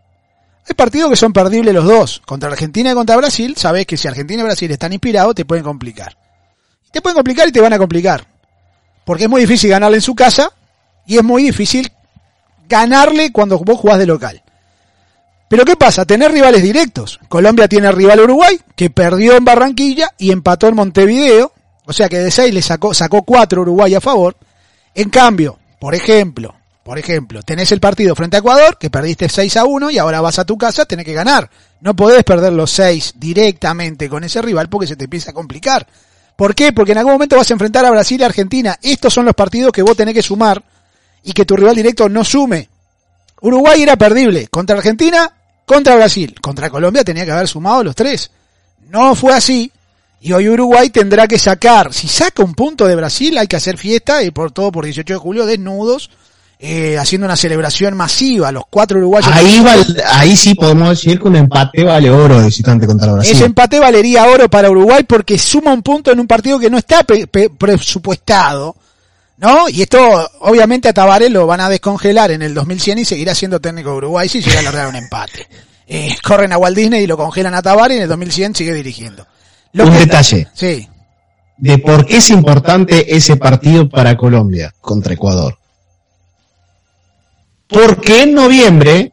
Hay 0.68 0.74
partidos 0.74 1.08
que 1.08 1.16
son 1.16 1.32
perdibles 1.32 1.74
los 1.74 1.86
dos. 1.86 2.22
Contra 2.26 2.50
Argentina 2.50 2.92
y 2.92 2.94
contra 2.94 3.16
Brasil, 3.16 3.56
sabés 3.56 3.86
que 3.86 3.96
si 3.96 4.08
Argentina 4.08 4.42
y 4.42 4.44
Brasil 4.44 4.70
están 4.70 4.92
inspirados, 4.92 5.34
te 5.34 5.46
pueden 5.46 5.64
complicar. 5.64 6.16
Te 6.92 7.00
pueden 7.00 7.16
complicar 7.16 7.48
y 7.48 7.52
te 7.52 7.62
van 7.62 7.72
a 7.72 7.78
complicar. 7.78 8.26
Porque 9.04 9.24
es 9.24 9.30
muy 9.30 9.40
difícil 9.40 9.70
ganarle 9.70 9.96
en 9.96 10.02
su 10.02 10.14
casa 10.14 10.52
y 11.06 11.16
es 11.16 11.24
muy 11.24 11.42
difícil 11.44 11.92
ganarle 12.68 13.32
cuando 13.32 13.58
vos 13.58 13.78
jugás 13.78 13.98
de 13.98 14.06
local. 14.06 14.42
Pero 15.48 15.64
¿qué 15.66 15.76
pasa? 15.76 16.06
Tener 16.06 16.32
rivales 16.32 16.62
directos. 16.62 17.20
Colombia 17.28 17.68
tiene 17.68 17.92
rival 17.92 18.20
Uruguay, 18.20 18.58
que 18.74 18.88
perdió 18.88 19.36
en 19.36 19.44
Barranquilla 19.44 20.08
y 20.16 20.32
empató 20.32 20.68
en 20.68 20.76
Montevideo. 20.76 21.52
O 21.84 21.92
sea 21.92 22.08
que 22.08 22.18
de 22.18 22.30
6 22.30 22.54
le 22.54 22.62
sacó, 22.62 22.94
sacó 22.94 23.22
4 23.22 23.60
Uruguay 23.60 23.94
a 23.94 24.00
favor. 24.00 24.34
En 24.94 25.10
cambio, 25.10 25.58
por 25.78 25.94
ejemplo, 25.94 26.54
por 26.82 26.98
ejemplo, 26.98 27.42
tenés 27.42 27.70
el 27.70 27.80
partido 27.80 28.14
frente 28.14 28.36
a 28.36 28.40
Ecuador, 28.40 28.78
que 28.78 28.88
perdiste 28.88 29.28
6 29.28 29.56
a 29.58 29.64
1 29.64 29.90
y 29.90 29.98
ahora 29.98 30.22
vas 30.22 30.38
a 30.38 30.46
tu 30.46 30.56
casa, 30.56 30.86
tenés 30.86 31.04
que 31.04 31.12
ganar. 31.12 31.50
No 31.80 31.94
podés 31.94 32.24
perder 32.24 32.54
los 32.54 32.70
6 32.70 33.14
directamente 33.16 34.08
con 34.08 34.24
ese 34.24 34.40
rival 34.40 34.70
porque 34.70 34.86
se 34.86 34.96
te 34.96 35.04
empieza 35.04 35.32
a 35.32 35.34
complicar. 35.34 35.86
¿Por 36.34 36.54
qué? 36.54 36.72
Porque 36.72 36.92
en 36.92 36.98
algún 36.98 37.12
momento 37.12 37.36
vas 37.36 37.50
a 37.50 37.52
enfrentar 37.52 37.84
a 37.84 37.90
Brasil 37.90 38.20
y 38.20 38.24
Argentina. 38.24 38.78
Estos 38.80 39.12
son 39.12 39.26
los 39.26 39.34
partidos 39.34 39.70
que 39.70 39.82
vos 39.82 39.96
tenés 39.96 40.14
que 40.14 40.22
sumar 40.22 40.62
y 41.24 41.32
que 41.32 41.44
tu 41.44 41.56
rival 41.56 41.74
directo 41.76 42.08
no 42.08 42.24
sume. 42.24 42.68
Uruguay 43.40 43.82
era 43.82 43.96
perdible. 43.96 44.48
Contra 44.48 44.76
Argentina, 44.76 45.30
contra 45.66 45.96
Brasil. 45.96 46.34
Contra 46.40 46.70
Colombia 46.70 47.04
tenía 47.04 47.24
que 47.24 47.32
haber 47.32 47.48
sumado 47.48 47.82
los 47.84 47.94
tres. 47.94 48.30
No 48.88 49.14
fue 49.14 49.32
así. 49.34 49.70
Y 50.20 50.32
hoy 50.32 50.48
Uruguay 50.48 50.90
tendrá 50.90 51.26
que 51.26 51.36
sacar, 51.38 51.92
si 51.92 52.06
saca 52.06 52.44
un 52.44 52.54
punto 52.54 52.86
de 52.86 52.94
Brasil, 52.94 53.36
hay 53.38 53.48
que 53.48 53.56
hacer 53.56 53.76
fiesta 53.76 54.22
y 54.22 54.30
por 54.30 54.52
todo 54.52 54.70
por 54.70 54.84
18 54.84 55.14
de 55.14 55.18
julio 55.18 55.46
desnudos 55.46 56.10
eh, 56.60 56.96
haciendo 56.96 57.24
una 57.24 57.34
celebración 57.34 57.96
masiva, 57.96 58.52
los 58.52 58.62
cuatro 58.70 58.98
uruguayos. 58.98 59.28
Ahí, 59.34 59.58
val- 59.58 60.00
ahí 60.12 60.36
sí 60.36 60.54
podemos 60.54 60.90
decir 60.90 61.18
que 61.20 61.26
un 61.26 61.34
empate 61.34 61.82
vale 61.82 62.08
oro 62.08 62.38
de 62.38 62.44
visitante 62.46 62.86
contra 62.86 63.12
Brasil. 63.14 63.32
Ese 63.34 63.44
empate 63.46 63.80
valería 63.80 64.26
oro 64.26 64.48
para 64.48 64.70
Uruguay 64.70 65.02
porque 65.02 65.36
suma 65.38 65.72
un 65.72 65.82
punto 65.82 66.12
en 66.12 66.20
un 66.20 66.28
partido 66.28 66.60
que 66.60 66.70
no 66.70 66.78
está 66.78 67.04
presupuestado, 67.58 68.76
¿no? 69.38 69.68
Y 69.68 69.82
esto, 69.82 69.98
obviamente, 70.40 70.88
a 70.88 70.92
Tavares 70.92 71.30
lo 71.30 71.46
van 71.46 71.60
a 71.60 71.68
descongelar 71.68 72.30
en 72.30 72.42
el 72.42 72.54
2100 72.54 72.98
y 72.98 73.04
seguirá 73.04 73.34
siendo 73.34 73.60
técnico 73.60 73.90
de 73.90 73.96
Uruguay 73.96 74.28
si 74.28 74.40
llega 74.40 74.60
a 74.60 74.62
lograr 74.62 74.88
un 74.88 74.96
empate. 74.96 75.48
Eh, 75.94 76.16
corren 76.22 76.52
a 76.52 76.58
Walt 76.58 76.76
Disney 76.76 77.02
y 77.02 77.06
lo 77.06 77.18
congelan 77.18 77.54
a 77.54 77.60
Tavares 77.60 77.96
y 77.96 77.98
en 77.98 78.02
el 78.04 78.08
2100 78.08 78.54
sigue 78.54 78.72
dirigiendo. 78.72 79.26
Lo 79.72 79.84
Un 79.84 79.90
que- 79.92 79.98
detalle 79.98 80.48
Sí, 80.54 80.88
de 81.58 81.78
por 81.78 82.06
qué 82.06 82.16
es 82.18 82.30
importante 82.30 83.14
ese 83.14 83.36
partido 83.36 83.90
para 83.90 84.16
Colombia 84.16 84.72
contra 84.80 85.12
Ecuador. 85.12 85.58
Porque 87.68 88.22
en 88.22 88.32
noviembre 88.34 89.12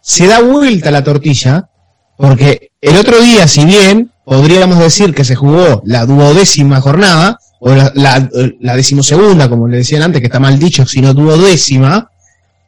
se 0.00 0.26
da 0.26 0.40
vuelta 0.40 0.90
la 0.90 1.04
tortilla, 1.04 1.68
porque 2.16 2.72
el 2.80 2.96
otro 2.96 3.20
día, 3.20 3.46
si 3.46 3.64
bien 3.64 4.12
podríamos 4.24 4.78
decir 4.78 5.14
que 5.14 5.24
se 5.24 5.36
jugó 5.36 5.82
la 5.84 6.04
duodécima 6.06 6.80
jornada, 6.80 7.38
o 7.60 7.74
la, 7.74 7.92
la, 7.94 8.28
la 8.60 8.76
decimosegunda, 8.76 9.48
como 9.48 9.66
le 9.66 9.78
decían 9.78 10.02
antes, 10.02 10.20
que 10.20 10.26
está 10.26 10.40
mal 10.40 10.58
dicho, 10.58 10.86
sino 10.86 11.12
duodécima, 11.12 12.10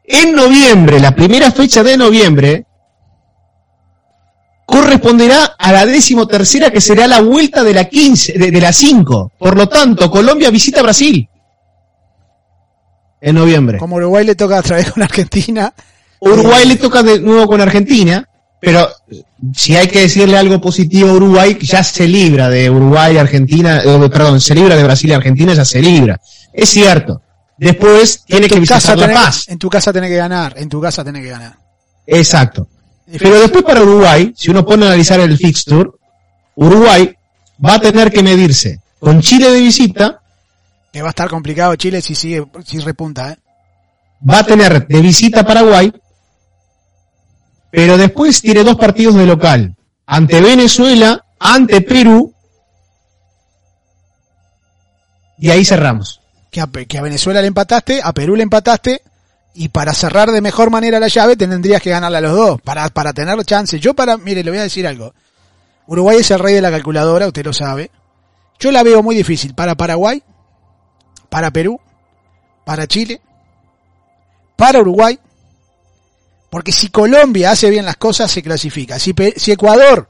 en 0.05 0.35
noviembre, 0.35 0.98
la 0.98 1.14
primera 1.14 1.53
fecha 1.53 1.83
de 1.83 1.96
noviembre, 1.96 2.66
corresponderá 4.66 5.57
a 5.59 5.72
la 5.72 5.85
décimo 5.85 6.26
tercera 6.26 6.70
que 6.70 6.81
será 6.81 7.07
la 7.07 7.20
vuelta 7.20 7.64
de 7.64 7.74
la 7.74 7.85
15, 7.85 8.38
de, 8.38 8.50
de 8.50 8.61
la 8.61 8.72
5. 8.72 9.33
Por 9.38 9.57
lo 9.57 9.68
tanto, 9.68 10.11
Colombia 10.11 10.50
visita 10.50 10.83
Brasil. 10.83 11.29
En 13.20 13.35
noviembre. 13.35 13.79
como 13.79 13.96
Uruguay 13.96 14.24
le 14.24 14.35
toca 14.35 14.61
otra 14.61 14.76
vez 14.76 14.92
con 14.92 15.03
Argentina. 15.03 15.74
Uruguay 16.20 16.66
le 16.66 16.76
toca 16.76 17.03
de 17.03 17.20
nuevo 17.20 17.46
con 17.46 17.61
Argentina, 17.61 18.29
pero 18.61 18.88
si 19.55 19.75
hay 19.75 19.88
que 19.88 20.03
decirle 20.03 20.37
algo 20.37 20.61
positivo 20.61 21.11
a 21.11 21.14
Uruguay, 21.14 21.59
ya 21.61 21.83
se 21.83 22.07
libra 22.07 22.51
de 22.51 22.68
Uruguay, 22.68 23.16
Argentina, 23.16 23.83
eh, 23.83 24.09
perdón, 24.11 24.40
se 24.40 24.55
libra 24.55 24.77
de 24.77 24.85
Brasil 24.85 25.11
y 25.11 25.14
Argentina, 25.14 25.55
ya 25.55 25.64
se 25.64 25.81
libra. 25.81 26.20
Es 26.53 26.68
cierto. 26.68 27.23
Después 27.57 28.23
tiene 28.27 28.49
que 28.49 28.61
visitar 28.61 28.99
La 28.99 29.12
Paz. 29.12 29.46
en 29.49 29.59
tu 29.59 29.68
casa 29.68 29.92
tenés 29.92 30.11
que 30.11 30.16
ganar, 30.16 30.55
en 30.57 30.68
tu 30.68 30.81
casa 30.81 31.05
tenés 31.05 31.23
que 31.23 31.31
ganar. 31.31 31.57
Exacto. 32.07 32.68
Pero 33.18 33.40
después 33.40 33.64
para 33.64 33.83
Uruguay, 33.83 34.33
si 34.37 34.51
uno 34.51 34.64
pone 34.64 34.85
a 34.85 34.88
analizar 34.88 35.20
el 35.20 35.37
fixture, 35.37 35.90
Uruguay 36.55 37.14
va 37.64 37.75
a 37.75 37.81
tener 37.81 38.11
que 38.12 38.23
medirse 38.23 38.81
con 38.99 39.20
Chile 39.20 39.51
de 39.51 39.61
visita, 39.61 40.20
Que 40.92 41.03
va 41.03 41.09
a 41.09 41.11
estar 41.11 41.29
complicado 41.29 41.75
Chile 41.77 42.01
si 42.03 42.14
sigue, 42.14 42.44
si 42.64 42.79
repunta, 42.79 43.33
¿eh? 43.33 43.38
va 44.29 44.40
a 44.40 44.44
tener 44.44 44.87
de 44.87 45.01
visita 45.01 45.40
a 45.40 45.46
Paraguay, 45.46 45.92
pero 47.70 47.96
después 47.96 48.42
tiene 48.42 48.64
dos 48.64 48.76
partidos 48.76 49.14
de 49.14 49.26
local, 49.26 49.76
ante 50.06 50.40
Venezuela, 50.40 51.24
ante 51.38 51.80
Perú, 51.80 52.35
y 55.38 55.50
ahí 55.50 55.64
cerramos. 55.64 56.20
que 56.50 56.61
a, 56.61 57.02
Venezuela 57.02 57.40
le 57.40 57.46
empataste, 57.46 58.00
a 58.02 58.12
Perú 58.12 58.37
le 58.37 58.42
empataste, 58.42 59.02
y 59.54 59.68
para 59.68 59.94
cerrar 59.94 60.30
de 60.30 60.40
mejor 60.40 60.70
manera 60.70 61.00
la 61.00 61.09
llave 61.09 61.37
tendrías 61.37 61.83
que 61.83 61.90
ganarle 61.90 62.18
a 62.18 62.22
los 62.22 62.33
dos, 62.33 62.61
para, 62.62 62.88
para 62.90 63.12
tener 63.12 63.42
chances. 63.44 63.80
Yo 63.80 63.94
para, 63.94 64.16
mire, 64.16 64.44
le 64.44 64.50
voy 64.50 64.61
a 64.61 64.64
decir 64.64 64.87
algo. 64.87 65.14
Uruguay 65.87 66.18
es 66.18 66.30
el 66.30 66.38
rey 66.38 66.54
de 66.54 66.62
la 66.62 66.70
calculadora, 66.70 67.26
usted 67.26 67.44
lo 67.44 67.52
sabe. 67.52 67.90
Yo 68.59 68.70
la 68.70 68.83
veo 68.83 69.02
muy 69.02 69.16
difícil 69.16 69.54
para 69.54 69.74
Paraguay, 69.74 70.22
para 71.30 71.50
Perú, 71.50 71.80
para 72.64 72.87
Chile, 72.87 73.20
para 74.56 74.80
Uruguay, 74.80 75.18
porque 76.50 76.72
si 76.72 76.88
Colombia 76.88 77.52
hace 77.52 77.70
bien 77.70 77.84
las 77.84 77.96
cosas, 77.96 78.30
se 78.30 78.42
clasifica. 78.42 78.98
Si, 78.98 79.14
si 79.36 79.52
Ecuador, 79.52 80.08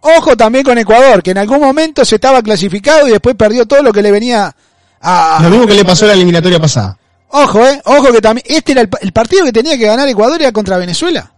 ojo 0.00 0.36
también 0.36 0.64
con 0.64 0.78
Ecuador, 0.78 1.22
que 1.22 1.32
en 1.32 1.38
algún 1.38 1.60
momento 1.60 2.04
se 2.04 2.14
estaba 2.14 2.42
clasificado 2.42 3.08
y 3.08 3.10
después 3.10 3.34
perdió 3.34 3.66
todo 3.66 3.82
lo 3.82 3.92
que 3.92 4.00
le 4.00 4.12
venía 4.12 4.54
a, 5.00 5.40
Lo 5.42 5.50
mismo 5.50 5.66
que 5.66 5.74
le 5.74 5.84
pasó 5.84 6.04
en 6.04 6.08
la 6.08 6.14
eliminatoria 6.14 6.60
pasada. 6.60 6.96
Ojo, 7.32 7.64
eh, 7.66 7.80
ojo 7.84 8.12
que 8.12 8.20
también, 8.20 8.44
este 8.48 8.72
era 8.72 8.82
el 8.82 9.12
partido 9.12 9.44
que 9.44 9.52
tenía 9.52 9.76
que 9.76 9.86
ganar 9.86 10.08
Ecuador 10.08 10.40
era 10.40 10.52
contra 10.52 10.78
Venezuela. 10.78 11.32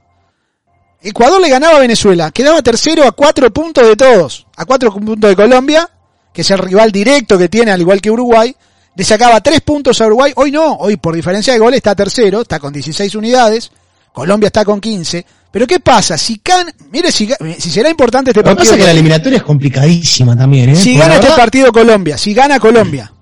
Ecuador 1.03 1.41
le 1.41 1.49
ganaba 1.49 1.79
a 1.79 1.81
Venezuela, 1.81 2.31
quedaba 2.31 2.63
tercero 2.63 3.05
a 3.07 3.13
cuatro 3.13 3.53
puntos 3.53 3.87
de 3.87 3.97
todos, 3.97 4.47
a 4.57 4.65
cuatro 4.65 4.93
puntos 4.93 5.31
de 5.31 5.35
Colombia, 5.35 5.89
que 6.33 6.43
es 6.43 6.51
el 6.51 6.59
rival 6.59 6.93
directo 6.93 7.37
que 7.37 7.49
tiene 7.49 7.73
al 7.73 7.81
igual 7.81 8.01
que 8.01 8.11
Uruguay, 8.11 8.55
le 8.95 9.05
sacaba 9.05 9.41
tres 9.41 9.63
puntos 9.63 10.01
a 10.01 10.07
Uruguay, 10.07 10.33
hoy 10.37 10.53
no, 10.53 10.75
hoy 10.77 10.97
por 10.97 11.15
diferencia 11.15 11.53
de 11.53 11.59
goles 11.59 11.79
está 11.79 11.97
tercero, 11.97 12.43
está 12.43 12.61
con 12.61 12.73
16 12.73 13.17
unidades, 13.17 13.73
Colombia 14.13 14.49
está 14.49 14.65
con 14.65 14.81
15, 14.81 15.25
pero 15.51 15.67
¿qué 15.67 15.81
pasa? 15.81 16.19
Si 16.19 16.39
can, 16.39 16.67
mire 16.91 17.11
si, 17.11 17.29
si 17.59 17.71
será 17.71 17.89
importante 17.89 18.31
este 18.31 18.41
Lo 18.41 18.45
que 18.51 18.57
pasa 18.57 18.71
partido. 18.71 18.75
es 18.75 18.79
que 18.81 18.85
la 18.85 18.91
eliminatoria 18.93 19.37
es 19.39 19.43
complicadísima 19.43 20.37
también, 20.37 20.71
¿eh? 20.71 20.77
Si 20.77 20.95
gana 20.97 21.15
este 21.15 21.27
verdad- 21.29 21.37
partido 21.37 21.73
Colombia, 21.73 22.19
si 22.19 22.35
gana 22.35 22.61
Colombia, 22.61 23.13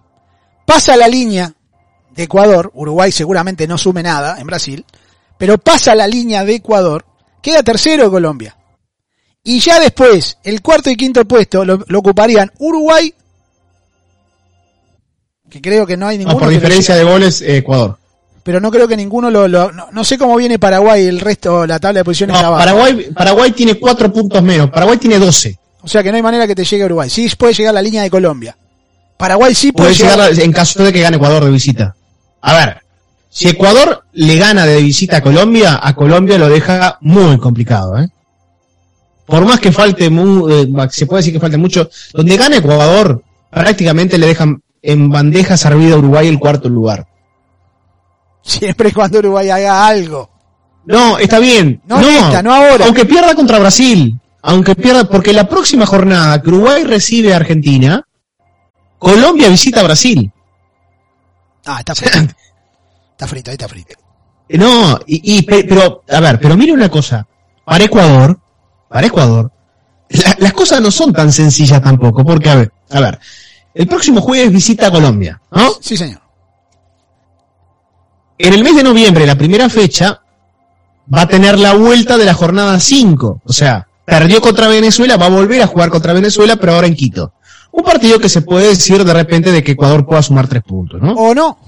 pasa 0.66 0.96
la 0.96 1.06
línea 1.08 1.52
de 2.14 2.22
Ecuador, 2.24 2.70
Uruguay 2.74 3.12
seguramente 3.12 3.66
no 3.68 3.78
sume 3.78 4.02
nada 4.02 4.38
en 4.40 4.46
Brasil, 4.46 4.84
pero 5.38 5.58
pasa 5.58 5.94
la 5.94 6.06
línea 6.08 6.44
de 6.44 6.56
Ecuador, 6.56 7.06
queda 7.40 7.62
tercero 7.62 8.10
Colombia. 8.10 8.56
Y 9.44 9.60
ya 9.60 9.78
después, 9.80 10.36
el 10.44 10.60
cuarto 10.60 10.90
y 10.90 10.96
quinto 10.96 11.24
puesto 11.24 11.64
lo, 11.64 11.82
lo 11.86 11.98
ocuparían 12.00 12.50
Uruguay, 12.58 13.14
que 15.48 15.60
creo 15.60 15.86
que 15.86 15.96
no 15.96 16.06
hay 16.08 16.18
No, 16.18 16.24
ninguno. 16.24 16.40
por 16.44 16.48
diferencia 16.52 16.94
de 16.96 17.04
goles, 17.04 17.40
eh, 17.42 17.58
Ecuador. 17.58 17.98
Pero 18.42 18.60
no 18.60 18.70
creo 18.70 18.88
que 18.88 18.96
ninguno 18.96 19.30
lo, 19.30 19.46
lo- 19.48 19.70
no, 19.72 19.88
no 19.92 20.04
sé 20.04 20.16
cómo 20.18 20.36
viene 20.36 20.58
Paraguay, 20.58 21.06
el 21.06 21.20
resto, 21.20 21.66
la 21.66 21.78
tabla 21.78 22.00
de 22.00 22.04
posiciones 22.04 22.34
No, 22.34 22.40
abajo. 22.40 22.58
Paraguay, 22.58 23.10
Paraguay 23.14 23.52
tiene 23.52 23.74
cuatro 23.74 24.12
puntos 24.12 24.42
menos, 24.42 24.70
Paraguay 24.70 24.98
tiene 24.98 25.18
12. 25.18 25.58
O 25.82 25.88
sea 25.88 26.02
que 26.02 26.10
no 26.10 26.16
hay 26.16 26.22
manera 26.22 26.46
que 26.46 26.54
te 26.54 26.64
llegue 26.64 26.84
Uruguay. 26.84 27.08
Sí 27.08 27.28
puede 27.38 27.54
llegar 27.54 27.72
la 27.74 27.82
línea 27.82 28.02
de 28.02 28.10
Colombia. 28.10 28.56
Paraguay 29.16 29.54
sí 29.54 29.72
puede, 29.72 29.90
Puede 29.90 29.98
llegar. 30.02 30.30
llegar 30.30 30.44
en 30.44 30.52
caso 30.52 30.82
de 30.82 30.92
que 30.92 31.00
gane 31.00 31.16
Ecuador 31.16 31.44
de 31.44 31.50
visita. 31.50 31.94
A 32.42 32.54
ver, 32.54 32.78
si 33.28 33.48
Ecuador 33.48 34.04
le 34.12 34.36
gana 34.36 34.64
de 34.66 34.80
visita 34.82 35.18
a 35.18 35.22
Colombia, 35.22 35.78
a 35.82 35.94
Colombia 35.94 36.38
lo 36.38 36.48
deja 36.48 36.98
muy 37.02 37.38
complicado, 37.38 37.98
¿eh? 37.98 38.08
Por 39.26 39.44
más 39.44 39.60
que 39.60 39.70
falte, 39.70 40.06
eh, 40.06 40.68
se 40.90 41.06
puede 41.06 41.20
decir 41.20 41.32
que 41.32 41.40
falte 41.40 41.56
mucho, 41.56 41.88
donde 42.12 42.36
gana 42.36 42.56
Ecuador, 42.56 43.22
prácticamente 43.50 44.18
le 44.18 44.26
dejan 44.26 44.60
en 44.82 45.08
bandeja 45.10 45.56
servida 45.56 45.94
a 45.94 45.98
Uruguay 45.98 46.26
el 46.26 46.38
cuarto 46.40 46.68
lugar. 46.68 47.06
Siempre 48.42 48.88
y 48.88 48.92
cuando 48.92 49.18
Uruguay 49.18 49.50
haga 49.50 49.86
algo. 49.86 50.30
No, 50.86 51.18
está 51.18 51.38
bien. 51.38 51.80
No 51.86 52.00
esta, 52.00 52.42
no 52.42 52.54
ahora. 52.54 52.86
Aunque 52.86 53.04
pierda 53.04 53.34
contra 53.34 53.58
Brasil. 53.58 54.18
Aunque 54.42 54.74
pierda, 54.74 55.04
porque 55.04 55.32
la 55.34 55.46
próxima 55.48 55.84
jornada 55.84 56.40
que 56.40 56.48
Uruguay 56.48 56.84
recibe 56.84 57.32
a 57.34 57.36
Argentina, 57.36 58.06
Colombia 58.98 59.48
visita 59.48 59.80
a 59.80 59.84
Brasil. 59.84 60.32
Ah, 61.66 61.78
está 61.80 61.94
frito. 61.94 62.18
está 63.12 63.26
frito, 63.26 63.50
ahí 63.50 63.54
está 63.54 63.68
frito. 63.68 63.94
Eh, 64.48 64.56
No, 64.58 64.98
y, 65.06 65.36
y 65.38 65.42
pe- 65.42 65.64
pero, 65.64 66.02
a 66.10 66.20
ver, 66.20 66.40
pero 66.40 66.56
mire 66.56 66.72
una 66.72 66.88
cosa. 66.88 67.26
Para 67.64 67.84
Ecuador, 67.84 68.38
para 68.88 69.06
Ecuador, 69.06 69.52
la- 70.08 70.36
las 70.38 70.52
cosas 70.54 70.80
no 70.80 70.90
son 70.90 71.12
tan 71.12 71.30
sencillas 71.30 71.82
tampoco, 71.82 72.24
porque, 72.24 72.48
a 72.48 72.54
ver, 72.56 72.72
a 72.90 73.00
ver, 73.00 73.18
el 73.74 73.86
próximo 73.86 74.20
jueves 74.22 74.50
visita 74.50 74.86
a 74.86 74.90
Colombia, 74.90 75.40
¿no? 75.52 75.70
Sí, 75.80 75.96
señor. 75.96 76.20
En 78.42 78.54
el 78.54 78.64
mes 78.64 78.74
de 78.76 78.82
noviembre, 78.82 79.26
la 79.26 79.36
primera 79.36 79.68
fecha, 79.68 80.20
va 81.12 81.22
a 81.22 81.28
tener 81.28 81.58
la 81.58 81.74
vuelta 81.74 82.16
de 82.16 82.24
la 82.24 82.34
jornada 82.34 82.78
5. 82.80 83.42
O 83.44 83.52
sea, 83.52 83.86
perdió 84.04 84.40
contra 84.40 84.68
Venezuela, 84.68 85.16
va 85.16 85.26
a 85.26 85.30
volver 85.30 85.60
a 85.62 85.66
jugar 85.66 85.90
contra 85.90 86.12
Venezuela, 86.12 86.56
pero 86.56 86.74
ahora 86.74 86.86
en 86.86 86.94
Quito. 86.94 87.32
Un 87.72 87.84
partido 87.84 88.18
que 88.18 88.28
se 88.28 88.42
puede 88.42 88.68
decir 88.68 89.04
de 89.04 89.12
repente 89.12 89.52
de 89.52 89.62
que 89.62 89.72
Ecuador 89.72 90.04
pueda 90.06 90.22
sumar 90.22 90.48
tres 90.48 90.62
puntos, 90.62 91.00
¿no? 91.00 91.12
O 91.12 91.34
no. 91.34 91.58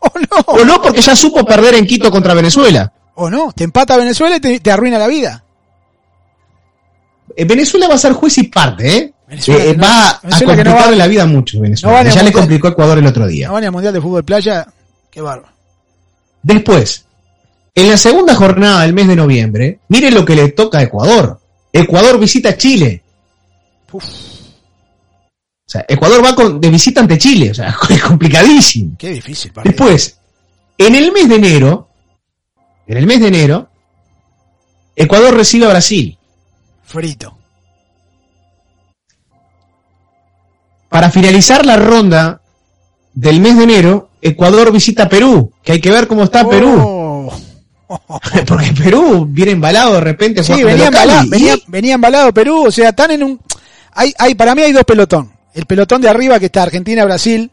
O 0.00 0.10
no. 0.18 0.36
O 0.46 0.64
no, 0.64 0.82
porque 0.82 1.00
ya 1.00 1.14
supo 1.14 1.44
perder 1.44 1.74
en 1.74 1.86
Quito 1.86 2.10
contra 2.10 2.34
Venezuela. 2.34 2.92
O 3.14 3.30
no. 3.30 3.52
Te 3.54 3.64
empata 3.64 3.96
Venezuela 3.96 4.36
y 4.36 4.40
te, 4.40 4.60
te 4.60 4.70
arruina 4.72 4.98
la 4.98 5.06
vida. 5.06 5.44
Eh, 7.36 7.44
Venezuela 7.44 7.88
va 7.88 7.94
a 7.94 7.98
ser 7.98 8.12
juez 8.12 8.36
y 8.38 8.44
parte, 8.44 8.96
¿eh? 8.96 9.12
Venezuela 9.28 9.64
Eh, 9.64 9.76
no- 9.76 9.82
va 9.84 10.10
a 10.10 10.20
no 10.22 10.30
complicarle 10.46 10.72
va- 10.72 10.90
la 10.96 11.06
vida 11.06 11.26
mucho 11.26 11.60
Venezuela. 11.60 12.02
no 12.04 12.10
ya 12.10 12.22
le 12.22 12.32
complicó 12.32 12.68
a 12.68 12.70
Ecuador 12.70 12.98
el 12.98 13.06
otro 13.06 13.26
día. 13.26 13.48
No 13.48 13.54
van 13.54 13.64
al 13.64 13.72
Mundial 13.72 13.94
de 13.94 14.00
Fútbol 14.00 14.24
Playa. 14.24 14.66
Qué 15.10 15.20
bárbaro. 15.20 15.53
Después, 16.44 17.06
en 17.74 17.88
la 17.90 17.96
segunda 17.96 18.34
jornada 18.36 18.82
del 18.82 18.92
mes 18.94 19.08
de 19.08 19.16
noviembre, 19.16 19.80
mire 19.88 20.10
lo 20.12 20.24
que 20.24 20.36
le 20.36 20.50
toca 20.52 20.78
a 20.78 20.82
Ecuador. 20.82 21.40
Ecuador 21.72 22.20
visita 22.20 22.56
Chile. 22.56 23.02
Uf, 23.90 24.04
O 24.04 25.66
sea, 25.66 25.84
Ecuador 25.88 26.22
va 26.24 26.34
con- 26.36 26.60
de 26.60 26.68
visita 26.70 27.00
ante 27.00 27.18
Chile. 27.18 27.50
O 27.50 27.54
sea, 27.54 27.74
es 27.90 28.02
complicadísimo. 28.02 28.94
qué 28.98 29.10
difícil. 29.10 29.52
Después, 29.64 30.18
en 30.78 30.94
el 30.94 31.10
mes 31.10 31.28
de 31.28 31.34
enero, 31.36 31.88
en 32.86 32.96
el 32.98 33.06
mes 33.06 33.20
de 33.20 33.28
enero, 33.28 33.68
Ecuador 34.94 35.34
recibe 35.34 35.64
a 35.66 35.70
Brasil. 35.70 36.16
Frito. 36.84 37.36
Para 40.88 41.10
finalizar 41.10 41.66
la 41.66 41.76
ronda 41.76 42.40
del 43.14 43.40
mes 43.40 43.56
de 43.56 43.64
enero, 43.64 44.10
Ecuador 44.26 44.72
visita 44.72 45.06
Perú, 45.06 45.52
que 45.62 45.72
hay 45.72 45.80
que 45.82 45.90
ver 45.90 46.08
cómo 46.08 46.24
está 46.24 46.48
Perú. 46.48 46.80
Oh. 46.80 47.32
Porque 48.46 48.72
Perú 48.72 49.26
viene 49.28 49.52
embalado 49.52 49.96
de 49.96 50.00
repente. 50.00 50.42
Sí, 50.42 50.64
venía 50.64 50.90
venía, 51.28 51.56
venía 51.66 51.94
embalado 51.96 52.32
Perú, 52.32 52.68
o 52.68 52.70
sea, 52.70 52.88
están 52.88 53.10
en 53.10 53.22
un... 53.22 53.40
Hay, 53.92 54.14
hay, 54.18 54.34
para 54.34 54.54
mí 54.54 54.62
hay 54.62 54.72
dos 54.72 54.84
pelotón. 54.84 55.30
El 55.52 55.66
pelotón 55.66 56.00
de 56.00 56.08
arriba 56.08 56.40
que 56.40 56.46
está 56.46 56.62
Argentina, 56.62 57.04
Brasil, 57.04 57.50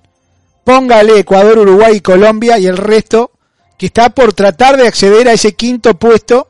póngale 0.63 1.19
Ecuador, 1.19 1.59
Uruguay 1.59 1.97
y 1.97 1.99
Colombia 1.99 2.57
y 2.57 2.67
el 2.67 2.77
resto 2.77 3.31
que 3.77 3.87
está 3.87 4.09
por 4.09 4.31
tratar 4.31 4.77
de 4.77 4.87
acceder 4.87 5.27
a 5.27 5.33
ese 5.33 5.53
quinto 5.55 5.95
puesto, 5.95 6.47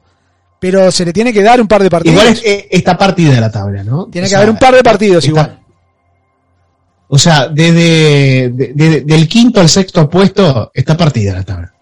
pero 0.60 0.92
se 0.92 1.04
le 1.04 1.14
tiene 1.14 1.34
que 1.34 1.42
dar 1.42 1.60
un 1.60 1.68
par 1.68 1.82
de 1.82 1.90
partidos. 1.90 2.22
Igual 2.22 2.34
es, 2.34 2.44
eh, 2.46 2.68
está 2.70 2.96
partida 2.96 3.42
la 3.42 3.50
tabla, 3.50 3.84
¿no? 3.84 4.06
tiene 4.06 4.26
O 4.26 4.28
que 4.28 4.30
sea, 4.30 4.38
haber 4.38 4.52
un 4.52 4.58
par 4.60 4.76
de 4.76 4.84
partidos 4.84 5.26
igual. 5.26 5.61
O 7.14 7.18
sea, 7.18 7.50
desde 7.50 8.50
de- 8.50 8.72
de- 8.74 9.02
del 9.02 9.28
quinto 9.28 9.60
al 9.60 9.68
sexto 9.68 10.10
puesto 10.10 10.72
está 10.74 10.96
partida 10.96 11.34
la 11.34 11.44
tabla. 11.44 11.74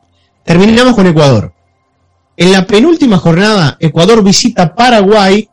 Terminamos 0.43 0.95
con 0.95 1.05
Ecuador. 1.05 1.53
En 2.35 2.51
la 2.51 2.65
penúltima 2.65 3.17
jornada, 3.17 3.77
Ecuador 3.79 4.23
visita 4.23 4.73
Paraguay. 4.73 5.47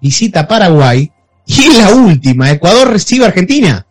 Visita 0.00 0.46
Paraguay. 0.46 1.10
Y 1.46 1.62
en 1.64 1.78
la 1.78 1.90
última, 1.94 2.50
Ecuador 2.50 2.90
recibe 2.90 3.24
a 3.24 3.28
Argentina. 3.28 3.84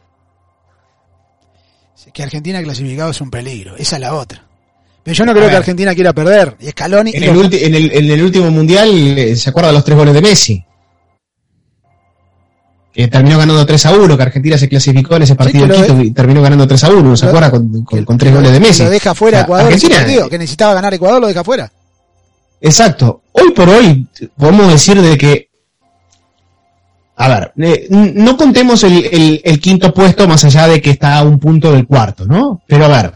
Que 2.13 2.23
Argentina 2.23 2.63
clasificado 2.63 3.12
es 3.12 3.21
un 3.21 3.30
peligro, 3.30 3.75
esa 3.75 3.97
es 3.97 4.01
la 4.01 4.13
otra. 4.15 4.43
Pero 5.03 5.13
yo 5.15 5.25
no 5.25 5.34
creo 5.34 5.49
que. 5.49 5.56
Argentina 5.56 5.93
quiera 5.93 6.13
perder. 6.13 6.56
Y 6.60 6.67
Scaloni... 6.69 7.12
En 7.13 7.21
y 7.23 7.25
el, 7.27 7.34
los- 7.36 7.45
ulti- 7.47 7.60
en 7.62 7.75
el- 7.75 7.91
en 7.91 8.10
el 8.12 8.23
último 8.23 8.49
mundial, 8.49 8.89
eh, 9.17 9.36
¿se 9.36 9.49
acuerda 9.49 9.67
de 9.69 9.73
los 9.75 9.84
tres 9.84 9.97
goles 9.97 10.13
de 10.13 10.21
Messi? 10.21 10.63
Que 12.97 13.07
terminó 13.10 13.38
ganando 13.38 13.63
3 13.63 13.86
a 13.86 13.91
1, 13.93 14.17
que 14.17 14.23
Argentina 14.23 14.57
se 14.57 14.67
clasificó 14.67 15.17
en 15.17 15.21
ese 15.21 15.36
partido 15.36 15.65
en 15.65 15.69
lo 15.69 15.75
Quito 15.75 16.01
y 16.01 16.10
terminó 16.10 16.41
ganando 16.41 16.67
3 16.67 16.83
a 16.83 16.89
1, 16.89 17.15
¿se 17.15 17.27
acuerda? 17.27 17.51
Con, 17.51 17.83
con- 17.83 18.17
tres 18.17 18.33
goles 18.33 18.51
de 18.51 18.60
Messi. 18.60 18.83
Lo 18.86 18.89
deja 18.89 19.13
fuera 19.13 19.38
O 19.38 19.39
sea, 19.41 19.43
Ecuador 19.45 19.65
ese 19.71 19.75
Argentina, 19.86 20.01
partido, 20.03 20.29
que 20.29 20.38
necesitaba 20.39 20.73
ganar 20.73 20.93
Ecuador, 20.95 21.21
lo 21.21 21.27
deja 21.27 21.43
fuera. 21.43 21.71
Exacto. 22.60 23.21
Hoy 23.33 23.51
por 23.51 23.69
hoy 23.69 24.07
podemos 24.36 24.67
decir 24.71 24.99
de 24.99 25.15
que, 25.15 25.49
a 27.17 27.27
ver, 27.29 27.53
eh, 27.60 27.88
no 27.89 28.36
contemos 28.36 28.83
el, 28.83 29.05
el- 29.05 29.41
el 29.43 29.60
quinto 29.60 29.93
puesto 29.93 30.27
más 30.27 30.43
allá 30.45 30.67
de 30.67 30.81
que 30.81 30.89
está 30.89 31.19
a 31.19 31.23
un 31.23 31.38
punto 31.39 31.71
del 31.71 31.86
cuarto, 31.86 32.25
¿no? 32.25 32.63
Pero 32.65 32.86
a 32.86 32.88
ver, 32.88 33.13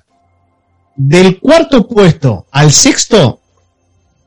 del 0.95 1.39
cuarto 1.39 1.87
puesto 1.87 2.45
al 2.51 2.71
sexto 2.71 3.39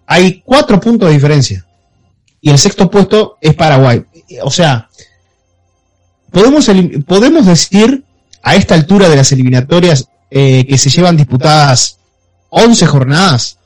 hay 0.07 0.43
cuatro 0.45 0.81
puntos 0.81 1.09
de 1.09 1.15
diferencia. 1.15 1.65
Y 2.41 2.51
el 2.51 2.59
sexto 2.59 2.91
puesto 2.91 3.39
es 3.41 3.55
Paraguay. 3.55 4.05
O 4.43 4.51
sea, 4.51 4.89
podemos, 6.35 7.47
decir 7.47 8.05
a 8.43 8.57
esta 8.57 8.75
altura 8.75 9.09
de 9.09 9.17
las 9.17 9.31
eliminatorias 9.33 10.09
eh, 10.31 10.67
que 10.67 10.77
se 10.77 10.91
llevan 10.91 11.17
disputadas 11.17 11.99
11 12.51 12.87
jornadas 12.87 13.59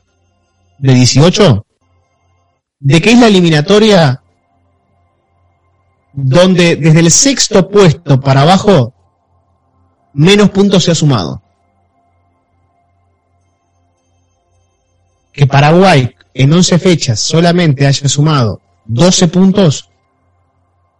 de 0.78 0.94
18, 0.94 1.66
de 2.80 3.00
que 3.00 3.10
es 3.10 3.18
la 3.18 3.26
eliminatoria 3.26 4.22
donde 6.12 6.76
desde 6.76 7.00
el 7.00 7.10
sexto 7.10 7.68
puesto 7.68 8.20
para 8.20 8.42
abajo 8.42 8.92
menos 10.12 10.50
puntos 10.50 10.84
se 10.84 10.92
ha 10.92 10.94
sumado. 10.94 11.42
Que 15.32 15.46
Paraguay 15.46 16.14
en 16.34 16.52
11 16.52 16.78
fechas 16.78 17.20
solamente 17.20 17.86
haya 17.86 18.08
sumado 18.08 18.60
12 18.86 19.28
puntos 19.28 19.88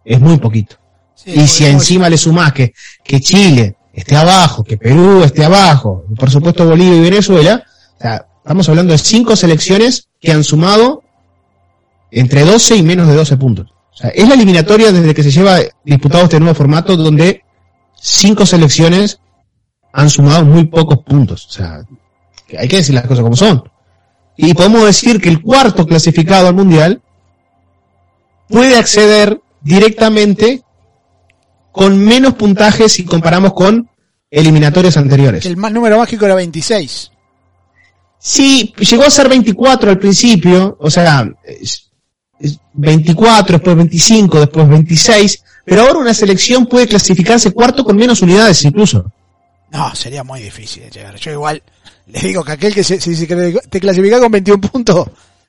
es 0.05 0.19
muy 0.19 0.37
poquito. 0.37 0.78
Sí, 1.23 1.31
Y 1.35 1.47
si 1.47 1.65
encima 1.65 2.09
le 2.09 2.17
sumás 2.17 2.53
que, 2.53 2.73
que 3.03 3.19
Chile 3.19 3.75
esté 3.93 4.15
abajo, 4.15 4.63
que 4.63 4.77
Perú 4.77 5.23
esté 5.23 5.43
abajo, 5.43 6.05
y 6.09 6.15
por 6.15 6.29
supuesto 6.31 6.65
Bolivia 6.65 6.95
y 6.95 7.01
Venezuela, 7.01 7.63
o 7.97 8.01
sea, 8.01 8.25
estamos 8.37 8.69
hablando 8.69 8.93
de 8.93 8.97
cinco 8.97 9.35
selecciones 9.35 10.07
que 10.21 10.31
han 10.31 10.43
sumado 10.43 11.03
entre 12.11 12.45
12 12.45 12.77
y 12.77 12.83
menos 12.83 13.07
de 13.07 13.15
12 13.15 13.37
puntos. 13.37 13.67
O 13.93 13.97
sea, 13.97 14.09
es 14.11 14.27
la 14.27 14.35
eliminatoria 14.35 14.91
desde 14.91 15.13
que 15.13 15.23
se 15.23 15.31
lleva 15.31 15.59
disputado 15.83 16.23
este 16.23 16.39
nuevo 16.39 16.55
formato 16.55 16.95
donde 16.95 17.43
cinco 17.95 18.45
selecciones 18.45 19.19
han 19.91 20.09
sumado 20.09 20.45
muy 20.45 20.65
pocos 20.65 20.99
puntos. 20.99 21.47
O 21.47 21.51
sea, 21.51 21.81
hay 22.57 22.67
que 22.67 22.77
decir 22.77 22.95
las 22.95 23.05
cosas 23.05 23.23
como 23.23 23.35
son. 23.35 23.63
Y 24.37 24.53
podemos 24.53 24.85
decir 24.85 25.19
que 25.19 25.27
el 25.27 25.41
cuarto 25.41 25.85
clasificado 25.85 26.47
al 26.47 26.55
Mundial 26.55 27.01
puede 28.47 28.77
acceder 28.77 29.41
directamente 29.61 30.63
con 31.79 31.97
menos 31.97 32.33
puntajes 32.33 32.91
si 32.91 33.05
comparamos 33.05 33.53
con 33.53 33.89
eliminatorias 34.29 34.97
anteriores. 34.97 35.45
El 35.45 35.55
más 35.55 35.71
número 35.71 35.97
mágico 35.97 36.25
era 36.25 36.35
26. 36.35 37.09
Sí, 38.17 38.73
llegó 38.77 39.03
a 39.03 39.09
ser 39.09 39.29
24 39.29 39.89
al 39.91 39.97
principio, 39.97 40.75
o 40.77 40.89
sea, 40.91 41.25
es- 41.45 41.89
es 42.37 42.59
24, 42.73 43.59
después 43.59 43.77
25, 43.77 44.41
después 44.41 44.67
26, 44.67 45.41
pero 45.63 45.83
ahora 45.83 45.99
una 45.99 46.13
selección 46.13 46.65
puede 46.65 46.85
clasificarse 46.85 47.51
cuarto 47.51 47.85
con 47.85 47.95
menos 47.95 48.21
unidades 48.21 48.61
incluso. 48.65 49.09
No, 49.71 49.95
sería 49.95 50.25
muy 50.25 50.41
difícil 50.41 50.83
de 50.83 50.89
llegar. 50.89 51.15
Yo 51.15 51.31
igual 51.31 51.63
le 52.07 52.19
digo 52.19 52.43
que 52.43 52.51
aquel 52.51 52.73
que 52.73 52.83
se, 52.83 52.99
si 52.99 53.25
te 53.25 53.79
clasifica 53.79 54.19
con 54.19 54.31
21 54.33 54.59
puntos, 54.59 55.07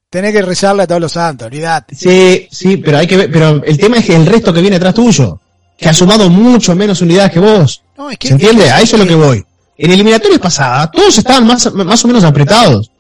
tenés 0.09 0.33
que 0.33 0.43
rezarle 0.43 0.85
a 0.85 0.87
todos 0.87 1.01
los 1.01 1.11
santos, 1.11 1.47
olvidate. 1.47 1.97
Sí, 1.97 2.47
sí, 2.53 2.77
pero 2.77 2.99
hay 2.99 3.09
que 3.09 3.17
ver, 3.17 3.33
pero 3.33 3.65
el 3.65 3.77
tema 3.79 3.97
es 3.97 4.05
que 4.05 4.15
el 4.15 4.27
resto 4.27 4.53
que 4.53 4.61
viene 4.61 4.77
atrás 4.77 4.95
tuyo, 4.95 5.41
que 5.81 5.89
ha 5.89 5.95
sumado 5.95 6.29
mucho 6.29 6.77
menos 6.77 7.01
unidades 7.01 7.33
que 7.33 7.41
vos. 7.41 7.83
No, 7.97 8.11
es 8.11 8.19
que- 8.19 8.29
¿Se 8.29 8.35
entiende? 8.35 8.71
A 8.71 8.81
eso 8.81 8.97
es 8.97 9.03
lo 9.03 9.09
que 9.09 9.15
voy. 9.15 9.45
En 9.79 9.91
eliminatorias 9.91 10.39
pasadas, 10.41 10.91
todos 10.93 11.17
estaban 11.17 11.47
más, 11.47 11.73
más 11.73 12.05
o 12.05 12.09
menos 12.09 12.23
apretados. 12.25 12.91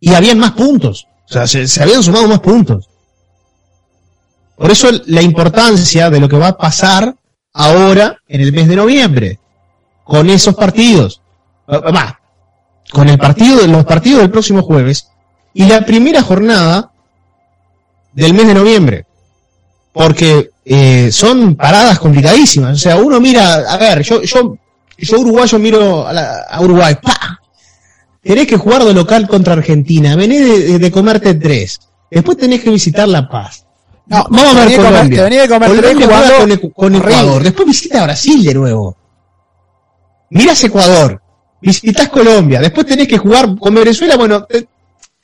Y 0.00 0.12
habían 0.12 0.38
más 0.38 0.52
puntos. 0.52 1.06
O 1.28 1.32
sea, 1.32 1.46
se, 1.46 1.66
se 1.66 1.82
habían 1.82 2.02
sumado 2.02 2.28
más 2.28 2.40
puntos. 2.40 2.88
Por 4.56 4.70
eso 4.70 4.88
la 5.06 5.22
importancia 5.22 6.10
de 6.10 6.20
lo 6.20 6.28
que 6.28 6.36
va 6.36 6.48
a 6.48 6.58
pasar 6.58 7.14
ahora 7.54 8.18
en 8.28 8.40
el 8.42 8.52
mes 8.52 8.68
de 8.68 8.76
noviembre. 8.76 9.38
Con 10.04 10.28
esos 10.28 10.54
partidos. 10.54 11.22
Ah, 11.66 11.78
Va, 11.78 12.20
con 12.92 13.08
el 13.08 13.18
partido 13.18 13.56
de 13.60 13.68
los 13.68 13.84
partidos 13.86 14.20
del 14.20 14.30
próximo 14.30 14.62
jueves. 14.62 15.08
Y 15.54 15.64
la 15.64 15.86
primera 15.86 16.22
jornada 16.22 16.90
del 18.12 18.34
mes 18.34 18.46
de 18.46 18.54
noviembre. 18.54 19.06
Porque 19.94 20.50
eh, 20.64 21.10
son 21.12 21.54
paradas 21.54 21.98
complicadísimas. 22.00 22.74
O 22.74 22.78
sea, 22.78 22.96
uno 22.96 23.20
mira, 23.20 23.54
a 23.70 23.76
ver, 23.78 24.02
yo, 24.02 24.20
yo, 24.22 24.58
yo 24.98 25.20
uruguayo 25.20 25.58
miro 25.60 26.06
a, 26.06 26.12
la- 26.12 26.40
a 26.50 26.60
Uruguay, 26.60 26.96
¡pa! 27.00 27.40
Tenés 28.20 28.46
que 28.48 28.56
jugar 28.56 28.82
de 28.84 28.92
local 28.92 29.28
contra 29.28 29.52
Argentina, 29.52 30.16
venés 30.16 30.40
de, 30.48 30.58
de- 30.72 30.78
de 30.80 30.90
comerte 30.90 31.34
tres, 31.34 31.78
después 32.10 32.36
tenés 32.36 32.60
que 32.62 32.70
visitar 32.70 33.06
La 33.06 33.28
Paz. 33.28 33.64
No, 34.06 34.26
Vamos 34.30 34.56
a 34.56 34.64
ver 34.66 34.76
comer- 34.76 34.92
Colombia. 34.92 35.28
te 35.28 35.48
comer 35.48 35.70
tres 35.70 35.80
Colombia 35.82 36.06
juega 36.06 36.26
jugando 36.26 36.38
con, 36.40 36.50
Ecu- 36.50 36.74
con. 36.74 36.94
Ecuador, 36.96 37.42
después 37.44 37.68
visita 37.68 38.02
Brasil 38.04 38.44
de 38.44 38.54
nuevo. 38.54 38.96
Mirás 40.30 40.64
Ecuador, 40.64 41.22
visitas 41.60 42.08
Colombia, 42.08 42.60
después 42.60 42.84
tenés 42.86 43.06
que 43.06 43.18
jugar 43.18 43.54
con 43.56 43.74
Venezuela, 43.74 44.16
bueno, 44.16 44.46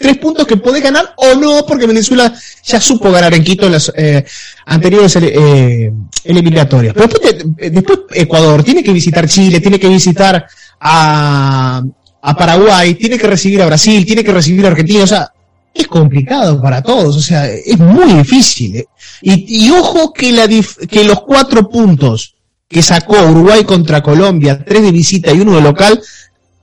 tres 0.00 0.16
puntos 0.16 0.46
que 0.46 0.56
podés 0.56 0.82
ganar 0.82 1.12
o 1.16 1.34
no, 1.34 1.64
porque 1.66 1.86
Venezuela 1.86 2.32
ya 2.64 2.80
supo 2.80 3.10
ganar 3.12 3.34
en 3.34 3.44
Quito 3.44 3.66
en 3.66 3.72
las 3.72 3.92
eh, 3.96 4.24
anteriores 4.66 5.14
eh, 5.16 5.92
eliminatorias. 6.24 6.94
Pero 6.94 7.06
después, 7.06 7.44
eh, 7.58 7.70
después 7.70 7.98
Ecuador 8.12 8.62
tiene 8.64 8.82
que 8.82 8.92
visitar 8.92 9.28
Chile, 9.28 9.60
tiene 9.60 9.78
que 9.78 9.88
visitar 9.88 10.46
a, 10.80 11.82
a 12.22 12.36
Paraguay, 12.36 12.94
tiene 12.94 13.18
que 13.18 13.26
recibir 13.26 13.60
a 13.62 13.66
Brasil, 13.66 14.04
tiene 14.06 14.24
que 14.24 14.32
recibir 14.32 14.64
a 14.64 14.68
Argentina, 14.68 15.04
o 15.04 15.06
sea, 15.06 15.30
es 15.72 15.86
complicado 15.86 16.60
para 16.60 16.82
todos, 16.82 17.16
o 17.16 17.20
sea, 17.20 17.46
es 17.46 17.78
muy 17.78 18.12
difícil. 18.14 18.76
eh. 18.76 18.86
Y, 19.22 19.66
y 19.66 19.70
ojo 19.70 20.12
que, 20.12 20.32
la 20.32 20.46
dif- 20.46 20.88
que 20.88 21.04
los 21.04 21.20
cuatro 21.20 21.68
puntos 21.68 22.34
que 22.68 22.82
sacó 22.82 23.16
Uruguay 23.22 23.64
contra 23.64 24.02
Colombia, 24.02 24.64
tres 24.64 24.82
de 24.82 24.92
visita 24.92 25.32
y 25.32 25.40
uno 25.40 25.56
de 25.56 25.60
local, 25.60 26.00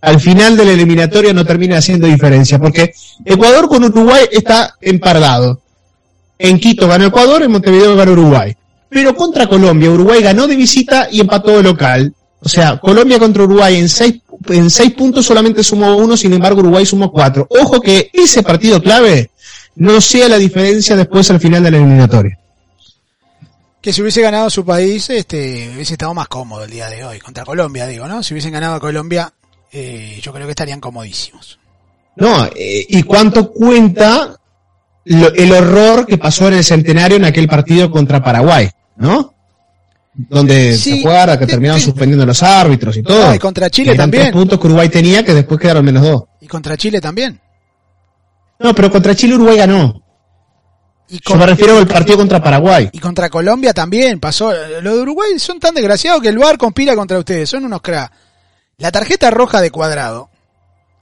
al 0.01 0.19
final 0.19 0.55
de 0.55 0.65
la 0.65 0.71
eliminatoria 0.71 1.33
no 1.33 1.45
termina 1.45 1.77
haciendo 1.77 2.07
diferencia, 2.07 2.59
porque 2.59 2.93
Ecuador 3.25 3.67
con 3.67 3.83
Uruguay 3.83 4.25
está 4.31 4.75
empardado. 4.81 5.61
En 6.39 6.59
Quito 6.59 6.87
ganó 6.87 7.05
Ecuador, 7.05 7.41
en 7.43 7.51
Montevideo 7.51 7.95
ganó 7.95 8.11
Uruguay. 8.11 8.55
Pero 8.89 9.15
contra 9.15 9.47
Colombia, 9.47 9.91
Uruguay 9.91 10.21
ganó 10.21 10.47
de 10.47 10.55
visita 10.55 11.07
y 11.11 11.19
empató 11.19 11.57
de 11.57 11.63
local. 11.63 12.13
O 12.39 12.47
sea, 12.49 12.77
Colombia 12.77 13.19
contra 13.19 13.43
Uruguay 13.43 13.77
en 13.77 13.89
seis, 13.89 14.21
en 14.49 14.69
seis 14.69 14.93
puntos 14.93 15.25
solamente 15.25 15.63
sumó 15.63 15.97
uno, 15.97 16.15
sin 16.15 16.33
embargo 16.33 16.61
Uruguay 16.61 16.85
sumó 16.85 17.11
cuatro. 17.11 17.47
Ojo 17.49 17.81
que 17.81 18.09
ese 18.13 18.43
partido 18.43 18.81
clave 18.81 19.31
no 19.75 19.99
sea 19.99 20.29
la 20.29 20.37
diferencia 20.37 20.95
después 20.95 21.29
al 21.31 21.39
final 21.39 21.63
de 21.63 21.71
la 21.71 21.77
eliminatoria. 21.77 22.37
Que 23.81 23.93
si 23.93 24.01
hubiese 24.01 24.21
ganado 24.21 24.49
su 24.49 24.65
país, 24.65 25.09
este, 25.09 25.71
hubiese 25.73 25.93
estado 25.93 26.13
más 26.13 26.27
cómodo 26.27 26.63
el 26.63 26.71
día 26.71 26.89
de 26.89 27.03
hoy. 27.03 27.19
Contra 27.19 27.45
Colombia, 27.45 27.87
digo, 27.87 28.07
¿no? 28.07 28.21
Si 28.21 28.33
hubiesen 28.33 28.53
ganado 28.53 28.75
a 28.75 28.79
Colombia, 28.79 29.31
eh, 29.71 30.19
yo 30.21 30.31
creo 30.33 30.45
que 30.45 30.51
estarían 30.51 30.79
comodísimos. 30.79 31.59
No, 32.15 32.45
eh, 32.55 32.85
y 32.89 33.03
cuánto 33.03 33.51
cuenta 33.51 34.35
lo- 35.05 35.33
el 35.33 35.51
horror 35.51 36.05
que 36.05 36.17
pasó 36.17 36.47
en 36.47 36.55
el 36.55 36.63
centenario 36.63 37.17
en 37.17 37.25
aquel 37.25 37.47
partido 37.47 37.89
contra 37.91 38.23
Paraguay, 38.23 38.69
¿no? 38.97 39.33
donde 40.19 40.75
Sí, 40.75 40.95
se 40.97 41.01
jugara, 41.03 41.37
que 41.37 41.45
te- 41.45 41.51
terminaron 41.51 41.79
te- 41.79 41.85
suspendiendo 41.85 42.25
los 42.25 42.41
árbitros 42.41 42.97
y 42.97 43.03
todo. 43.03 43.27
No, 43.27 43.35
y 43.35 43.39
contra 43.39 43.69
Chile 43.69 43.91
Que 43.91 43.97
también. 43.97 44.23
tres 44.23 44.33
puntos 44.33 44.59
que 44.59 44.65
Uruguay 44.65 44.89
tenía, 44.89 45.23
que 45.23 45.33
después 45.35 45.59
quedaron 45.59 45.85
menos 45.85 46.01
dos. 46.01 46.23
Y 46.41 46.47
contra 46.47 46.75
Chile 46.75 46.99
también. 46.99 47.39
No, 48.59 48.73
pero 48.73 48.89
contra 48.91 49.13
Chile 49.13 49.35
Uruguay 49.35 49.57
ganó. 49.57 50.01
Y, 51.09 51.19
Yo 51.23 51.35
me 51.35 51.45
refiero 51.45 51.77
al 51.77 51.87
partido 51.87 52.17
contra 52.17 52.41
Paraguay. 52.41 52.89
y 52.91 52.97
contra 52.99 53.29
Colombia 53.29 53.73
también 53.75 54.19
pasó. 54.19 54.51
Lo 54.81 54.95
de 54.95 55.01
Uruguay 55.03 55.37
son 55.37 55.59
tan 55.59 55.75
desgraciados 55.75 56.19
que 56.21 56.29
el 56.29 56.37
VAR 56.39 56.57
conspira 56.57 56.95
contra 56.95 57.19
ustedes. 57.19 57.47
Son 57.49 57.63
unos 57.63 57.81
cra. 57.81 58.11
La 58.79 58.91
tarjeta 58.91 59.31
roja 59.31 59.59
de 59.59 59.71
cuadrado. 59.71 60.29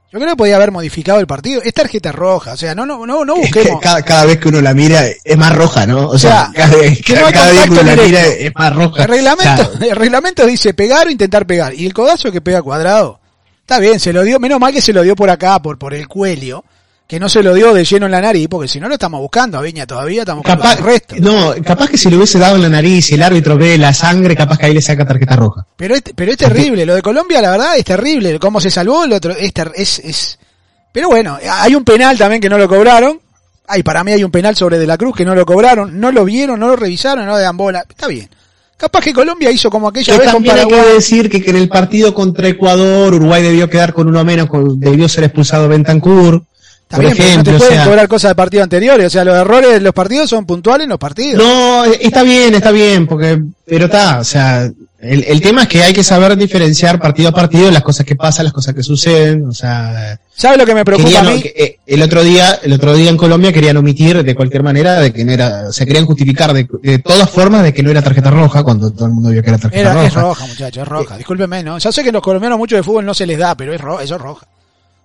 Yo 0.09 0.17
creo 0.19 0.29
que 0.31 0.37
podía 0.37 0.55
haber 0.55 0.71
modificado 0.71 1.19
el 1.19 1.27
partido. 1.27 1.61
Es 1.61 1.73
tarjeta 1.73 2.13
roja. 2.13 2.53
O 2.53 2.57
sea, 2.57 2.73
no, 2.73 2.85
no, 2.85 3.05
no, 3.05 3.25
no 3.25 3.35
Es 3.35 3.51
que 3.51 3.59
busquemos. 3.59 3.81
cada, 3.81 4.01
cada 4.01 4.23
vez 4.25 4.37
que 4.39 4.47
uno 4.47 4.61
la 4.61 4.73
mira 4.73 5.03
es 5.07 5.37
más 5.37 5.53
roja, 5.53 5.85
¿no? 5.85 6.07
O 6.07 6.17
sea, 6.17 6.51
sea, 6.53 6.67
cada, 6.67 6.77
vez- 6.77 7.01
que 7.03 7.15
no 7.19 7.25
hay 7.25 7.33
cada 7.33 7.51
día 7.51 7.63
que 7.65 7.71
uno 7.71 7.83
la 7.83 7.95
mira 7.97 8.25
es 8.25 8.55
más 8.55 8.73
roja. 8.73 9.01
El 9.03 9.09
reglamento, 9.09 9.71
O 9.73 9.77
sea, 9.77 9.87
el 9.89 9.95
reglamento 9.97 10.45
dice 10.45 10.73
pegar 10.73 11.07
o 11.07 11.11
intentar 11.11 11.45
pegar. 11.45 11.73
Y 11.73 11.85
el 11.85 11.93
codazo 11.93 12.31
que 12.31 12.39
pega 12.39 12.61
cuadrado. 12.61 13.19
Está 13.59 13.79
bien, 13.79 13.99
se 13.99 14.13
lo 14.13 14.23
dio, 14.23 14.39
menos 14.39 14.57
mal 14.57 14.71
que 14.71 14.79
se 14.81 14.93
lo 14.93 15.01
dio 15.01 15.17
por 15.17 15.29
acá, 15.29 15.59
por, 15.61 15.77
por 15.77 15.93
el 15.93 16.07
cuello, 16.07 16.63
que 17.07 17.19
no 17.19 17.29
se 17.29 17.43
lo 17.43 17.53
dio 17.53 17.71
de 17.73 17.83
lleno 17.85 18.07
en 18.07 18.11
la 18.11 18.21
nariz, 18.21 18.47
porque 18.49 18.67
si 18.67 18.79
no 18.79 18.87
lo 18.87 18.95
estamos 18.95 19.19
buscando 19.21 19.59
a 19.59 19.61
Viña 19.61 19.85
todavía, 19.85 20.21
estamos 20.21 20.41
buscando 20.43 20.63
capaz, 20.63 20.79
el 20.79 20.85
resto. 20.85 21.15
no, 21.19 21.53
capaz 21.63 21.89
que 21.89 21.97
si 21.97 22.09
le 22.09 22.15
hubiese 22.17 22.39
dado 22.39 22.55
en 22.55 22.63
la 22.63 22.69
nariz 22.69 23.11
y 23.11 23.15
el 23.15 23.21
árbitro 23.21 23.57
ve 23.57 23.77
la 23.77 23.93
sangre, 23.93 24.35
capaz 24.35 24.57
que 24.57 24.65
ahí 24.65 24.73
le 24.73 24.81
saca 24.81 25.05
tarjeta 25.05 25.35
roja. 25.35 25.65
Pero 25.75 25.93
es, 25.93 26.01
pero 26.15 26.31
es 26.31 26.37
terrible, 26.37 26.83
lo 26.85 26.95
de 26.95 27.01
Colombia 27.03 27.41
la 27.41 27.51
verdad 27.51 27.77
es 27.77 27.85
terrible, 27.85 28.39
cómo 28.39 28.59
se 28.59 28.71
salvó 28.71 29.03
el 29.03 29.13
otro, 29.13 29.33
es, 29.33 29.51
es, 29.75 29.99
es, 29.99 30.39
pero 30.91 31.09
bueno, 31.09 31.37
hay 31.47 31.75
un 31.75 31.83
penal 31.83 32.17
también 32.17 32.41
que 32.41 32.49
no 32.49 32.57
lo 32.57 32.67
cobraron, 32.67 33.19
ay, 33.67 33.83
para 33.83 34.03
mí 34.03 34.11
hay 34.11 34.23
un 34.23 34.31
penal 34.31 34.55
sobre 34.55 34.79
De 34.79 34.87
la 34.87 34.97
Cruz 34.97 35.15
que 35.15 35.25
no 35.25 35.35
lo 35.35 35.45
cobraron, 35.45 35.99
no 35.99 36.11
lo 36.11 36.25
vieron, 36.25 36.59
no 36.59 36.67
lo 36.69 36.75
revisaron, 36.75 37.25
no 37.27 37.35
le 37.35 37.43
dan 37.43 37.55
bola, 37.57 37.85
está 37.87 38.07
bien. 38.07 38.27
Capaz 38.77 39.01
que 39.03 39.13
Colombia 39.13 39.51
hizo 39.51 39.69
como 39.69 39.87
aquella 39.87 40.11
Que 40.13 40.19
vez 40.19 40.31
con 40.33 40.43
hay 40.43 40.49
que 40.49 40.55
Paraguay. 40.65 40.93
decir 40.95 41.29
que, 41.29 41.41
que 41.41 41.51
en 41.51 41.55
el 41.57 41.69
partido 41.69 42.13
contra 42.13 42.47
Ecuador, 42.49 43.13
Uruguay 43.13 43.41
debió 43.43 43.69
quedar 43.69 43.93
con 43.93 44.07
uno 44.07 44.25
menos, 44.25 44.47
con- 44.49 44.79
debió 44.79 45.07
ser 45.07 45.23
expulsado 45.23 45.69
Bentancur, 45.69 46.43
Está 46.87 46.97
por 46.97 47.05
pero 47.05 47.15
no 47.17 47.23
ejemplo. 47.25 47.51
te 47.51 47.55
o 47.55 47.59
pueden 47.59 47.75
sea, 47.75 47.85
cobrar 47.85 48.07
cosas 48.07 48.31
de 48.31 48.35
partidos 48.35 48.63
anteriores, 48.63 49.07
o 49.07 49.09
sea, 49.09 49.25
los 49.25 49.35
errores 49.35 49.71
de 49.71 49.79
los 49.81 49.93
partidos 49.93 50.29
son 50.29 50.45
puntuales 50.45 50.85
en 50.85 50.89
los 50.91 50.99
partidos. 50.99 51.43
No, 51.43 51.83
está 51.85 52.21
bien, 52.23 52.53
está 52.53 52.71
bien, 52.71 53.07
porque, 53.07 53.41
pero 53.65 53.85
está, 53.85 54.19
o 54.19 54.23
sea, 54.23 54.69
el, 54.99 55.23
el 55.23 55.41
tema 55.41 55.63
es 55.63 55.67
que 55.67 55.81
hay 55.83 55.93
que 55.93 56.03
saber 56.03 56.35
diferenciar 56.37 56.99
partido 56.99 57.29
a 57.29 57.31
partido 57.31 57.71
las 57.71 57.81
cosas 57.81 58.05
que 58.05 58.15
pasan, 58.15 58.45
las 58.45 58.53
cosas 58.53 58.75
que 58.75 58.83
suceden, 58.83 59.45
o 59.47 59.51
sea, 59.51 60.19
¿Sabes 60.37 60.57
lo 60.59 60.65
que 60.65 60.75
me 60.75 60.83
preocupa 60.85 61.07
querían, 61.09 61.27
a 61.27 61.31
mí? 61.31 61.41
que, 61.41 61.53
eh, 61.57 61.79
el 61.87 62.01
otro 62.03 62.23
día, 62.23 62.59
el 62.61 62.73
otro 62.73 62.93
día 62.93 63.09
en 63.09 63.17
Colombia 63.17 63.51
querían 63.53 63.77
omitir 63.77 64.21
de 64.23 64.35
cualquier 64.35 64.61
manera 64.63 64.99
de 64.99 65.11
que 65.11 65.25
no 65.25 65.31
era, 65.31 65.69
o 65.69 65.73
sea, 65.73 65.87
querían 65.87 66.05
justificar 66.05 66.53
de, 66.53 66.67
de 66.83 66.99
todas 66.99 67.29
formas 67.31 67.63
de 67.63 67.73
que 67.73 67.81
no 67.81 67.89
era 67.89 68.01
tarjeta 68.03 68.29
roja 68.29 68.61
cuando 68.63 68.91
todo 68.91 69.05
el 69.07 69.11
mundo 69.13 69.29
vio 69.31 69.41
que 69.41 69.49
era 69.49 69.57
tarjeta 69.57 69.81
Era, 69.81 69.93
roja. 69.93 70.07
es 70.07 70.13
roja, 70.13 70.45
muchachos, 70.45 70.81
es 70.83 70.87
roja. 70.87 71.17
Discúlpeme, 71.17 71.63
¿no? 71.63 71.77
Ya 71.79 71.91
sé 71.91 72.03
que 72.03 72.11
los 72.11 72.21
colombianos 72.21 72.59
mucho 72.59 72.75
de 72.75 72.83
fútbol 72.83 73.05
no 73.05 73.13
se 73.15 73.25
les 73.25 73.39
da, 73.39 73.55
pero 73.55 73.73
es 73.73 73.81
roja, 73.81 74.03
eso 74.03 74.15
es 74.15 74.21
roja. 74.21 74.45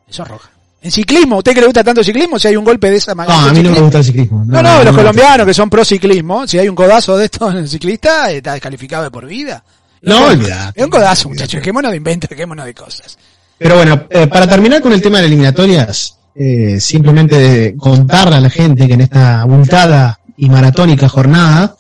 Eso 0.09 0.23
es 0.25 0.29
roja. 0.29 0.51
En 0.83 0.91
ciclismo, 0.91 1.39
¿usted 1.39 1.53
que 1.53 1.61
le 1.61 1.67
gusta 1.67 1.85
tanto 1.85 2.01
el 2.01 2.07
ciclismo? 2.07 2.39
Si 2.39 2.49
hay 2.49 2.57
un 2.57 2.65
golpe 2.65 2.91
de 2.91 2.97
esa 2.97 3.13
No, 3.13 3.17
magnitud. 3.17 3.45
a 3.45 3.49
en 3.51 3.57
mí 3.57 3.63
no 3.63 3.71
me 3.75 3.81
gusta 3.81 3.99
el 3.99 4.05
ciclismo. 4.05 4.45
No, 4.47 4.63
no, 4.63 4.83
los 4.83 4.97
colombianos 4.97 5.47
que 5.47 5.53
son 5.55 5.69
pro 5.69 5.85
ciclismo, 5.85 6.47
si 6.47 6.59
hay 6.59 6.69
un 6.69 6.75
codazo 6.75 7.17
de 7.19 7.27
esto 7.27 7.51
en 7.51 7.57
el 7.59 7.69
ciclista, 7.69 8.31
está 8.31 8.53
descalificado 8.55 9.05
de 9.05 9.11
por 9.11 9.27
vida. 9.27 9.63
No, 10.03 10.27
olvidate. 10.29 10.81
Es 10.81 10.85
un 10.85 10.91
codazo, 10.91 11.29
muchachos, 11.29 11.61
dejémonos 11.61 11.91
de 11.91 11.97
inventos, 11.99 12.31
dejémonos 12.31 12.65
de 12.65 12.73
cosas. 12.75 13.19
Pero 13.59 13.77
bueno, 13.77 14.07
eh, 14.09 14.27
para 14.27 14.47
terminar 14.47 14.81
con 14.81 14.93
el 14.95 15.03
tema 15.03 15.19
de 15.19 15.25
las 15.25 15.31
eliminatorias, 15.31 16.17
eh, 16.35 16.81
simplemente 16.81 17.37
de 17.37 17.77
contarle 17.77 18.37
a 18.37 18.41
la 18.41 18.49
gente 18.49 18.87
que 18.89 18.95
en 18.95 19.03
esta 19.03 19.43
abultada 19.43 20.19
y 20.39 20.49
maratónica 20.49 21.11
jornada, 21.11 21.77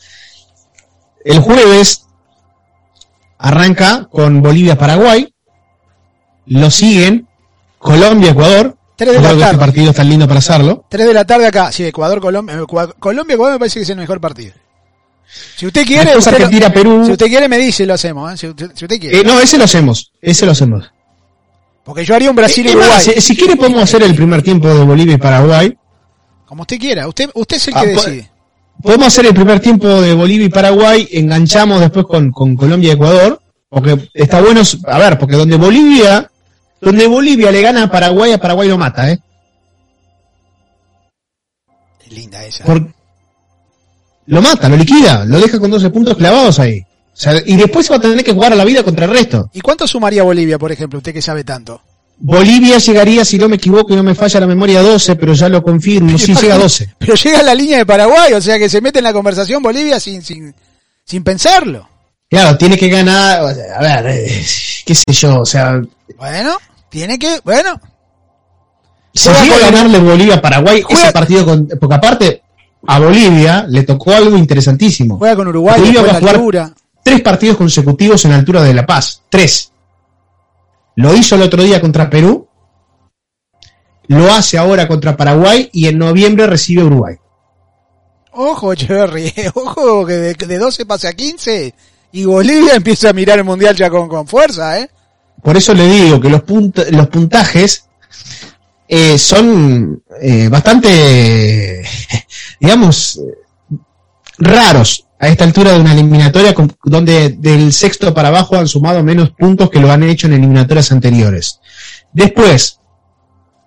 el 1.24 1.38
jueves 1.38 2.05
arranca 3.38 4.07
con 4.12 4.42
Bolivia-Paraguay, 4.42 5.32
lo 6.46 6.70
siguen 6.70 7.26
Colombia-Ecuador, 7.78 8.76
Tres 9.05 9.14
de 9.14 9.20
la 9.22 9.30
este 9.30 9.40
tarde. 9.40 9.59
partido 9.59 9.90
está 9.90 10.05
lindo 10.05 10.26
para 10.28 10.38
hacerlo. 10.38 10.84
3 10.88 11.07
de 11.09 11.14
la 11.14 11.24
tarde 11.24 11.46
acá, 11.46 11.72
sí, 11.72 11.84
Ecuador, 11.84 12.20
Colombia, 12.20 12.57
Ecuador- 12.59 12.96
Colombia, 12.98 13.34
Ecuador 13.34 13.55
me 13.55 13.59
parece 13.61 13.80
que 13.80 13.84
es 13.84 13.90
el 13.90 13.96
mejor 13.96 14.20
partido. 14.20 14.53
Si 15.57 15.66
usted 15.66 15.86
quiere, 15.86 16.16
usted 16.16 16.32
lo- 16.32 16.36
Argentina-Perú. 16.36 17.07
si 17.07 17.12
usted 17.12 17.26
quiere 17.28 17.48
me 17.48 17.57
dice 17.59 17.86
lo 17.86 17.94
hacemos, 17.94 18.32
¿eh? 18.32 18.36
si, 18.36 18.46
usted, 18.48 18.70
si 18.74 18.84
usted 18.84 19.01
quiere. 19.01 19.20
Eh, 19.20 19.24
no, 19.24 19.38
ese 19.40 19.57
lo 19.59 19.64
hacemos, 19.64 20.12
ese 20.20 20.44
lo 20.44 20.53
hacemos. 20.53 20.90
Porque 21.84 22.05
yo 22.05 22.14
haría 22.14 22.30
un 22.30 22.36
Eh, 22.36 22.40
Brasil-Uruguay. 22.42 22.88
más, 22.88 23.03
si, 23.05 23.20
si 23.20 23.36
quiere 23.36 23.57
podemos 23.57 23.82
hacer 23.82 24.03
el 24.03 24.14
primer 24.14 24.42
tiempo 24.42 24.68
de 24.68 24.84
Bolivia 24.84 25.14
y 25.14 25.18
Paraguay, 25.18 25.76
Como 26.46 26.62
usted 26.62 26.78
quiera, 26.78 27.07
usted, 27.09 27.30
usted 27.34 27.57
es 27.57 27.68
el 27.68 27.74
Ah, 27.76 27.80
que 27.82 27.86
decide. 27.88 28.30
Podemos 28.82 29.07
hacer 29.07 29.24
el 29.26 29.34
primer 29.34 29.61
tiempo 29.61 29.86
de 29.88 30.14
Bolivia 30.14 30.46
y 30.46 30.51
Paraguay, 30.51 31.09
enganchamos 31.12 31.80
después 31.80 32.07
con, 32.07 32.32
con 32.32 32.57
Colombia 32.57 32.88
y 32.88 32.92
Ecuador, 32.92 33.40
porque 33.68 34.11
está 34.14 34.40
bueno, 34.40 34.62
a 34.86 34.98
ver, 34.98 35.18
porque 35.18 35.36
donde 35.36 35.57
Bolivia, 35.57 36.28
donde 36.81 37.07
Bolivia 37.07 37.51
le 37.51 37.62
gana 37.62 37.85
a 37.85 37.91
Paraguay, 37.91 38.33
a 38.33 38.39
Paraguay 38.39 38.68
lo 38.68 38.78
mata, 38.78 39.11
¿eh? 39.11 39.18
Es 42.05 42.12
linda 42.12 42.45
esa. 42.45 42.64
Por- 42.64 42.93
lo 44.26 44.43
mata, 44.43 44.68
lo 44.68 44.76
liquida, 44.76 45.24
lo 45.24 45.41
deja 45.41 45.59
con 45.59 45.70
12 45.70 45.91
puntos 45.91 46.16
clavados 46.16 46.59
ahí. 46.61 46.81
O 46.81 47.16
sea, 47.22 47.35
y 47.45 47.57
después 47.57 47.87
se 47.87 47.93
va 47.93 47.97
a 47.99 48.01
tener 48.01 48.24
que 48.24 48.33
jugar 48.33 48.53
a 48.53 48.57
la 48.57 48.64
vida 48.64 48.83
contra 48.83 49.05
el 49.05 49.11
resto. 49.11 49.51
¿Y 49.53 49.61
cuánto 49.61 49.87
sumaría 49.87 50.22
Bolivia, 50.22 50.59
por 50.59 50.70
ejemplo, 50.72 50.99
usted 50.99 51.12
que 51.12 51.20
sabe 51.20 51.45
tanto? 51.45 51.83
Bolivia 52.18 52.78
llegaría, 52.78 53.24
si 53.24 53.39
no 53.39 53.49
me 53.49 53.57
equivoco 53.57 53.93
y 53.93 53.97
no 53.97 54.03
me 54.03 54.14
falla 54.14 54.41
la 54.41 54.47
memoria, 54.47 54.81
a 54.81 54.83
12, 54.83 55.16
pero 55.16 55.33
ya 55.35 55.49
lo 55.49 55.62
confirmo, 55.62 56.16
sí 56.18 56.35
llega 56.35 56.55
a 56.55 56.59
12. 56.59 56.95
Pero 56.99 57.14
llega 57.14 57.41
a 57.41 57.43
la 57.43 57.55
línea 57.55 57.78
de 57.78 57.87
Paraguay, 57.87 58.33
o 58.35 58.41
sea 58.41 58.59
que 58.59 58.68
se 58.68 58.81
mete 58.81 58.99
en 58.99 59.05
la 59.05 59.12
conversación 59.12 59.62
Bolivia 59.62 59.99
sin, 59.99 60.22
sin, 60.22 60.55
sin 61.05 61.24
pensarlo. 61.24 61.89
Claro, 62.28 62.57
tiene 62.57 62.78
que 62.78 62.89
ganar, 62.89 63.41
a 63.41 63.81
ver, 63.83 64.07
eh, 64.07 64.45
qué 64.87 64.95
sé 64.95 65.12
yo, 65.12 65.41
o 65.41 65.47
sea, 65.47 65.81
Bueno, 66.16 66.57
tiene 66.91 67.18
que, 67.18 67.41
bueno, 67.45 67.80
Si 69.14 69.28
llega 69.30 69.57
a 69.57 69.70
ganarle 69.70 69.99
Bolivia 69.99 70.34
a 70.36 70.43
Paraguay, 70.43 70.82
Juega- 70.82 71.03
ese 71.05 71.12
partido 71.12 71.45
con, 71.47 71.66
porque 71.80 71.95
aparte, 71.95 72.43
a 72.86 72.99
Bolivia 72.99 73.64
le 73.68 73.82
tocó 73.84 74.12
algo 74.12 74.36
interesantísimo. 74.36 75.16
juega 75.18 75.36
con 75.36 75.49
Uruguay, 75.49 75.80
Bolivia 75.80 76.03
va 76.03 76.11
a 76.12 76.20
jugar 76.20 76.34
altura. 76.36 76.72
tres 77.03 77.20
partidos 77.22 77.57
consecutivos 77.57 78.24
en 78.24 78.32
la 78.32 78.36
altura 78.38 78.62
de 78.62 78.74
La 78.74 78.84
Paz. 78.86 79.22
Tres. 79.28 79.72
Lo 80.97 81.14
hizo 81.14 81.34
el 81.36 81.43
otro 81.43 81.62
día 81.62 81.80
contra 81.80 82.11
Perú. 82.11 82.47
Lo 84.09 84.32
hace 84.32 84.59
ahora 84.59 84.88
contra 84.88 85.16
Paraguay 85.16 85.70
y 85.72 85.86
en 85.86 85.99
noviembre 85.99 86.47
recibe 86.47 86.82
a 86.82 86.86
Uruguay. 86.86 87.16
Ojo, 88.32 88.72
Echeverry, 88.72 89.32
ojo 89.55 90.05
que 90.07 90.14
de, 90.14 90.34
de 90.34 90.59
12 90.59 90.86
pase 90.86 91.09
a 91.09 91.12
15 91.12 91.74
y 92.12 92.24
Bolivia 92.24 92.74
empieza 92.76 93.11
a 93.11 93.12
mirar 93.12 93.38
el 93.38 93.45
mundial 93.45 93.74
ya 93.76 93.88
con, 93.91 94.09
con 94.09 94.26
fuerza, 94.26 94.78
¿eh? 94.80 94.91
Por 95.43 95.57
eso 95.57 95.74
le 95.74 95.86
digo 95.88 96.20
que 96.20 96.28
los, 96.28 96.43
punt- 96.45 96.91
los 96.91 97.09
puntajes 97.09 97.86
eh, 98.88 99.18
son 99.18 100.03
eh, 100.20 100.49
bastante, 100.49 101.82
digamos, 102.61 103.20
raros 104.38 105.07
a 105.18 105.28
esta 105.28 105.45
altura 105.45 105.72
de 105.72 105.80
una 105.80 105.93
eliminatoria 105.93 106.55
donde 106.84 107.30
del 107.30 107.72
sexto 107.72 108.12
para 108.14 108.28
abajo 108.28 108.57
han 108.57 108.66
sumado 108.68 109.03
menos 109.05 109.30
puntos 109.30 109.68
que 109.70 109.80
lo 109.80 109.91
han 109.93 110.03
hecho 110.03 110.26
en 110.26 110.32
eliminatorias 110.34 110.93
anteriores. 110.93 111.61
Después, 112.12 112.80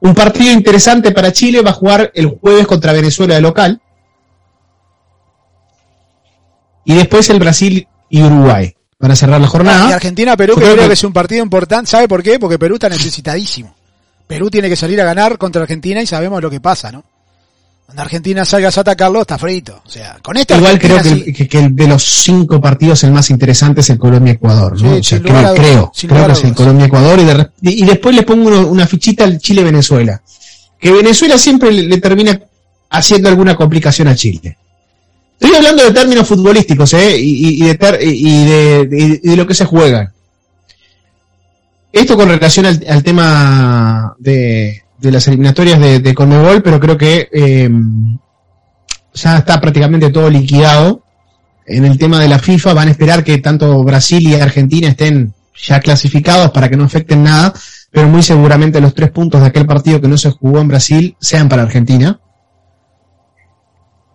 un 0.01 0.13
partido 0.15 0.51
interesante 0.51 1.11
para 1.11 1.31
Chile 1.31 1.61
va 1.61 1.69
a 1.69 1.73
jugar 1.73 2.11
el 2.15 2.27
jueves 2.27 2.67
contra 2.67 2.91
Venezuela 2.91 3.35
de 3.35 3.41
local. 3.41 3.81
Y 6.85 6.95
después 6.95 7.29
el 7.29 7.39
Brasil 7.39 7.87
y 8.09 8.21
Uruguay 8.23 8.75
para 9.03 9.17
cerrar 9.17 9.41
la 9.41 9.47
jornada. 9.47 9.89
Y 9.89 9.91
Argentina-Perú, 9.91 10.55
que 10.55 10.61
creo 10.61 10.75
que- 10.77 10.87
que 10.87 10.93
es 10.93 11.03
un 11.03 11.11
partido 11.11 11.43
importante. 11.43 11.91
¿Sabe 11.91 12.07
por 12.07 12.23
qué? 12.23 12.39
Porque 12.39 12.57
Perú 12.57 12.75
está 12.75 12.87
necesitadísimo. 12.87 13.75
Perú 14.25 14.49
tiene 14.49 14.69
que 14.69 14.77
salir 14.77 15.01
a 15.01 15.03
ganar 15.03 15.37
contra 15.37 15.61
Argentina 15.63 16.01
y 16.01 16.07
sabemos 16.07 16.41
lo 16.41 16.49
que 16.49 16.61
pasa, 16.61 16.89
¿no? 16.89 17.03
Cuando 17.85 18.01
Argentina 18.01 18.45
salga 18.45 18.69
a 18.69 18.79
atacarlo, 18.79 19.19
está 19.19 19.37
frito. 19.37 19.81
O 19.85 19.89
sea, 19.89 20.17
con 20.23 20.37
esta 20.37 20.55
Igual 20.55 20.79
creo 20.79 21.01
que, 21.01 21.09
sí- 21.09 21.33
que- 21.33 21.47
que 21.49 21.59
el 21.59 21.75
de 21.75 21.85
los 21.85 22.01
cinco 22.01 22.61
partidos 22.61 23.03
el 23.03 23.11
más 23.11 23.29
interesante 23.29 23.81
es 23.81 23.89
el 23.89 23.97
Colombia-Ecuador, 23.99 24.81
¿no? 24.81 24.93
Sí, 24.93 24.99
O 24.99 25.03
sea, 25.03 25.19
creo, 25.19 25.33
dudas, 25.33 25.53
creo, 25.53 25.91
que 25.91 26.31
es 26.31 26.43
el. 26.45 26.55
Colombia-Ecuador 26.55 27.19
y, 27.19 27.25
de 27.25 27.85
después 27.85 28.15
le 28.15 28.23
pongo 28.23 28.47
uno- 28.47 28.67
una 28.67 28.87
fichita 28.87 29.25
al 29.25 29.37
Chile-Venezuela. 29.37 30.21
Que 30.79 30.91
Venezuela 30.93 31.37
siempre 31.37 31.73
le, 31.73 31.83
le 31.83 31.97
termina 31.97 32.39
haciendo 32.89 33.27
alguna 33.27 33.53
complicación 33.57 34.07
a 34.07 34.15
Chile. 34.15 34.57
Estoy 35.39 35.57
hablando 35.57 35.83
de 35.83 35.91
términos 35.91 36.27
futbolísticos, 36.27 36.93
¿eh? 36.93 37.17
Y, 37.19 37.59
de, 37.65 37.75
ter- 37.75 37.99
y 38.01 38.45
de, 38.45 38.87
de- 38.87 39.19
de 39.23 39.35
lo 39.35 39.45
que 39.45 39.53
se 39.53 39.65
juega. 39.65 40.11
Esto 41.91 42.15
con 42.15 42.27
relación 42.29 42.65
al, 42.65 43.03
tema 43.03 44.15
de, 44.17 44.81
las 45.01 45.27
eliminatorias 45.27 45.79
de, 46.01 46.13
Conmebol, 46.15 46.63
pero 46.63 46.79
creo 46.79 46.97
que 46.97 47.29
eh, 47.31 47.69
ya 49.13 49.37
está 49.37 49.61
prácticamente 49.61 50.09
todo 50.09 50.29
liquidado. 50.29 51.03
En 51.65 51.85
el 51.85 51.97
tema 51.97 52.19
de 52.19 52.27
la 52.27 52.39
FIFA 52.39 52.73
van 52.73 52.87
a 52.87 52.91
esperar 52.91 53.23
que 53.23 53.37
tanto 53.37 53.83
Brasil 53.83 54.27
y 54.27 54.33
Argentina 54.35 54.87
estén 54.89 55.33
ya 55.55 55.79
clasificados 55.79 56.51
para 56.51 56.67
que 56.67 56.75
no 56.75 56.83
afecten 56.85 57.23
nada, 57.23 57.53
pero 57.91 58.07
muy 58.07 58.23
seguramente 58.23 58.81
los 58.81 58.95
tres 58.95 59.11
puntos 59.11 59.39
de 59.41 59.47
aquel 59.47 59.65
partido 59.67 60.01
que 60.01 60.07
no 60.07 60.17
se 60.17 60.31
jugó 60.31 60.59
en 60.59 60.67
Brasil 60.67 61.15
sean 61.21 61.47
para 61.47 61.61
Argentina. 61.61 62.19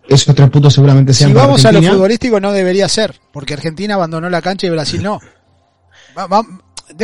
Esos 0.09 0.35
tres 0.35 0.49
puntos 0.49 0.73
seguramente 0.73 1.13
Si 1.13 1.23
para 1.25 1.45
vamos 1.45 1.63
a 1.65 1.71
lo 1.71 1.79
futbolístico 1.93 2.39
no 2.39 2.51
debería 2.51 2.87
ser, 2.89 3.19
porque 3.31 3.53
Argentina 3.53 3.95
abandonó 3.95 4.29
la 4.29 4.41
cancha 4.41 4.67
y 4.67 4.69
Brasil 4.69 5.01
no. 5.03 5.19
Va- 6.17 6.27
va- 6.27 6.45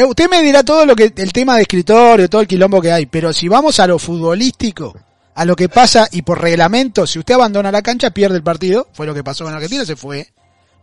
usted 0.07 0.29
me 0.29 0.41
dirá 0.41 0.63
todo 0.63 0.85
lo 0.85 0.95
que 0.95 1.13
el 1.15 1.31
tema 1.33 1.55
de 1.55 1.61
escritorio, 1.63 2.29
todo 2.29 2.41
el 2.41 2.47
quilombo 2.47 2.81
que 2.81 2.91
hay, 2.91 3.05
pero 3.05 3.31
si 3.33 3.47
vamos 3.47 3.79
a 3.79 3.87
lo 3.87 3.99
futbolístico, 3.99 4.95
a 5.35 5.45
lo 5.45 5.55
que 5.55 5.69
pasa 5.69 6.07
y 6.11 6.21
por 6.21 6.41
reglamento, 6.41 7.05
si 7.05 7.19
usted 7.19 7.35
abandona 7.35 7.71
la 7.71 7.81
cancha 7.81 8.09
pierde 8.09 8.37
el 8.37 8.43
partido, 8.43 8.87
fue 8.93 9.05
lo 9.05 9.13
que 9.13 9.23
pasó 9.23 9.43
con 9.43 9.53
Argentina, 9.53 9.85
se 9.85 9.95
fue. 9.95 10.27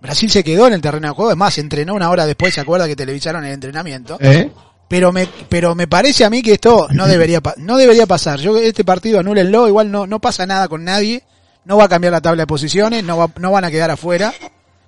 Brasil 0.00 0.30
se 0.30 0.42
quedó 0.44 0.66
en 0.66 0.72
el 0.74 0.80
terreno 0.80 1.08
de 1.08 1.14
juego, 1.14 1.30
es 1.30 1.36
más, 1.36 1.56
entrenó 1.58 1.94
una 1.94 2.10
hora 2.10 2.26
después, 2.26 2.52
se 2.54 2.60
acuerda 2.60 2.86
que 2.86 2.96
televisaron 2.96 3.44
el 3.44 3.52
entrenamiento. 3.52 4.18
¿Eh? 4.20 4.50
Pero 4.88 5.10
me, 5.12 5.26
pero 5.48 5.74
me 5.74 5.86
parece 5.86 6.24
a 6.24 6.30
mí 6.30 6.42
que 6.42 6.52
esto 6.54 6.86
no 6.90 7.06
debería, 7.06 7.40
no 7.58 7.76
debería 7.78 8.06
pasar. 8.06 8.40
Yo 8.40 8.56
este 8.58 8.84
partido 8.84 9.20
anúlenlo, 9.20 9.68
igual 9.68 9.90
no, 9.90 10.06
no 10.06 10.20
pasa 10.20 10.44
nada 10.44 10.68
con 10.68 10.84
nadie, 10.84 11.22
no 11.64 11.76
va 11.76 11.84
a 11.84 11.88
cambiar 11.88 12.12
la 12.12 12.20
tabla 12.20 12.42
de 12.42 12.46
posiciones, 12.46 13.04
no, 13.04 13.16
va- 13.16 13.30
no 13.38 13.50
van 13.52 13.64
a 13.64 13.70
quedar 13.70 13.90
afuera. 13.90 14.32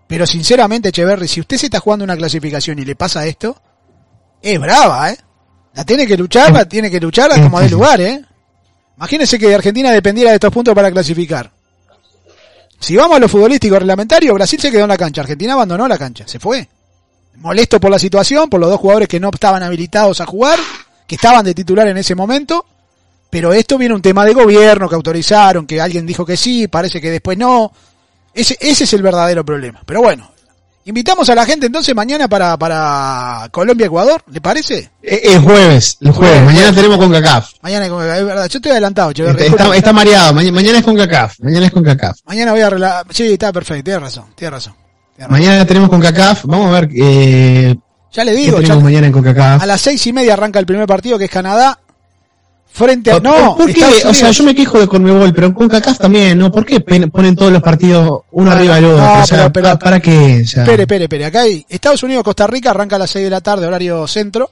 Pero 0.06 0.26
sinceramente, 0.26 0.90
Echeverry, 0.90 1.28
si 1.28 1.40
usted 1.40 1.56
se 1.56 1.66
está 1.66 1.80
jugando 1.80 2.04
una 2.04 2.16
clasificación 2.16 2.78
y 2.78 2.84
le 2.84 2.94
pasa 2.96 3.26
esto, 3.26 3.56
es 4.42 4.60
brava, 4.60 5.10
¿eh? 5.10 5.18
La 5.74 5.84
tiene 5.84 6.06
que 6.06 6.16
luchar, 6.16 6.52
la 6.52 6.64
tiene 6.68 6.90
que 6.90 7.00
luchar 7.00 7.30
como 7.42 7.58
de 7.60 7.68
lugar, 7.70 8.00
¿eh? 8.00 8.22
Imagínese 8.96 9.38
que 9.38 9.52
Argentina 9.54 9.90
dependiera 9.90 10.30
de 10.30 10.36
estos 10.36 10.52
puntos 10.52 10.74
para 10.74 10.90
clasificar. 10.90 11.50
Si 12.78 12.94
vamos 12.96 13.16
a 13.16 13.20
lo 13.20 13.28
futbolístico 13.28 13.78
reglamentario, 13.78 14.34
Brasil 14.34 14.60
se 14.60 14.70
quedó 14.70 14.82
en 14.82 14.88
la 14.90 14.96
cancha, 14.98 15.22
Argentina 15.22 15.54
abandonó 15.54 15.88
la 15.88 15.96
cancha, 15.98 16.28
se 16.28 16.38
fue 16.38 16.68
molesto 17.36 17.80
por 17.80 17.90
la 17.90 17.98
situación, 17.98 18.48
por 18.48 18.60
los 18.60 18.70
dos 18.70 18.78
jugadores 18.78 19.08
que 19.08 19.18
no 19.18 19.30
estaban 19.32 19.62
habilitados 19.62 20.20
a 20.20 20.26
jugar, 20.26 20.58
que 21.06 21.16
estaban 21.16 21.44
de 21.44 21.52
titular 21.54 21.88
en 21.88 21.96
ese 21.96 22.14
momento, 22.14 22.64
pero 23.34 23.52
esto 23.52 23.76
viene 23.76 23.96
un 23.96 24.00
tema 24.00 24.24
de 24.24 24.32
gobierno 24.32 24.88
que 24.88 24.94
autorizaron, 24.94 25.66
que 25.66 25.80
alguien 25.80 26.06
dijo 26.06 26.24
que 26.24 26.36
sí, 26.36 26.68
parece 26.68 27.00
que 27.00 27.10
después 27.10 27.36
no. 27.36 27.72
Ese, 28.32 28.56
ese 28.60 28.84
es 28.84 28.92
el 28.92 29.02
verdadero 29.02 29.44
problema. 29.44 29.82
Pero 29.84 30.02
bueno, 30.02 30.30
invitamos 30.84 31.28
a 31.30 31.34
la 31.34 31.44
gente 31.44 31.66
entonces 31.66 31.96
mañana 31.96 32.28
para, 32.28 32.56
para 32.56 33.48
Colombia-Ecuador, 33.50 34.22
¿le 34.30 34.40
parece? 34.40 34.88
El 35.02 35.40
jueves, 35.40 35.96
el 36.00 36.12
jueves. 36.12 36.42
Mañana 36.44 36.54
jueves. 36.68 36.74
tenemos 36.76 36.98
con 36.98 37.10
CACAF. 37.10 37.50
Mañana, 37.60 37.86
es 37.86 37.92
verdad, 38.24 38.48
yo 38.48 38.58
estoy 38.58 38.70
adelantado, 38.70 39.10
Echeverri, 39.10 39.32
Está, 39.32 39.44
está, 39.46 39.56
disculpe. 39.56 39.78
está 39.78 39.92
mareado. 39.92 40.32
Mañana, 40.32 40.54
mañana 40.54 40.78
es 40.78 40.84
con 40.84 40.96
CACAF. 40.96 41.40
Mañana 41.40 41.66
es 41.66 41.72
con 41.72 41.82
CACAF. 41.82 42.16
Mañana 42.26 42.52
voy 42.52 42.60
a 42.60 42.66
arreglar. 42.68 43.06
Sí, 43.10 43.32
está 43.32 43.52
perfecto, 43.52 43.82
tiene 43.82 43.98
razón, 43.98 44.26
tiene 44.36 44.50
razón. 44.52 44.74
Mañana 45.28 45.66
tenemos 45.66 45.88
con 45.88 46.00
CACAF. 46.00 46.44
Vamos 46.44 46.68
a 46.68 46.80
ver 46.80 46.88
eh, 46.96 47.74
Ya 48.12 48.22
le 48.22 48.32
digo, 48.32 48.60
ya- 48.60 48.76
mañana 48.76 49.08
en 49.08 49.38
a 49.40 49.66
las 49.66 49.80
seis 49.80 50.06
y 50.06 50.12
media 50.12 50.34
arranca 50.34 50.60
el 50.60 50.66
primer 50.66 50.86
partido 50.86 51.18
que 51.18 51.24
es 51.24 51.30
Canadá 51.32 51.80
frente 52.72 53.10
a... 53.10 53.14
¿Por- 53.14 53.22
No, 53.22 53.56
¿Por 53.56 53.72
qué? 53.72 53.84
O 54.06 54.12
sea, 54.14 54.30
yo 54.30 54.44
me 54.44 54.54
quejo 54.54 54.78
de 54.80 54.88
Conmebol, 54.88 55.32
pero 55.32 55.46
en 55.48 55.52
CONCACAF 55.54 55.98
también, 55.98 56.38
¿no? 56.38 56.50
¿Por 56.50 56.64
qué 56.66 56.80
ponen 56.80 57.36
todos 57.36 57.52
los 57.52 57.62
partidos 57.62 58.22
uno 58.32 58.50
No, 58.50 58.56
arriba 58.56 58.74
del 58.76 58.84
otro? 58.86 59.04
no, 59.04 59.22
o 59.22 59.26
sea, 59.26 59.38
pero- 59.38 59.52
pero- 59.52 59.68
¿pa- 59.68 59.78
¿para 59.78 60.00
qué? 60.00 60.42
O 60.44 60.46
sea, 60.48 60.62
Espere, 60.64 60.82
espere, 60.82 61.04
espere. 61.04 61.24
Acá 61.26 61.40
hay 61.42 61.64
Estados 61.68 62.02
Unidos-Costa 62.02 62.46
Rica, 62.46 62.70
arranca 62.70 62.96
a 62.96 62.98
las 62.98 63.10
6 63.10 63.24
de 63.24 63.30
la 63.30 63.40
tarde, 63.40 63.66
horario 63.66 64.06
centro. 64.08 64.50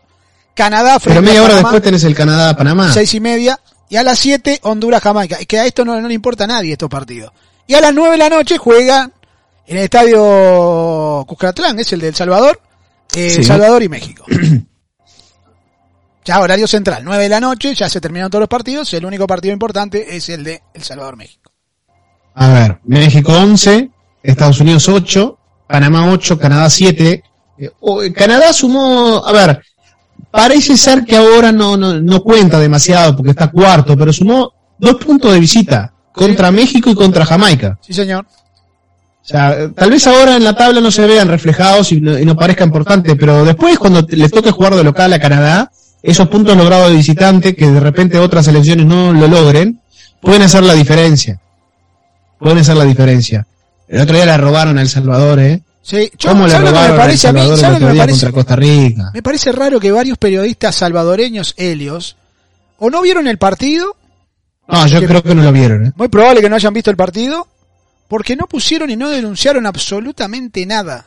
Canadá 0.55 1.01
frente 1.01 1.21
pero 1.21 1.23
media 1.23 1.41
a 1.41 1.45
hora 1.45 1.53
Panamá, 1.55 1.69
después 1.71 1.83
tenés 1.83 2.05
el 2.05 2.15
Canadá-Panamá. 2.15 2.93
seis 2.93 3.15
y 3.15 3.21
media. 3.21 3.59
Y 3.89 3.97
a 3.97 4.03
las 4.03 4.19
7, 4.19 4.61
Honduras-Jamaica. 4.63 5.37
Es 5.37 5.47
que 5.47 5.59
a 5.59 5.67
esto 5.67 5.85
no, 5.85 6.01
no 6.01 6.09
le 6.09 6.15
importa 6.15 6.45
a 6.45 6.47
nadie 6.47 6.73
estos 6.73 6.89
partidos. 6.89 7.33
Y 7.67 7.75
a 7.75 7.81
las 7.81 7.93
9 7.95 8.13
de 8.13 8.19
la 8.19 8.29
noche 8.29 8.57
juegan 8.59 9.13
en 9.67 9.77
el 9.79 9.85
estadio 9.85 11.25
Cuscatlán, 11.27 11.79
es 11.79 11.93
el 11.93 12.01
de 12.01 12.09
El 12.09 12.15
Salvador, 12.15 12.61
eh, 13.15 13.31
Sí. 13.31 13.45
Salvador 13.45 13.83
y 13.83 13.89
México. 13.89 14.25
ya 16.25 16.41
horario 16.41 16.67
central, 16.67 17.03
9 17.05 17.23
de 17.23 17.29
la 17.29 17.41
noche, 17.41 17.75
ya 17.75 17.89
se 17.89 18.01
terminaron 18.01 18.31
todos 18.31 18.43
los 18.43 18.49
partidos. 18.49 18.93
El 18.95 19.05
único 19.05 19.27
partido 19.27 19.53
importante 19.53 20.17
es 20.17 20.29
el 20.29 20.45
de 20.45 20.63
El 20.75 20.83
Salvador-México. 20.83 21.51
A 22.35 22.49
ver, 22.49 22.79
México 22.85 23.33
11, 23.33 23.91
Estados 24.23 24.61
Unidos 24.61 24.89
8, 24.89 25.39
Panamá 25.67 26.11
8, 26.13 26.39
Canadá 26.39 26.71
7. 26.71 27.23
Eh, 27.59 28.13
Canadá 28.15 28.53
sumó, 28.53 29.23
a 29.25 29.33
ver, 29.33 29.63
parece 30.31 30.77
ser 30.77 31.05
que 31.05 31.17
ahora 31.17 31.53
no, 31.53 31.77
no, 31.77 32.01
no 32.01 32.23
cuenta 32.23 32.59
demasiado 32.59 33.17
porque 33.17 33.31
está 33.31 33.51
cuarto, 33.51 33.97
pero 33.97 34.13
sumó 34.13 34.53
dos 34.79 34.95
puntos 34.97 35.33
de 35.33 35.41
visita 35.41 35.93
contra 36.13 36.51
México 36.51 36.91
y 36.91 36.95
contra 36.95 37.27
Jamaica. 37.27 37.79
Sí, 37.81 37.93
señor. 37.93 38.27
O 38.27 39.25
sea, 39.25 39.71
tal 39.73 39.91
vez 39.91 40.05
ahora 40.07 40.37
en 40.37 40.43
la 40.43 40.55
tabla 40.55 40.81
no 40.81 40.91
se 40.91 41.07
vean 41.07 41.29
reflejados 41.29 41.93
y 41.93 42.01
no, 42.01 42.19
y 42.19 42.25
no 42.25 42.37
parezca 42.37 42.65
importante, 42.65 43.15
pero 43.15 43.45
después 43.45 43.79
cuando 43.79 44.05
les 44.09 44.33
toque 44.33 44.51
jugar 44.51 44.75
de 44.75 44.83
local 44.83 45.13
a 45.13 45.21
Canadá, 45.21 45.71
esos 46.03 46.29
puntos 46.29 46.57
logrados 46.57 46.91
de 46.91 46.97
visitante, 46.97 47.55
que 47.55 47.71
de 47.71 47.81
repente 47.81 48.19
otras 48.19 48.45
selecciones 48.47 48.87
no 48.87 49.13
lo 49.13 49.29
logren, 49.29 49.81
pueden 50.21 50.43
hacer 50.43 50.63
la 50.65 50.75
diferencia. 50.75 51.41
Pueden 52.39 52.59
hacer 52.59 52.77
la 52.77 52.85
diferencia. 52.85 53.47
El 53.89 54.01
otro 54.01 54.17
día 54.17 54.27
la 54.27 54.37
robaron 54.39 54.79
a 54.79 54.83
El 54.83 54.89
Salvador, 54.89 55.39
¿eh? 55.41 55.63
Sí, 55.83 56.11
yo, 56.19 56.31
¿Cómo 56.31 56.47
le 56.47 56.53
¿sabe 56.53 56.65
lo 56.67 56.71
que 56.71 56.73
me 56.73 56.79
robaron 56.79 56.95
El 56.97 57.01
parece 57.01 57.29
a 57.29 57.33
mí? 57.33 57.41
El 57.41 57.47
¿Sabe 57.57 57.57
lo 57.57 57.61
que 57.61 57.75
otro 57.77 57.87
me 57.89 57.93
día 57.95 58.03
parece? 58.03 58.21
contra 58.21 58.33
Costa 58.33 58.57
Rica? 58.57 59.11
Me 59.15 59.23
parece 59.23 59.53
raro 59.53 59.81
que 59.81 59.93
varios 59.93 60.19
periodistas 60.19 60.75
salvadoreños, 60.77 61.55
Helios, 61.57 62.17
o 62.79 62.91
no 62.91 63.03
vieron 63.03 63.27
el 63.29 63.39
partido, 63.39 63.97
No, 64.69 64.87
yo 64.87 65.01
que- 65.01 65.07
creo 65.07 65.23
que 65.23 65.35
no 65.35 65.43
lo 65.43 65.53
vieron, 65.53 65.87
¿eh? 65.87 65.93
muy 65.97 66.09
probable 66.09 66.41
que 66.41 66.49
no 66.49 66.57
hayan 66.57 66.73
visto 66.75 66.91
el 66.91 66.97
partido, 66.97 67.47
porque 68.09 68.37
no 68.37 68.47
pusieron 68.47 68.91
y 68.91 68.97
no 68.97 69.09
denunciaron 69.09 69.67
absolutamente 69.67 70.65
nada. 70.67 71.07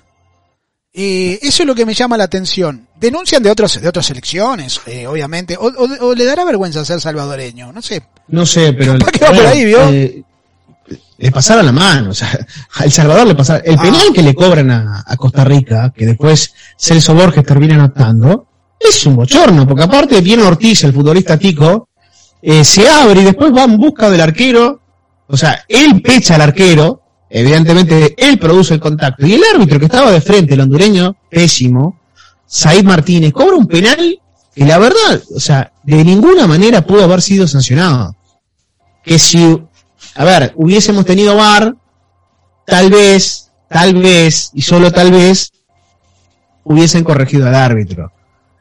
Eh, 0.98 1.40
eso 1.42 1.64
es 1.64 1.68
lo 1.68 1.76
que 1.76 1.86
me 1.86 1.94
llama 1.94 2.18
la 2.18 2.24
atención. 2.24 2.88
Denuncian 2.98 3.44
de 3.44 3.52
otros, 3.52 3.82
de 3.82 3.88
otras 3.88 4.10
elecciones, 4.12 4.80
eh, 4.86 5.06
obviamente, 5.08 5.58
o, 5.58 5.66
o- 5.68 6.08
o 6.08 6.16
le 6.16 6.24
dará 6.24 6.46
vergüenza 6.46 6.86
ser 6.86 7.02
salvadoreño, 7.02 7.74
no 7.74 7.82
sé. 7.82 8.02
No 8.30 8.46
sé, 8.46 8.72
pero... 8.74 8.98
Capaz 8.98 9.12
que 9.12 9.26
va 9.26 9.32
por 9.32 9.46
ahí, 9.46 9.66
¿vio? 9.66 9.80
eh, 9.90 10.24
le 11.18 11.32
pasaron 11.32 11.66
la 11.66 11.72
mano, 11.74 12.12
o 12.12 12.14
sea, 12.14 12.30
a 12.76 12.86
El 12.86 12.92
Salvador 12.94 13.28
le 13.28 13.36
pasaron... 13.36 13.64
El 13.66 13.76
Ah. 13.78 13.82
penal 13.82 14.08
que 14.14 14.22
le 14.22 14.34
cobran 14.34 14.72
a, 14.72 15.04
a 15.06 15.18
Costa 15.18 15.44
Rica, 15.44 15.92
que 15.96 16.06
después 16.06 16.54
Celso 16.78 17.14
Borges 17.14 17.44
termina 17.44 17.76
anotando, 17.76 18.48
es 18.80 19.06
un 19.06 19.18
bochorno, 19.18 19.68
porque 19.68 19.84
aparte 19.84 20.22
viene 20.22 20.44
Ortiz, 20.44 20.84
el 20.86 20.94
futbolista 20.94 21.38
tico, 21.38 21.90
eh, 22.42 22.64
se 22.64 22.88
abre 22.88 23.22
y 23.22 23.26
después 23.26 23.54
va 23.54 23.64
en 23.64 23.78
busca 23.78 24.10
del 24.10 24.22
arquero, 24.22 24.80
o 25.28 25.36
sea, 25.36 25.66
él 25.68 26.02
pecha 26.02 26.36
al 26.36 26.42
arquero, 26.42 27.02
evidentemente 27.40 28.16
él 28.18 28.40
produce 28.40 28.74
el 28.74 28.80
contacto, 28.80 29.26
y 29.26 29.34
el 29.34 29.44
árbitro 29.54 29.80
que 29.80 29.86
estaba 29.86 30.12
de 30.12 30.22
frente, 30.22 30.54
el 30.54 30.62
hondureño, 30.62 31.16
pésimo, 31.30 32.00
Said 32.46 32.86
Martínez, 32.86 33.34
cobra 33.34 33.58
un 33.58 33.68
penal 33.68 34.20
que 34.56 34.66
la 34.66 34.78
verdad, 34.78 35.22
o 35.36 35.40
sea, 35.40 35.74
de 35.84 36.04
ninguna 36.04 36.48
manera 36.48 36.86
pudo 36.86 37.04
haber 37.04 37.22
sido 37.22 37.48
sancionado. 37.48 38.16
Que 39.04 39.20
si, 39.20 39.62
a 40.16 40.24
ver, 40.24 40.54
hubiésemos 40.56 41.06
tenido 41.06 41.36
VAR, 41.36 41.76
tal 42.66 42.90
vez, 42.90 43.52
tal 43.68 43.96
vez, 43.96 44.52
y 44.54 44.62
solo 44.62 44.92
tal 44.92 45.12
vez, 45.12 45.52
hubiesen 46.64 47.04
corregido 47.04 47.48
al 47.48 47.56
árbitro. 47.56 48.14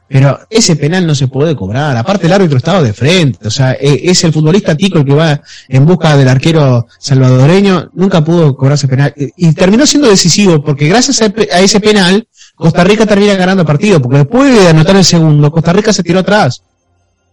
Pero 0.07 0.39
ese 0.51 0.75
penal 0.75 1.07
no 1.07 1.15
se 1.15 1.27
puede 1.27 1.55
cobrar. 1.55 1.97
Aparte 1.97 2.27
el 2.27 2.33
árbitro 2.33 2.57
estaba 2.57 2.81
de 2.83 2.93
frente. 2.93 3.47
O 3.47 3.51
sea, 3.51 3.73
e- 3.73 4.01
es 4.03 4.23
el 4.23 4.31
futbolista 4.31 4.75
tico 4.75 4.99
el 4.99 5.05
que 5.05 5.13
va 5.15 5.41
en 5.67 5.85
busca 5.85 6.15
del 6.15 6.27
arquero 6.27 6.87
salvadoreño. 6.99 7.89
Nunca 7.93 8.23
pudo 8.23 8.55
cobrar 8.55 8.75
ese 8.75 8.87
penal. 8.87 9.13
Y 9.15 9.53
terminó 9.53 9.85
siendo 9.87 10.07
decisivo 10.07 10.63
porque 10.63 10.87
gracias 10.87 11.21
a, 11.23 11.25
a 11.25 11.59
ese 11.59 11.79
penal, 11.79 12.27
Costa 12.55 12.83
Rica 12.83 13.05
termina 13.07 13.33
ganando 13.33 13.61
el 13.61 13.67
partido. 13.67 13.99
Porque 13.99 14.19
después 14.19 14.53
de 14.53 14.67
anotar 14.69 14.95
el 14.95 15.05
segundo, 15.05 15.51
Costa 15.51 15.73
Rica 15.73 15.91
se 15.91 16.03
tiró 16.03 16.19
atrás. 16.19 16.61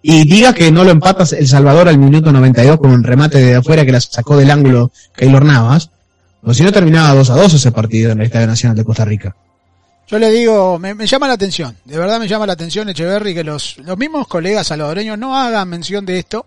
Y 0.00 0.24
diga 0.24 0.52
que 0.54 0.72
no 0.72 0.82
lo 0.82 0.90
empatas 0.90 1.32
El 1.32 1.46
Salvador 1.46 1.88
al 1.88 1.98
minuto 1.98 2.32
92 2.32 2.78
con 2.78 2.90
un 2.90 3.04
remate 3.04 3.38
de 3.38 3.54
afuera 3.56 3.84
que 3.84 3.92
la 3.92 4.00
sacó 4.00 4.36
del 4.36 4.50
ángulo 4.50 4.90
Keylor 5.14 5.44
Navas. 5.44 5.90
O 6.42 6.54
si 6.54 6.62
no 6.64 6.72
terminaba 6.72 7.14
2 7.14 7.30
a 7.30 7.36
2 7.36 7.54
ese 7.54 7.70
partido 7.70 8.10
en 8.12 8.20
el 8.20 8.26
Estadio 8.26 8.46
Nacional 8.48 8.76
de 8.76 8.84
Costa 8.84 9.04
Rica. 9.04 9.36
Yo 10.12 10.18
le 10.18 10.30
digo, 10.30 10.78
me, 10.78 10.94
llama 11.06 11.26
la 11.26 11.32
atención, 11.32 11.74
de 11.86 11.96
verdad 11.96 12.20
me 12.20 12.28
llama 12.28 12.46
la 12.46 12.52
atención, 12.52 12.86
Echeverry, 12.86 13.32
que 13.32 13.42
los, 13.42 13.78
los 13.78 13.96
mismos 13.96 14.28
colegas 14.28 14.66
salvadoreños 14.66 15.18
no 15.18 15.34
hagan 15.34 15.66
mención 15.70 16.04
de 16.04 16.18
esto. 16.18 16.44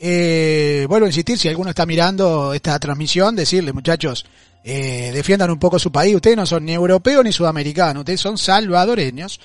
Eh, 0.00 0.86
vuelvo 0.88 1.06
a 1.06 1.10
insistir, 1.10 1.38
si 1.38 1.46
alguno 1.46 1.70
está 1.70 1.86
mirando 1.86 2.52
esta 2.52 2.76
transmisión, 2.80 3.36
decirle, 3.36 3.72
muchachos, 3.72 4.26
eh, 4.64 5.12
defiendan 5.14 5.52
un 5.52 5.58
poco 5.60 5.78
su 5.78 5.92
país. 5.92 6.16
Ustedes 6.16 6.36
no 6.36 6.46
son 6.46 6.64
ni 6.64 6.72
europeos 6.72 7.22
ni 7.22 7.30
sudamericanos, 7.30 8.00
ustedes 8.00 8.20
son 8.20 8.36
salvadoreños. 8.36 9.38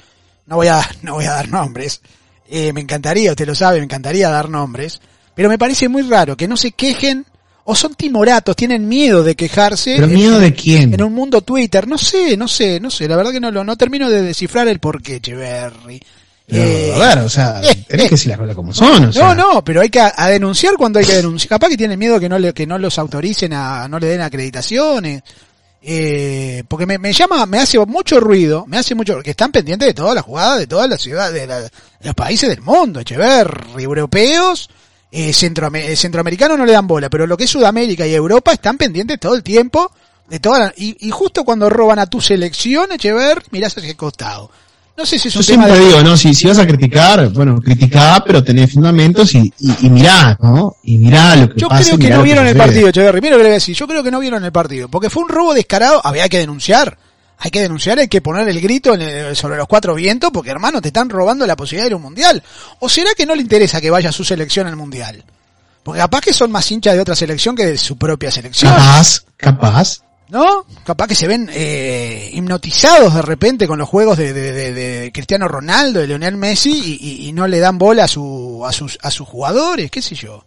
No 0.47 0.55
voy 0.55 0.67
a, 0.67 0.81
no 1.03 1.13
voy 1.13 1.25
a 1.25 1.33
dar 1.33 1.49
nombres. 1.49 2.01
Eh, 2.49 2.73
me 2.73 2.81
encantaría, 2.81 3.29
usted 3.29 3.45
lo 3.45 3.53
sabe, 3.53 3.77
me 3.77 3.83
encantaría 3.83 4.27
dar 4.31 4.49
nombres. 4.49 4.99
Pero 5.35 5.49
me 5.49 5.59
parece 5.59 5.87
muy 5.87 6.01
raro 6.01 6.35
que 6.35 6.47
no 6.47 6.57
se 6.57 6.71
quejen 6.71 7.27
o 7.65 7.75
son 7.75 7.93
timoratos, 7.95 8.55
tienen 8.55 8.87
miedo 8.87 9.23
de 9.23 9.35
quejarse. 9.35 9.93
¿Pero 9.95 10.07
en- 10.07 10.13
miedo 10.13 10.39
de 10.39 10.53
quién? 10.53 10.93
en 10.93 11.03
un 11.03 11.13
mundo 11.13 11.41
Twitter, 11.41 11.87
no 11.87 11.97
sé, 11.97 12.35
no 12.37 12.47
sé, 12.47 12.79
no 12.79 12.89
sé, 12.91 13.07
la 13.07 13.15
verdad 13.15 13.31
que 13.31 13.39
no 13.39 13.51
lo, 13.51 13.63
no 13.63 13.75
termino 13.77 14.09
de 14.09 14.21
descifrar 14.23 14.67
el 14.67 14.79
porqué, 14.79 15.17
Echeverry. 15.17 16.01
Pero, 16.47 16.63
Eh, 16.63 16.93
a 16.93 16.97
ver, 16.97 17.19
o 17.19 17.29
sea, 17.29 17.61
eh, 17.63 17.85
tenés 17.87 18.05
eh. 18.05 18.09
que 18.09 18.15
decir 18.15 18.29
las 18.29 18.39
cosas 18.39 18.55
como 18.55 18.73
son. 18.73 19.05
O 19.05 19.13
sea, 19.13 19.33
no, 19.33 19.53
no, 19.53 19.63
pero 19.63 19.79
hay 19.81 19.89
que 19.89 19.99
a, 20.01 20.13
a 20.17 20.29
denunciar 20.29 20.73
cuando 20.75 20.99
hay 20.99 21.05
que 21.05 21.15
denunciar. 21.15 21.49
Capaz 21.49 21.69
que 21.69 21.77
tienen 21.77 21.97
miedo 21.99 22.19
que 22.19 22.27
no 22.27 22.37
le, 22.39 22.53
que 22.53 22.67
no 22.67 22.77
los 22.77 22.97
autoricen 22.99 23.53
a, 23.53 23.87
no 23.87 23.99
le 23.99 24.07
den 24.07 24.21
acreditaciones. 24.21 25.21
Eh, 25.83 26.63
porque 26.67 26.85
me, 26.85 26.99
me 26.99 27.11
llama, 27.11 27.45
me 27.47 27.57
hace 27.57 27.79
mucho 27.85 28.19
ruido, 28.19 28.65
me 28.67 28.77
hace 28.77 28.93
mucho, 28.93 29.19
que 29.23 29.31
están 29.31 29.51
pendientes 29.51 29.87
de 29.87 29.93
todas 29.95 30.13
las 30.13 30.23
jugadas 30.23 30.59
de 30.59 30.67
todas 30.67 30.87
las 30.87 31.01
ciudades, 31.01 31.33
de, 31.33 31.47
la- 31.47 31.61
de 31.61 31.69
los 32.03 32.13
países 32.13 32.49
del 32.49 32.61
mundo, 32.61 32.99
Echeverry, 32.99 33.81
europeos 33.83 34.69
eh, 35.11 35.31
centroame- 35.33 35.83
eh, 35.89 35.95
centroamericanos 35.95 36.57
no 36.57 36.65
le 36.65 36.71
dan 36.71 36.87
bola, 36.87 37.09
pero 37.09 37.27
lo 37.27 37.35
que 37.37 37.43
es 37.43 37.49
Sudamérica 37.49 38.07
y 38.07 38.13
Europa 38.13 38.53
están 38.53 38.77
pendientes 38.77 39.19
todo 39.19 39.35
el 39.35 39.43
tiempo 39.43 39.91
de 40.29 40.39
toda 40.39 40.59
la- 40.59 40.73
y, 40.77 40.95
y 41.07 41.11
justo 41.11 41.43
cuando 41.43 41.69
roban 41.69 41.99
a 41.99 42.05
tu 42.05 42.21
selección, 42.21 42.91
Echever, 42.93 43.43
mirás 43.51 43.77
hacia 43.77 43.89
el 43.89 43.95
costado. 43.97 44.49
No 44.97 45.05
sé 45.05 45.17
si 45.17 45.29
es 45.29 45.33
Yo 45.33 45.39
un 45.39 45.45
tema 45.45 45.63
siempre 45.65 45.83
de... 45.83 45.87
digo, 45.89 46.03
¿no? 46.03 46.17
Si, 46.17 46.33
si 46.33 46.47
vas 46.47 46.59
a 46.59 46.67
criticar, 46.67 47.29
bueno, 47.29 47.59
criticá, 47.61 48.21
pero 48.25 48.43
tenés 48.43 48.71
fundamentos 48.73 49.33
y, 49.35 49.51
y, 49.59 49.87
y 49.87 49.89
mirá, 49.89 50.37
¿no? 50.41 50.75
Y 50.83 50.97
mirá 50.97 51.35
lo 51.37 51.49
que 51.49 51.59
Yo 51.59 51.69
pasa. 51.69 51.83
creo 51.83 51.97
que 51.97 52.09
no 52.09 52.21
vieron 52.23 52.45
el 52.45 52.55
partido, 52.57 52.89
Echeverry. 52.89 53.21
Mira 53.21 53.31
lo 53.31 53.37
que 53.37 53.43
le 53.43 53.49
voy 53.49 53.53
a 53.53 53.55
decir. 53.55 53.73
Yo 53.75 53.87
creo 53.87 54.03
que 54.03 54.11
no 54.11 54.19
vieron 54.19 54.43
el 54.43 54.51
partido. 54.51 54.89
Porque 54.89 55.09
fue 55.09 55.23
un 55.23 55.29
robo 55.29 55.53
descarado. 55.53 56.01
Había 56.03 56.27
que 56.29 56.37
denunciar. 56.39 56.97
Hay 57.43 57.49
que 57.51 57.59
denunciar, 57.61 57.97
hay 57.99 58.07
que 58.07 58.21
poner 58.21 58.47
el 58.47 58.61
grito 58.61 58.93
en 58.93 59.01
el- 59.01 59.35
sobre 59.35 59.57
los 59.57 59.67
cuatro 59.67 59.95
vientos. 59.95 60.29
Porque, 60.31 60.51
hermano, 60.51 60.79
te 60.81 60.89
están 60.89 61.09
robando 61.09 61.45
la 61.47 61.55
posibilidad 61.55 61.85
de 61.85 61.87
ir 61.89 61.93
a 61.93 61.97
un 61.97 62.03
mundial. 62.03 62.43
¿O 62.79 62.87
será 62.87 63.13
que 63.15 63.25
no 63.25 63.33
le 63.35 63.41
interesa 63.41 63.81
que 63.81 63.89
vaya 63.89 64.11
su 64.11 64.23
selección 64.23 64.67
al 64.67 64.75
mundial? 64.75 65.23
Porque 65.83 65.99
capaz 65.99 66.21
que 66.21 66.33
son 66.33 66.51
más 66.51 66.69
hinchas 66.71 66.93
de 66.93 67.01
otra 67.01 67.15
selección 67.15 67.55
que 67.55 67.65
de 67.65 67.77
su 67.77 67.97
propia 67.97 68.29
selección. 68.29 68.71
Capaz, 68.71 69.23
capaz. 69.37 70.01
¿No? 70.29 70.65
Capaz 70.85 71.07
que 71.07 71.15
se 71.15 71.27
ven 71.27 71.49
eh, 71.51 72.29
hipnotizados 72.33 73.13
de 73.15 73.21
repente 73.21 73.67
con 73.67 73.79
los 73.79 73.89
juegos 73.89 74.17
de, 74.17 74.31
de- 74.31 74.51
de- 74.53 74.71
de 74.73 75.11
Cristiano 75.11 75.47
Ronaldo, 75.49 75.99
de 75.99 76.07
Lionel 76.07 76.37
Messi 76.37 76.71
y, 76.71 77.05
y- 77.25 77.27
y 77.27 77.33
no 77.33 77.47
le 77.47 77.59
dan 77.59 77.77
bola 77.77 78.05
a, 78.05 78.07
su, 78.07 78.63
a, 78.65 78.71
sus, 78.71 78.97
a 79.01 79.11
sus 79.11 79.27
jugadores, 79.27 79.91
qué 79.91 80.01
sé 80.01 80.15
yo. 80.15 80.45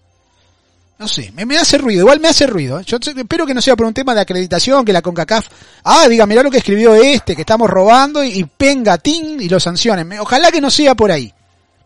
No 0.97 1.09
sé, 1.09 1.33
me, 1.35 1.45
me 1.45 1.59
hace 1.59 1.77
ruido, 1.77 2.03
igual 2.03 2.21
me 2.21 2.29
hace 2.29 2.47
ruido. 2.47 2.79
¿eh? 2.79 2.85
Yo 2.87 2.99
espero 2.99 3.47
que 3.47 3.55
no 3.55 3.61
sea 3.61 3.75
por 3.75 3.87
un 3.87 3.95
tema 3.95 4.15
de 4.15 4.21
acreditación, 4.21 4.85
que 4.85 4.93
la 4.93 5.03
CONCACAF, 5.03 5.49
ah, 5.85 6.07
diga, 6.09 6.25
mirá 6.25 6.43
lo 6.43 6.51
que 6.51 6.59
escribió 6.59 6.95
este, 6.95 7.35
que 7.35 7.43
estamos 7.43 7.69
robando 7.69 8.23
y, 8.23 8.45
penga, 8.45 8.97
tin, 8.99 9.41
y 9.41 9.49
lo 9.49 9.59
sancionen. 9.59 10.19
Ojalá 10.21 10.53
que 10.53 10.61
no 10.61 10.71
sea 10.71 10.95
por 10.95 11.11
ahí. 11.11 11.33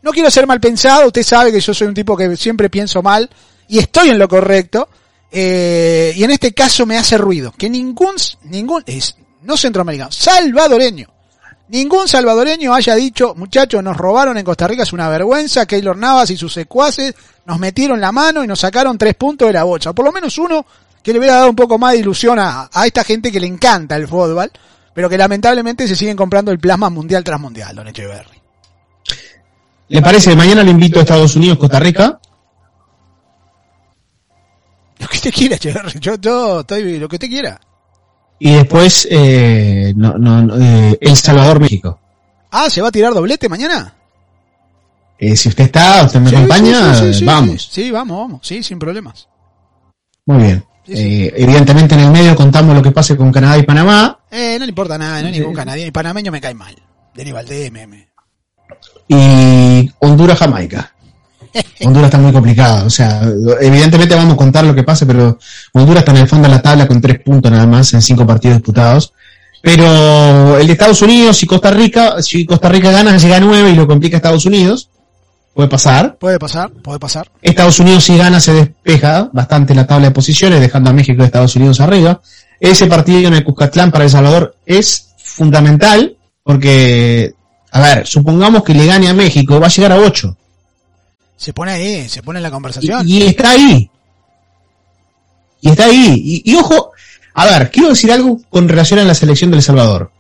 No 0.03 0.13
quiero 0.13 0.31
ser 0.31 0.47
mal 0.47 0.61
pensado, 0.61 1.07
usted 1.07 1.23
sabe 1.23 1.51
que 1.51 1.61
yo 1.61 1.73
soy 1.73 1.89
un 1.89 1.95
tipo 1.95 2.17
que 2.17 2.37
siempre 2.37 2.69
pienso 2.69 3.03
mal 3.03 3.29
y 3.67 3.79
estoy 3.79 4.11
en 4.11 4.19
lo 4.19 4.29
correcto. 4.29 4.89
eh, 5.33 6.13
y 6.15 6.23
en 6.23 6.31
este 6.31 6.53
caso 6.53 6.87
me 6.87 6.97
hace 6.97 7.19
ruido 7.19 7.53
que 7.57 7.69
ningún, 7.69 8.15
ningún, 8.45 8.83
es, 8.87 9.17
no 9.43 9.57
centroamericano, 9.57 10.13
salvadoreño, 10.13 11.09
ningún 11.69 12.09
salvadoreño 12.09 12.73
haya 12.75 12.95
dicho, 12.95 13.35
muchachos, 13.35 13.83
nos 13.83 13.97
robaron 13.97 14.39
en 14.39 14.45
Costa 14.45 14.69
Rica, 14.69 14.85
es 14.85 14.93
una 14.93 15.09
vergüenza, 15.09 15.67
Keylor 15.67 15.97
Navas 15.97 16.31
y 16.31 16.37
sus 16.37 16.53
secuaces 16.53 17.15
nos 17.49 17.59
metieron 17.59 17.99
la 17.99 18.13
mano 18.13 18.45
y 18.45 18.47
nos 18.47 18.61
sacaron 18.61 18.99
tres 18.99 19.15
puntos 19.15 19.49
de 19.49 19.55
la 19.55 19.65
bolsa. 19.65 19.95
Por 19.95 20.05
lo 20.05 20.13
menos 20.13 20.37
uno 20.37 20.67
que 21.03 21.15
le 21.15 21.19
hubiera 21.19 21.37
dado 21.37 21.49
un 21.49 21.57
poco 21.57 21.79
más 21.79 21.95
de 21.95 22.01
ilusión 22.01 22.39
a, 22.39 22.69
a 22.71 22.87
esta 22.87 23.05
gente 23.05 23.33
que 23.33 23.41
le 23.41 23.47
encanta 23.47 23.97
el 23.97 24.07
fútbol, 24.07 24.51
pero 24.93 25.09
que 25.09 25.17
lamentablemente 25.17 25.89
se 25.89 25.97
siguen 25.97 26.15
comprando 26.15 26.53
el 26.53 26.59
plasma 26.59 26.91
mundial 26.91 27.25
tras 27.25 27.41
mundial, 27.41 27.75
don 27.75 27.89
Echeverry. 27.89 28.43
¿Le 29.89 30.03
parece? 30.03 30.37
Mañana 30.37 30.63
le 30.63 30.73
invito 30.73 30.99
a 30.99 31.03
Estados 31.03 31.35
Unidos, 31.37 31.57
Costa 31.57 31.81
Rica. 31.81 32.21
Lo 34.99 35.09
que 35.09 35.17
usted 35.17 35.33
quiera, 35.33 35.57
Echeverry, 35.57 36.01
yo, 36.01 36.17
yo 36.17 36.61
estoy, 36.61 36.99
lo 36.99 37.09
que 37.09 37.17
usted 37.17 37.29
quiera. 37.29 37.59
Y 38.41 38.53
después, 38.53 39.09
eh, 39.11 39.95
no, 39.97 40.19
no, 40.19 40.55
eh, 40.61 40.99
El 41.01 41.17
Salvador, 41.17 41.61
México. 41.61 41.99
Ah, 42.51 42.69
¿se 42.69 42.83
va 42.83 42.89
a 42.89 42.93
tirar 42.93 43.15
doblete 43.15 43.49
mañana? 43.49 43.95
Eh, 45.19 45.37
si 45.37 45.49
usted 45.49 45.65
está, 45.65 46.05
usted 46.05 46.21
me 46.21 46.31
Sí, 46.31 46.37
acompaña, 46.37 46.95
sí, 46.95 47.15
sí, 47.15 47.25
vamos. 47.25 47.69
Sí, 47.73 47.91
vamos, 47.91 48.19
vamos, 48.19 48.41
sí, 48.47 48.63
sin 48.63 48.79
problemas. 48.79 49.29
Muy 50.27 50.45
bien. 50.45 50.65
Eh, 50.87 51.33
evidentemente 51.37 51.95
en 51.95 52.01
el 52.03 52.11
medio 52.11 52.35
contamos 52.35 52.75
lo 52.75 52.83
que 52.83 52.93
pase 52.93 53.17
con 53.17 53.31
Canadá 53.33 53.59
y 53.59 53.63
Panamá. 53.65 54.21
Eh, 54.31 54.57
no 54.59 54.65
le 54.65 54.71
importa 54.71 54.97
nada, 54.97 55.21
no 55.21 55.27
hay 55.27 55.33
ningún 55.33 55.55
canadiense, 55.55 55.93
panameño 55.93 56.33
me 56.33 56.41
cae 56.41 56.55
mal. 56.55 56.75
Denis 57.15 57.35
Valdés, 57.35 57.71
y 59.09 59.91
Honduras 59.99 60.39
Jamaica. 60.39 60.93
Honduras 61.81 62.09
está 62.09 62.19
muy 62.19 62.33
complicado, 62.33 62.87
o 62.87 62.91
sea, 62.91 63.23
evidentemente 63.61 64.15
vamos 64.15 64.35
a 64.35 64.37
contar 64.37 64.65
lo 64.65 64.75
que 64.75 64.83
pase, 64.83 65.07
pero 65.07 65.39
Honduras 65.73 66.03
está 66.03 66.13
en 66.13 66.19
el 66.19 66.29
fondo 66.29 66.49
de 66.49 66.55
la 66.55 66.63
tabla 66.63 66.87
con 66.87 67.01
tres 67.01 67.21
puntos 67.21 67.51
nada 67.51 67.67
más 67.67 67.93
en 67.95 68.03
cinco 68.03 68.27
partidos 68.27 68.59
disputados. 68.59 69.13
Pero 69.61 70.57
el 70.59 70.67
de 70.67 70.73
Estados 70.73 71.03
Unidos 71.03 71.43
y 71.43 71.47
Costa 71.47 71.71
Rica, 71.73 72.23
si 72.23 72.47
Costa 72.47 72.69
Rica 72.69 72.93
gana, 72.93 73.17
llega 73.17 73.39
a 73.39 73.41
nueve 73.41 73.71
y 73.71 73.75
lo 73.75 73.89
complica 73.89 74.17
Estados 74.17 74.47
Unidos, 74.47 74.89
puede 75.59 75.69
pasar. 75.69 76.17
Puede 76.19 76.39
pasar, 76.39 76.71
puede 76.71 77.01
pasar. 77.01 77.29
Estados 77.43 77.81
Unidos 77.81 78.05
si 78.05 78.17
gana 78.17 78.39
se 78.39 78.53
despeja 78.53 79.29
bastante 79.33 79.75
la 79.75 79.89
tabla 79.89 80.07
de 80.07 80.15
posiciones, 80.15 80.61
dejando 80.61 80.91
a 80.91 80.93
México 80.93 81.21
y 81.21 81.27
Estados 81.27 81.57
Unidos 81.57 81.81
arriba. 81.81 82.21
Ese 82.61 82.87
partido 82.87 83.27
en 83.27 83.35
el 83.35 83.43
Cuscatlán 83.43 83.91
para 83.91 84.05
El 84.05 84.11
Salvador 84.11 84.55
es 84.65 85.09
fundamental 85.19 86.17
porque, 86.45 87.35
a 87.73 87.81
ver, 87.81 88.07
supongamos 88.07 88.63
que 88.63 88.73
le 88.73 88.87
gane 88.87 89.09
a 89.09 89.15
México, 89.15 89.59
va 89.59 89.67
a 89.67 89.71
llegar 89.71 89.91
a 89.91 89.97
8. 89.97 90.37
Se 91.37 91.53
pone 91.53 91.73
ahí, 91.73 92.09
se 92.09 92.23
pone 92.23 92.39
en 92.39 92.45
la 92.45 92.53
conversación. 92.53 93.03
Y, 93.05 93.25
y 93.25 93.27
está 93.27 93.51
ahí. 93.51 93.91
Y 95.61 95.71
está 95.71 95.87
ahí. 95.87 96.23
Y, 96.45 96.53
y 96.53 96.55
ojo, 96.55 96.93
a 97.35 97.47
ver, 97.47 97.73
quiero 97.73 97.89
decir 97.89 98.13
algo 98.13 98.41
con 98.49 98.69
relación 98.69 99.01
a 99.01 99.05
la 99.05 99.15
selección 99.17 99.51
del 99.51 99.63
Salvador. 99.63 100.13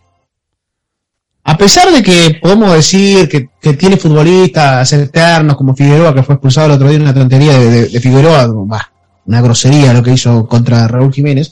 A 1.51 1.57
pesar 1.57 1.91
de 1.91 2.03
que 2.03 2.39
podemos 2.43 2.73
decir 2.75 3.27
que, 3.29 3.49
que 3.61 3.73
tiene 3.73 3.97
futbolistas 3.97 4.93
eternos 4.93 5.57
como 5.57 5.75
Figueroa, 5.75 6.15
que 6.15 6.23
fue 6.23 6.35
expulsado 6.35 6.67
el 6.67 6.73
otro 6.73 6.89
día, 6.91 6.99
una 7.01 7.15
tontería 7.15 7.59
de, 7.59 7.71
de- 7.71 7.89
de 7.89 8.01
Figueroa, 8.01 8.47
bah, 8.67 8.93
una 9.25 9.41
grosería 9.41 9.95
lo 9.95 10.03
que 10.03 10.13
hizo 10.13 10.47
contra 10.47 10.87
Raúl 10.87 11.13
Jiménez, 11.13 11.51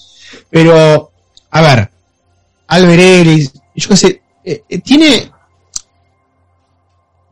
pero, 0.51 1.11
a 1.51 1.61
ver, 1.63 1.91
Albert 2.69 3.01
Ellis, 3.01 3.53
yo 3.75 3.89
qué 3.89 3.97
sé, 3.97 4.23
eh, 4.45 4.63
eh, 4.69 4.79
tiene, 4.81 5.31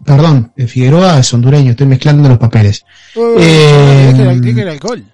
perdón, 0.05 0.53
eh, 0.57 0.67
Figueroa 0.67 1.19
es 1.19 1.33
hondureño, 1.35 1.73
estoy 1.73 1.87
mezclando 1.87 2.29
los 2.29 2.39
papeles. 2.39 2.85
Uh, 3.15 3.37
Eh, 3.39 4.69
alcohol. 4.71 5.05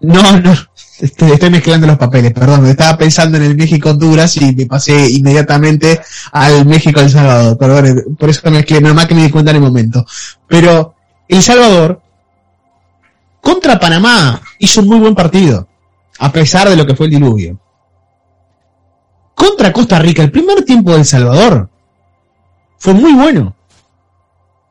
No, 0.00 0.40
no, 0.40 0.54
estoy, 1.00 1.32
estoy 1.32 1.50
mezclando 1.50 1.86
los 1.86 1.98
papeles, 1.98 2.32
perdón, 2.32 2.66
estaba 2.66 2.96
pensando 2.96 3.36
en 3.36 3.44
el 3.44 3.56
México-Honduras 3.56 4.36
y 4.36 4.54
me 4.54 4.66
pasé 4.66 5.10
inmediatamente 5.10 6.00
al 6.32 6.66
México-El 6.66 7.10
Salvador, 7.10 7.58
perdón, 7.58 8.16
por 8.18 8.30
eso 8.30 8.48
mezclé, 8.50 8.80
normal 8.80 9.08
que 9.08 9.14
me 9.14 9.22
di 9.22 9.30
cuenta 9.30 9.50
en 9.50 9.56
el 9.56 9.62
momento. 9.62 10.06
Pero 10.46 10.94
El 11.26 11.42
Salvador, 11.42 12.00
contra 13.40 13.78
Panamá, 13.78 14.40
hizo 14.58 14.82
un 14.82 14.88
muy 14.88 14.98
buen 14.98 15.14
partido, 15.14 15.66
a 16.20 16.30
pesar 16.30 16.68
de 16.68 16.76
lo 16.76 16.86
que 16.86 16.94
fue 16.94 17.06
el 17.06 17.12
diluvio. 17.12 17.58
Contra 19.34 19.72
Costa 19.72 19.98
Rica, 19.98 20.22
el 20.22 20.30
primer 20.30 20.64
tiempo 20.64 20.92
del 20.92 21.04
Salvador 21.04 21.68
fue 22.78 22.94
muy 22.94 23.12
bueno. 23.14 23.56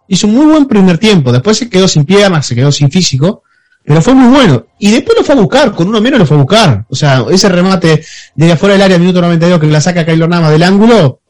Hizo 0.10 0.28
un 0.28 0.36
muy 0.36 0.46
buen 0.46 0.66
primer 0.68 0.98
tiempo, 0.98 1.34
después 1.34 1.58
se 1.58 1.70
quedó 1.70 1.88
sin 1.88 2.06
piernas, 2.06 2.46
se 2.46 2.56
quedó 2.56 2.72
sin 2.72 2.90
físico, 2.90 3.44
pero 3.88 4.02
fue 4.02 4.14
muy 4.14 4.28
bueno. 4.36 4.66
Y 4.80 4.92
después 4.92 5.18
lo 5.18 5.24
fue 5.24 5.34
a 5.34 5.40
buscar, 5.40 5.74
con 5.74 5.88
uno 5.88 6.02
menos 6.02 6.20
lo 6.20 6.26
fue 6.26 6.36
a 6.36 6.42
buscar. 6.42 6.86
O 6.90 6.96
sea, 6.96 7.24
ese 7.32 7.48
remate 7.48 8.04
desde 8.36 8.52
afuera 8.52 8.74
del 8.74 8.82
área, 8.82 9.00
minuto 9.00 9.22
92, 9.22 9.62
que 9.62 9.68
la 9.68 9.80
saca 9.80 10.06
Kylo 10.06 10.28
Nama 10.28 10.52
del 10.52 10.64
ángulo, 10.64 11.22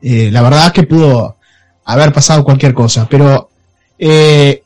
eh, 0.00 0.30
la 0.30 0.42
verdad 0.42 0.66
es 0.68 0.72
que 0.74 0.84
pudo 0.84 1.38
haber 1.84 2.12
pasado 2.12 2.44
cualquier 2.44 2.72
cosa. 2.72 3.08
Pero 3.10 3.50
eh, 3.98 4.62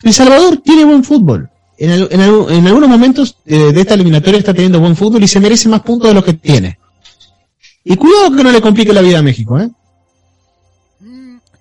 El 0.00 0.12
Salvador 0.14 0.58
tiene 0.58 0.84
buen 0.84 1.02
fútbol. 1.02 1.50
En, 1.76 1.90
en 1.90 2.66
algunos 2.68 2.88
momentos 2.88 3.36
eh, 3.46 3.72
de 3.72 3.80
esta 3.80 3.94
eliminatoria 3.94 4.38
está 4.38 4.54
teniendo 4.54 4.78
buen 4.78 4.94
fútbol 4.94 5.24
y 5.24 5.26
se 5.26 5.40
merece 5.40 5.68
más 5.68 5.80
puntos 5.80 6.06
de 6.06 6.14
los 6.14 6.22
que 6.22 6.34
tiene. 6.34 6.78
Y 7.82 7.96
cuidado 7.96 8.30
que 8.30 8.44
no 8.44 8.52
le 8.52 8.60
complique 8.60 8.92
la 8.92 9.00
vida 9.00 9.18
a 9.18 9.22
México, 9.22 9.58
¿eh? 9.58 9.68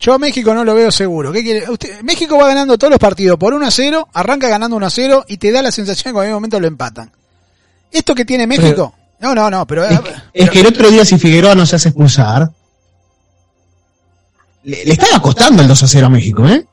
Yo 0.03 0.13
a 0.13 0.19
México 0.19 0.53
no 0.53 0.65
lo 0.65 0.75
veo 0.75 0.91
seguro. 0.91 1.31
¿Qué 1.31 1.41
quiere? 1.43 1.69
Usted, 1.69 2.01
México 2.01 2.37
va 2.37 2.49
ganando 2.49 2.77
todos 2.77 2.91
los 2.91 2.99
partidos 2.99 3.37
por 3.39 3.53
1 3.53 3.65
a 3.65 3.71
0, 3.71 4.09
arranca 4.11 4.49
ganando 4.49 4.75
1 4.75 4.85
a 4.85 4.89
0 4.89 5.23
y 5.29 5.37
te 5.37 5.49
da 5.49 5.61
la 5.61 5.71
sensación 5.71 6.03
que 6.03 6.09
en 6.09 6.13
cualquier 6.15 6.33
momento 6.35 6.59
lo 6.59 6.67
empatan. 6.67 7.09
Esto 7.89 8.13
que 8.13 8.25
tiene 8.25 8.45
México. 8.45 8.93
no, 9.21 9.33
no, 9.33 9.49
no, 9.49 9.65
pero. 9.65 9.85
Es, 9.85 9.97
que- 10.01 10.13
es 10.33 10.49
que 10.49 10.59
el 10.59 10.67
otro 10.67 10.91
día 10.91 11.05
si 11.05 11.17
Figueroa 11.17 11.55
no 11.55 11.65
se 11.65 11.77
hace 11.77 11.87
expulsar, 11.87 12.51
le, 14.63 14.83
le 14.83 14.91
estaba 14.91 15.21
costando 15.21 15.61
el 15.61 15.69
2 15.69 15.83
a 15.83 15.87
0 15.87 16.07
a 16.07 16.09
México, 16.09 16.47
¿eh? 16.49 16.65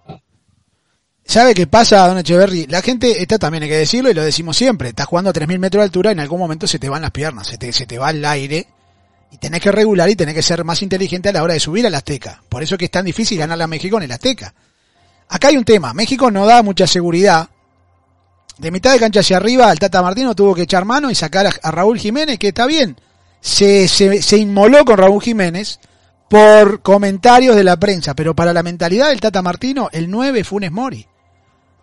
¿Sabe 1.24 1.55
qué 1.55 1.68
pasa, 1.68 2.09
Don 2.09 2.18
Echeverry? 2.18 2.66
La 2.66 2.83
gente, 2.83 3.22
está 3.22 3.39
también 3.39 3.62
hay 3.62 3.68
que 3.68 3.76
decirlo 3.76 4.11
y 4.11 4.14
lo 4.14 4.24
decimos 4.24 4.57
siempre, 4.57 4.89
estás 4.89 5.07
jugando 5.07 5.31
a 5.31 5.33
3.000 5.33 5.61
metros 5.61 5.83
de 5.83 5.85
altura 5.85 6.11
y 6.11 6.14
en 6.14 6.20
algún 6.20 6.41
momento 6.41 6.66
se 6.66 6.81
te 6.81 6.89
van 6.89 7.03
las 7.03 7.12
piernas, 7.12 7.47
se 7.47 7.57
te, 7.59 7.72
se 7.72 7.87
te 7.87 7.97
va 7.99 8.11
el 8.11 8.24
aire 8.24 8.66
y 9.31 9.39
tenés 9.39 9.61
que 9.61 9.72
regular 9.72 10.09
y 10.09 10.16
tenés 10.16 10.35
que 10.35 10.43
ser 10.43 10.64
más 10.64 10.83
inteligente 10.83 11.28
a 11.28 11.33
la 11.33 11.43
hora 11.43 11.55
de 11.55 11.61
subir 11.61 11.87
al 11.87 11.95
Azteca. 11.95 12.43
Por 12.49 12.62
eso 12.62 12.74
es 12.74 12.78
que 12.78 12.85
es 12.87 12.91
tan 12.91 13.05
difícil 13.05 13.39
ganarle 13.39 13.64
a 13.64 13.68
México 13.68 13.97
en 13.97 14.05
el 14.05 14.12
Azteca. 14.12 14.53
Acá 15.28 15.49
hay 15.49 15.57
un 15.57 15.64
tema, 15.64 15.95
México 15.95 16.31
no 16.31 16.47
da 16.47 16.62
mucha 16.62 16.87
seguridad. 16.87 17.49
De 18.59 18.70
mitad 18.70 18.93
de 18.93 18.99
cancha 18.99 19.20
hacia 19.20 19.37
arriba, 19.37 19.70
el 19.70 19.78
Tata 19.78 20.03
Martino 20.03 20.35
tuvo 20.35 20.55
que 20.55 20.62
echar 20.62 20.85
mano 20.85 21.11
y 21.11 21.14
sacar 21.14 21.47
a, 21.47 21.53
a 21.62 21.70
Raúl 21.70 21.99
Jiménez, 21.99 22.39
que 22.39 22.49
está 22.49 22.66
bien. 22.66 22.97
Se, 23.41 23.89
se, 23.89 24.20
se 24.20 24.37
inmoló 24.37 24.85
con 24.85 24.99
Raúl 24.99 25.22
Jiménez 25.22 25.81
por 26.28 26.83
comentarios 26.83 27.57
de 27.57 27.64
la 27.64 27.78
prensa, 27.78 28.14
pero 28.14 28.35
para 28.35 28.53
la 28.53 28.62
mentalidad 28.62 29.09
del 29.09 29.20
Tata 29.20 29.43
Martino, 29.43 29.89
el 29.93 30.11
9 30.11 30.45
Funes 30.45 30.70
Mori. 30.70 31.07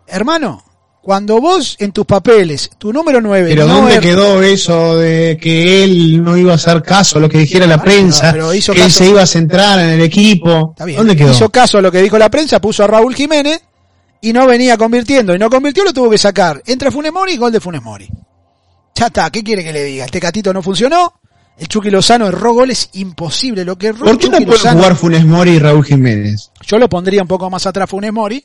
Hermano, 0.06 0.64
cuando 1.08 1.40
vos 1.40 1.78
en 1.80 1.94
tus 1.94 2.06
papeles, 2.06 2.70
tu 2.78 2.92
número 2.92 3.22
9 3.22 3.48
Pero 3.48 3.66
no 3.66 3.76
¿dónde 3.76 3.94
es- 3.94 4.02
quedó 4.02 4.44
eso 4.44 4.98
de 4.98 5.38
que 5.42 5.82
él 5.86 6.22
no 6.22 6.36
iba 6.36 6.52
a 6.52 6.56
hacer 6.56 6.84
caso 6.84 7.18
a 7.18 7.22
lo 7.22 7.30
que 7.30 7.38
dijera 7.38 7.66
la 7.66 7.76
Ah, 7.76 7.82
prensa, 7.82 8.34
que 8.34 8.82
él 8.84 8.92
se 8.92 9.08
iba 9.08 9.22
a 9.22 9.26
centrar 9.26 9.80
en 9.80 9.92
el 9.92 10.02
equipo? 10.02 10.72
Está 10.72 10.84
bien. 10.84 10.98
¿Dónde 10.98 11.16
quedó? 11.16 11.32
Hizo 11.32 11.48
caso 11.50 11.78
a 11.78 11.82
lo 11.82 11.94
que 11.94 12.02
dijo 12.02 12.18
la 12.18 12.30
prensa, 12.30 12.60
puso 12.60 12.84
a 12.84 12.88
Raúl 12.88 13.16
Jiménez 13.16 13.62
y 14.20 14.34
no 14.34 14.46
venía 14.48 14.76
convirtiendo 14.78 15.34
y 15.34 15.40
no 15.40 15.50
convirtió, 15.50 15.86
lo 15.86 15.94
tuvo 15.94 16.10
que 16.10 16.18
sacar. 16.18 16.62
Entra 16.66 16.92
Funes 16.92 17.14
Mori, 17.14 17.38
gol 17.38 17.54
de 17.54 17.62
Funes 17.62 17.82
Mori. 17.82 18.10
Ya 18.96 19.06
está, 19.06 19.30
¿qué 19.30 19.42
quiere 19.46 19.64
que 19.64 19.72
le 19.72 19.86
diga? 19.86 20.04
Este 20.04 20.20
catito 20.20 20.52
no 20.52 20.62
funcionó, 20.62 21.22
el 21.58 21.70
Chucky 21.70 21.90
Lozano 21.90 22.28
erró 22.28 22.54
goles 22.54 22.90
imposible. 22.96 23.64
Lo 23.64 23.78
que 23.78 23.88
erró 23.88 24.04
¿Por 24.08 24.18
qué 24.18 24.26
no 24.28 24.40
puede 24.40 24.58
Lozano- 24.60 24.80
jugar 24.80 24.96
Funes 24.98 25.26
Mori 25.26 25.52
y 25.52 25.60
Raúl 25.60 25.86
Jiménez? 25.86 26.52
Yo 26.68 26.78
lo 26.78 26.90
pondría 26.90 27.22
un 27.22 27.30
poco 27.30 27.50
más 27.50 27.66
atrás 27.66 27.90
Funes 27.90 28.12
Mori. 28.12 28.44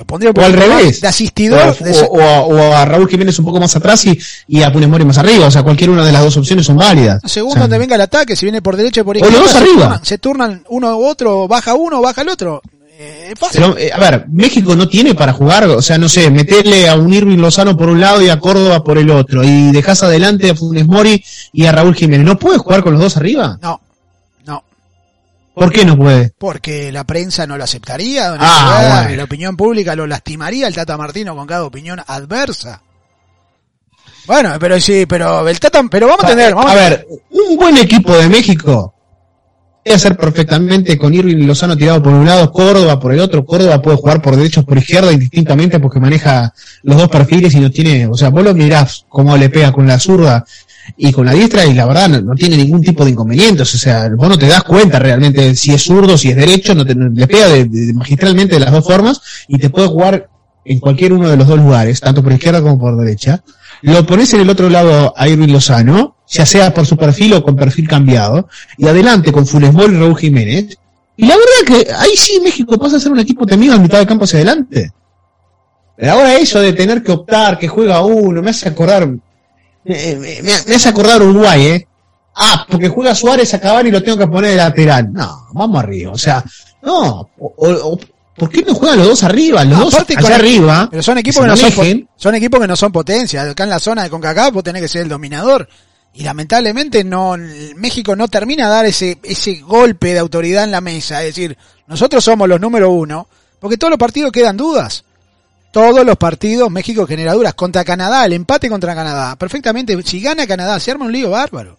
Lo 0.00 0.06
pondría 0.06 0.30
un 0.34 0.40
O 0.40 0.44
al 0.46 0.54
revés. 0.54 1.02
de 1.02 1.08
asistidor. 1.08 1.76
O, 1.78 1.84
de- 1.84 2.00
o- 2.00 2.06
o 2.06 2.20
a, 2.72 2.82
o 2.82 2.84
Raúl 2.86 3.06
Jiménez 3.06 3.38
un 3.38 3.44
poco 3.44 3.60
más 3.60 3.76
atrás 3.76 4.06
y, 4.06 4.18
y 4.48 4.62
a 4.62 4.70
Funes 4.70 4.88
Mori 4.88 5.04
más 5.04 5.18
arriba. 5.18 5.46
O 5.46 5.50
sea, 5.50 5.62
cualquier 5.62 5.90
una 5.90 6.04
de 6.06 6.10
las 6.12 6.22
dos 6.24 6.38
opciones 6.38 6.64
son 6.64 6.78
válidas. 6.78 7.20
según 7.26 7.50
O 7.50 7.52
sea, 7.52 7.62
donde 7.62 7.76
venga 7.76 7.96
el 7.96 8.00
ataque, 8.00 8.34
si 8.34 8.46
viene 8.46 8.62
por 8.62 8.76
derecha 8.78 9.02
o 9.02 9.04
por 9.04 9.18
O 9.18 9.20
los 9.20 9.28
izquierda, 9.28 9.44
dos 9.44 9.52
se, 9.52 9.58
arriba. 9.58 9.82
turnan, 9.82 10.04
se 10.04 10.18
turnan 10.18 10.64
uno 10.70 10.96
u 10.96 11.04
otro, 11.04 11.46
baja 11.46 11.74
uno, 11.74 12.00
baja 12.00 12.22
el 12.22 12.30
otro. 12.30 12.62
Eh, 13.02 13.34
fácil. 13.38 13.60
Pero, 13.62 13.76
eh, 13.78 13.90
a 13.92 13.98
ver, 13.98 14.24
México 14.30 14.74
no 14.74 14.88
tiene 14.88 15.14
para 15.14 15.32
jugar, 15.34 15.64
o 15.68 15.82
sea, 15.82 15.96
no 15.98 16.08
sé, 16.08 16.30
meterle 16.30 16.88
a 16.88 16.96
un 16.96 17.12
Irving 17.12 17.38
Lozano 17.38 17.76
por 17.76 17.88
un 17.90 18.00
lado 18.00 18.20
y 18.22 18.28
a 18.30 18.38
Córdoba 18.40 18.82
por 18.84 18.96
el 18.98 19.10
otro, 19.10 19.42
y 19.44 19.70
dejas 19.72 20.02
adelante 20.02 20.50
a 20.50 20.54
Funes 20.54 20.86
Mori 20.86 21.22
y 21.52 21.64
a 21.66 21.72
Raúl 21.72 21.94
Jiménez. 21.94 22.26
¿No 22.26 22.38
puede 22.38 22.58
jugar 22.58 22.82
con 22.82 22.92
los 22.94 23.00
dos 23.02 23.16
arriba? 23.16 23.58
No, 23.62 23.80
¿Por 25.54 25.72
qué 25.72 25.84
no 25.84 25.96
puede? 25.96 26.32
porque 26.38 26.90
la 26.92 27.04
prensa 27.04 27.46
no 27.46 27.56
lo 27.58 27.64
aceptaría, 27.64 28.28
don 28.30 28.38
Ah, 28.40 29.02
bueno. 29.04 29.16
la 29.16 29.24
opinión 29.24 29.56
pública 29.56 29.94
lo 29.94 30.06
lastimaría 30.06 30.66
el 30.68 30.74
Tata 30.74 30.96
Martino 30.96 31.34
con 31.36 31.46
cada 31.46 31.64
opinión 31.64 32.00
adversa. 32.06 32.82
Bueno, 34.26 34.54
pero 34.60 34.78
sí, 34.80 35.06
pero 35.06 35.46
el 35.48 35.58
Tata, 35.58 35.82
pero 35.90 36.06
vamos 36.06 36.24
a 36.24 36.28
tener, 36.28 36.54
vamos 36.54 36.70
a 36.70 36.74
ver, 36.74 37.06
un 37.30 37.56
buen 37.56 37.76
equipo 37.78 38.16
de 38.16 38.28
México 38.28 38.94
puede 39.82 39.96
hacer 39.96 40.16
perfectamente 40.16 40.96
con 40.98 41.12
Irving 41.14 41.46
Lozano 41.46 41.74
tirado 41.76 42.02
por 42.02 42.12
un 42.12 42.26
lado, 42.26 42.52
Córdoba 42.52 43.00
por 43.00 43.12
el 43.14 43.20
otro. 43.20 43.44
Córdoba 43.44 43.80
puede 43.82 43.96
jugar 43.96 44.20
por 44.22 44.36
derecha 44.36 44.60
o 44.60 44.64
por 44.64 44.78
izquierda 44.78 45.10
indistintamente 45.12 45.80
porque 45.80 45.98
maneja 45.98 46.52
los 46.82 46.98
dos 46.98 47.08
perfiles 47.08 47.54
y 47.54 47.60
no 47.60 47.70
tiene, 47.70 48.06
o 48.06 48.14
sea, 48.14 48.28
vos 48.28 48.44
lo 48.44 48.54
mirás 48.54 49.04
cómo 49.08 49.36
le 49.36 49.48
pega 49.48 49.72
con 49.72 49.86
la 49.86 49.98
zurda 49.98 50.44
y 50.96 51.12
con 51.12 51.26
la 51.26 51.32
diestra 51.32 51.64
y 51.66 51.74
la 51.74 51.86
verdad 51.86 52.08
no, 52.08 52.34
tiene 52.34 52.56
ningún 52.56 52.82
tipo 52.82 53.04
de 53.04 53.10
inconvenientes. 53.12 53.74
O 53.74 53.78
sea, 53.78 54.08
vos 54.16 54.28
no 54.28 54.38
te 54.38 54.46
das 54.46 54.62
cuenta 54.64 54.98
realmente 54.98 55.54
si 55.54 55.72
es 55.72 55.82
zurdo, 55.82 56.16
si 56.18 56.30
es 56.30 56.36
derecho, 56.36 56.74
no 56.74 56.84
te, 56.84 56.94
le 56.94 57.26
pega 57.26 57.48
de- 57.48 57.92
magistralmente 57.94 58.54
de 58.54 58.60
las 58.60 58.72
dos 58.72 58.84
formas 58.84 59.20
y 59.48 59.58
te 59.58 59.70
puede 59.70 59.88
jugar 59.88 60.28
en 60.64 60.78
cualquier 60.78 61.12
uno 61.12 61.28
de 61.28 61.36
los 61.36 61.46
dos 61.46 61.58
lugares, 61.58 62.00
tanto 62.00 62.22
por 62.22 62.32
izquierda 62.32 62.60
como 62.60 62.78
por 62.78 62.96
derecha. 62.96 63.42
Lo 63.82 64.04
pones 64.04 64.32
en 64.34 64.40
el 64.42 64.50
otro 64.50 64.68
lado 64.68 65.14
a 65.16 65.28
Irving 65.28 65.48
Lozano, 65.52 66.16
ya 66.28 66.44
sea 66.44 66.72
por 66.74 66.86
su 66.86 66.96
perfil 66.96 67.32
o 67.34 67.42
con 67.42 67.56
perfil 67.56 67.88
cambiado, 67.88 68.48
y 68.76 68.86
adelante 68.86 69.32
con 69.32 69.46
Funes 69.46 69.72
Mori 69.72 69.94
y 69.94 69.98
Raúl 69.98 70.18
Jiménez. 70.18 70.76
Y 71.16 71.26
la 71.26 71.34
verdad 71.34 71.84
que 71.84 71.92
ahí 71.92 72.16
sí 72.16 72.40
México 72.42 72.78
pasa 72.78 72.96
a 72.96 73.00
ser 73.00 73.12
un 73.12 73.18
equipo 73.20 73.46
temido 73.46 73.74
en 73.74 73.82
mitad 73.82 73.98
de 73.98 74.06
campo 74.06 74.24
hacia 74.24 74.38
adelante. 74.38 74.92
Ahora 76.02 76.36
eso 76.36 76.60
de 76.60 76.72
tener 76.72 77.02
que 77.02 77.12
optar, 77.12 77.58
que 77.58 77.68
juega 77.68 78.02
uno, 78.04 78.40
me 78.42 78.50
hace 78.50 78.68
acordar, 78.68 79.08
me, 79.84 80.16
me- 80.16 80.42
me- 80.42 80.62
me 80.66 80.74
hace 80.74 80.88
acordar 80.88 81.22
Uruguay, 81.22 81.66
¿eh? 81.66 81.86
Ah, 82.36 82.64
porque 82.68 82.88
juega 82.88 83.14
Suárez 83.14 83.52
a 83.54 83.60
Cavani 83.60 83.88
y 83.88 83.92
lo 83.92 84.02
tengo 84.02 84.16
que 84.18 84.26
poner 84.26 84.50
de 84.52 84.56
lateral. 84.56 85.12
No, 85.12 85.48
vamos 85.52 85.82
arriba. 85.82 86.12
O 86.12 86.18
sea, 86.18 86.42
no, 86.82 87.28
o- 87.38 87.98
¿por 88.36 88.48
qué 88.48 88.62
no 88.62 88.74
juegan 88.74 88.98
los 88.98 89.08
dos 89.08 89.22
arriba? 89.24 89.64
Los 89.64 89.78
dos 89.80 89.94
allá 90.16 90.28
con- 90.28 90.32
arriba. 90.40 90.88
Pero 90.90 91.02
son 91.02 91.18
equipos 91.18 91.42
que 91.42 91.46
no 91.48 91.56
son, 91.56 92.08
son 92.16 92.34
equipos 92.36 92.60
que 92.60 92.66
no 92.68 92.76
son 92.76 92.92
potencia. 92.92 93.42
Acá 93.42 93.64
en 93.64 93.70
la 93.70 93.78
zona 93.80 94.04
de 94.04 94.10
CONCACAF 94.10 94.54
vos 94.54 94.64
tenés 94.64 94.82
que 94.82 94.88
ser 94.88 95.02
el 95.02 95.08
dominador. 95.08 95.68
Y 96.14 96.22
lamentablemente 96.24 97.04
no, 97.04 97.36
México 97.76 98.16
no 98.16 98.26
termina 98.28 98.66
a 98.66 98.70
dar 98.70 98.86
ese, 98.86 99.18
ese 99.22 99.56
golpe 99.60 100.12
de 100.12 100.18
autoridad 100.18 100.64
en 100.64 100.70
la 100.72 100.80
mesa. 100.80 101.20
Es 101.22 101.34
decir, 101.36 101.56
nosotros 101.86 102.24
somos 102.24 102.48
los 102.48 102.60
número 102.60 102.90
uno, 102.90 103.28
porque 103.60 103.76
todos 103.76 103.90
los 103.90 103.98
partidos 103.98 104.32
quedan 104.32 104.56
dudas. 104.56 105.04
Todos 105.70 106.04
los 106.04 106.16
partidos 106.16 106.70
México 106.70 107.06
genera 107.06 107.34
dudas. 107.34 107.54
Contra 107.54 107.84
Canadá, 107.84 108.24
el 108.24 108.32
empate 108.32 108.68
contra 108.68 108.94
Canadá. 108.94 109.36
Perfectamente, 109.36 110.00
si 110.02 110.20
gana 110.20 110.46
Canadá, 110.46 110.80
se 110.80 110.90
arma 110.90 111.06
un 111.06 111.12
lío 111.12 111.30
bárbaro. 111.30 111.78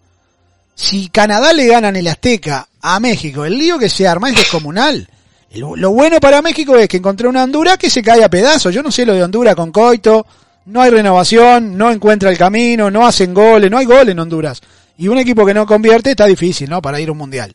Si 0.76 1.10
Canadá 1.10 1.54
le 1.54 1.68
ganan 1.68 1.96
el 1.96 2.08
Azteca 2.08 2.68
a 2.82 3.00
México, 3.00 3.46
el 3.46 3.58
lío 3.58 3.78
que 3.78 3.89
se 3.89 4.08
arma 4.08 4.30
es 4.30 4.38
descomunal. 4.38 5.08
Lo 5.54 5.92
bueno 5.92 6.22
para 6.22 6.42
México 6.42 6.78
es 6.78 6.88
que 6.88 6.98
encontré 6.98 7.28
una 7.28 7.44
Honduras 7.44 7.78
que 7.78 7.89
se 7.89 8.02
cae 8.02 8.24
a 8.24 8.30
pedazos. 8.30 8.74
Yo 8.74 8.82
no 8.82 8.92
sé 8.92 9.06
lo 9.06 9.14
de 9.14 9.24
Honduras 9.24 9.56
con 9.56 9.72
Coito. 9.72 10.26
No 10.66 10.82
hay 10.82 10.92
renovación, 10.92 11.78
no 11.78 11.92
encuentra 11.92 12.30
el 12.30 12.38
camino, 12.38 12.89
no 12.89 13.06
hacen 13.06 13.34
goles, 13.34 13.70
no 13.70 13.78
hay 13.78 13.86
gol 13.86 14.08
en 14.10 14.20
Honduras. 14.20 14.62
Y 14.98 15.08
un 15.10 15.18
equipo 15.18 15.46
que 15.46 15.54
no 15.54 15.66
convierte 15.66 16.12
está 16.12 16.26
difícil, 16.26 16.70
¿no? 16.70 16.82
Para 16.82 17.02
ir 17.02 17.10
a 17.10 17.12
un 17.12 17.18
mundial. 17.18 17.54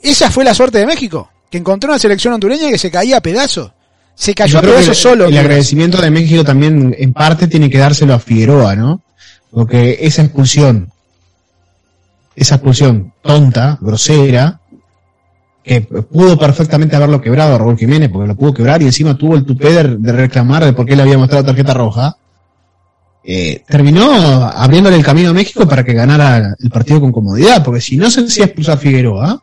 Esa 0.00 0.30
fue 0.30 0.44
la 0.44 0.54
suerte 0.54 0.78
de 0.78 0.86
México, 0.86 1.30
que 1.50 1.58
encontró 1.58 1.90
una 1.90 1.98
selección 1.98 2.32
hondureña 2.32 2.70
que 2.70 2.78
se 2.78 2.90
caía 2.90 3.18
a 3.18 3.20
pedazos. 3.20 3.72
Se 4.18 4.34
cayó 4.34 4.60
pedazos 4.60 4.88
el, 4.88 4.94
solo. 4.96 5.26
el 5.26 5.38
agradecimiento 5.38 6.02
de 6.02 6.10
México 6.10 6.42
también 6.42 6.94
en 6.98 7.12
parte 7.12 7.46
tiene 7.46 7.70
que 7.70 7.78
dárselo 7.78 8.14
a 8.14 8.18
Figueroa, 8.18 8.74
¿no? 8.74 9.00
Porque 9.52 9.98
esa 10.00 10.22
expulsión, 10.22 10.90
esa 12.34 12.56
expulsión 12.56 13.12
tonta, 13.22 13.78
grosera, 13.80 14.60
que 15.62 15.82
pudo 15.82 16.36
perfectamente 16.36 16.96
haberlo 16.96 17.20
quebrado 17.20 17.54
a 17.54 17.58
Raúl 17.58 17.78
Jiménez, 17.78 18.10
porque 18.10 18.26
lo 18.26 18.34
pudo 18.34 18.54
quebrar 18.54 18.82
y 18.82 18.86
encima 18.86 19.16
tuvo 19.16 19.36
el 19.36 19.44
tupé 19.44 19.72
de, 19.72 19.96
de 19.98 20.12
reclamar 20.12 20.64
de 20.64 20.72
por 20.72 20.84
qué 20.84 20.96
le 20.96 21.02
había 21.02 21.16
mostrado 21.16 21.44
tarjeta 21.44 21.74
roja, 21.74 22.16
eh, 23.22 23.62
terminó 23.68 24.10
abriéndole 24.46 24.96
el 24.96 25.04
camino 25.04 25.30
a 25.30 25.34
México 25.34 25.68
para 25.68 25.84
que 25.84 25.92
ganara 25.92 26.56
el 26.58 26.70
partido 26.70 27.00
con 27.00 27.12
comodidad, 27.12 27.62
porque 27.62 27.80
si 27.80 27.96
no 27.96 28.10
se 28.10 28.22
hacía 28.22 28.46
expulsar 28.46 28.74
a 28.74 28.78
Figueroa, 28.78 29.42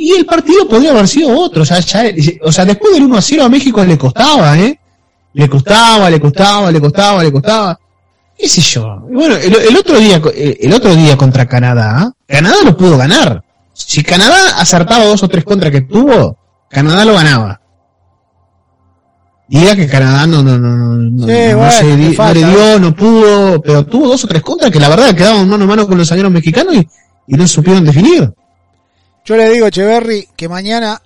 y 0.00 0.12
el 0.12 0.24
partido 0.24 0.68
podría 0.68 0.92
haber 0.92 1.08
sido 1.08 1.36
otro. 1.36 1.62
O 1.62 1.66
sea, 1.66 1.80
ya- 1.80 2.04
o 2.42 2.52
sea, 2.52 2.64
después 2.64 2.94
del 2.94 3.02
1 3.02 3.16
a 3.18 3.20
0 3.20 3.44
a 3.44 3.48
México 3.48 3.84
le 3.84 3.98
costaba, 3.98 4.56
¿eh? 4.56 4.78
Le 5.34 5.48
costaba, 5.48 6.08
le 6.08 6.20
costaba, 6.20 6.70
le 6.70 6.80
costaba, 6.80 7.22
le 7.22 7.32
costaba. 7.32 7.78
¿Qué 8.38 8.48
sé 8.48 8.60
yo? 8.60 9.00
Bueno, 9.10 9.34
el, 9.34 9.52
el 9.56 9.76
otro 9.76 9.98
día, 9.98 10.22
el, 10.36 10.72
otro 10.72 10.94
día 10.94 11.16
contra 11.16 11.46
Canadá, 11.46 12.12
Canadá 12.28 12.56
lo 12.64 12.76
pudo 12.76 12.96
ganar. 12.96 13.42
Si 13.72 14.04
Canadá 14.04 14.60
acertaba 14.60 15.04
dos 15.04 15.20
o 15.24 15.28
tres 15.28 15.42
contras 15.44 15.72
que 15.72 15.80
tuvo, 15.80 16.38
Canadá 16.70 17.04
lo 17.04 17.14
ganaba. 17.14 17.60
Diga 19.48 19.74
que 19.74 19.88
Canadá 19.88 20.26
no, 20.28 20.42
no, 20.44 20.58
no, 20.58 20.76
no, 20.76 20.94
no, 20.96 21.26
Sí, 21.26 21.32
no 21.50 21.56
bueno, 21.58 21.72
se 21.72 21.84
no 22.16 22.34
le 22.34 22.44
dio, 22.44 22.78
no 22.78 22.94
pudo, 22.94 23.60
pero 23.62 23.84
tuvo 23.84 24.08
dos 24.08 24.22
o 24.24 24.28
tres 24.28 24.42
contras 24.42 24.70
que 24.70 24.78
la 24.78 24.90
verdad 24.90 25.14
quedaban 25.14 25.48
mano 25.48 25.64
a 25.64 25.66
mano 25.66 25.88
con 25.88 25.98
los 25.98 26.06
zagueros 26.08 26.30
mexicanos 26.30 26.74
y, 26.76 26.86
y 27.26 27.34
no 27.36 27.48
supieron 27.48 27.84
definir. 27.84 28.32
Yo 29.28 29.36
le 29.36 29.50
digo, 29.50 29.66
Echeverry, 29.66 30.26
que 30.34 30.48
mañana 30.48 31.02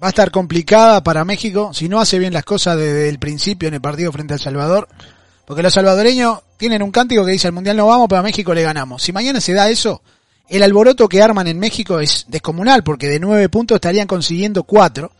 va 0.00 0.06
a 0.06 0.10
estar 0.10 0.30
complicada 0.30 1.02
para 1.02 1.24
México 1.24 1.74
si 1.74 1.88
no 1.88 1.98
hace 1.98 2.16
bien 2.20 2.32
las 2.32 2.44
cosas 2.44 2.76
desde 2.76 3.08
el 3.08 3.18
principio 3.18 3.66
en 3.66 3.74
el 3.74 3.80
partido 3.80 4.12
frente 4.12 4.34
al 4.34 4.38
Salvador. 4.38 4.86
Porque 5.44 5.64
los 5.64 5.74
salvadoreños 5.74 6.42
tienen 6.58 6.80
un 6.80 6.92
cántico 6.92 7.24
que 7.24 7.32
dice 7.32 7.48
al 7.48 7.54
Mundial 7.54 7.76
no 7.76 7.88
vamos, 7.88 8.06
pero 8.08 8.20
a 8.20 8.22
México 8.22 8.54
le 8.54 8.62
ganamos. 8.62 9.02
Si 9.02 9.10
mañana 9.10 9.40
se 9.40 9.52
da 9.52 9.68
eso, 9.68 10.00
el 10.48 10.62
alboroto 10.62 11.08
que 11.08 11.20
arman 11.20 11.48
en 11.48 11.58
México 11.58 11.98
es 11.98 12.26
descomunal, 12.28 12.84
porque 12.84 13.08
de 13.08 13.18
nueve 13.18 13.48
puntos 13.48 13.74
estarían 13.74 14.06
consiguiendo 14.06 14.62
cuatro. 14.62 15.10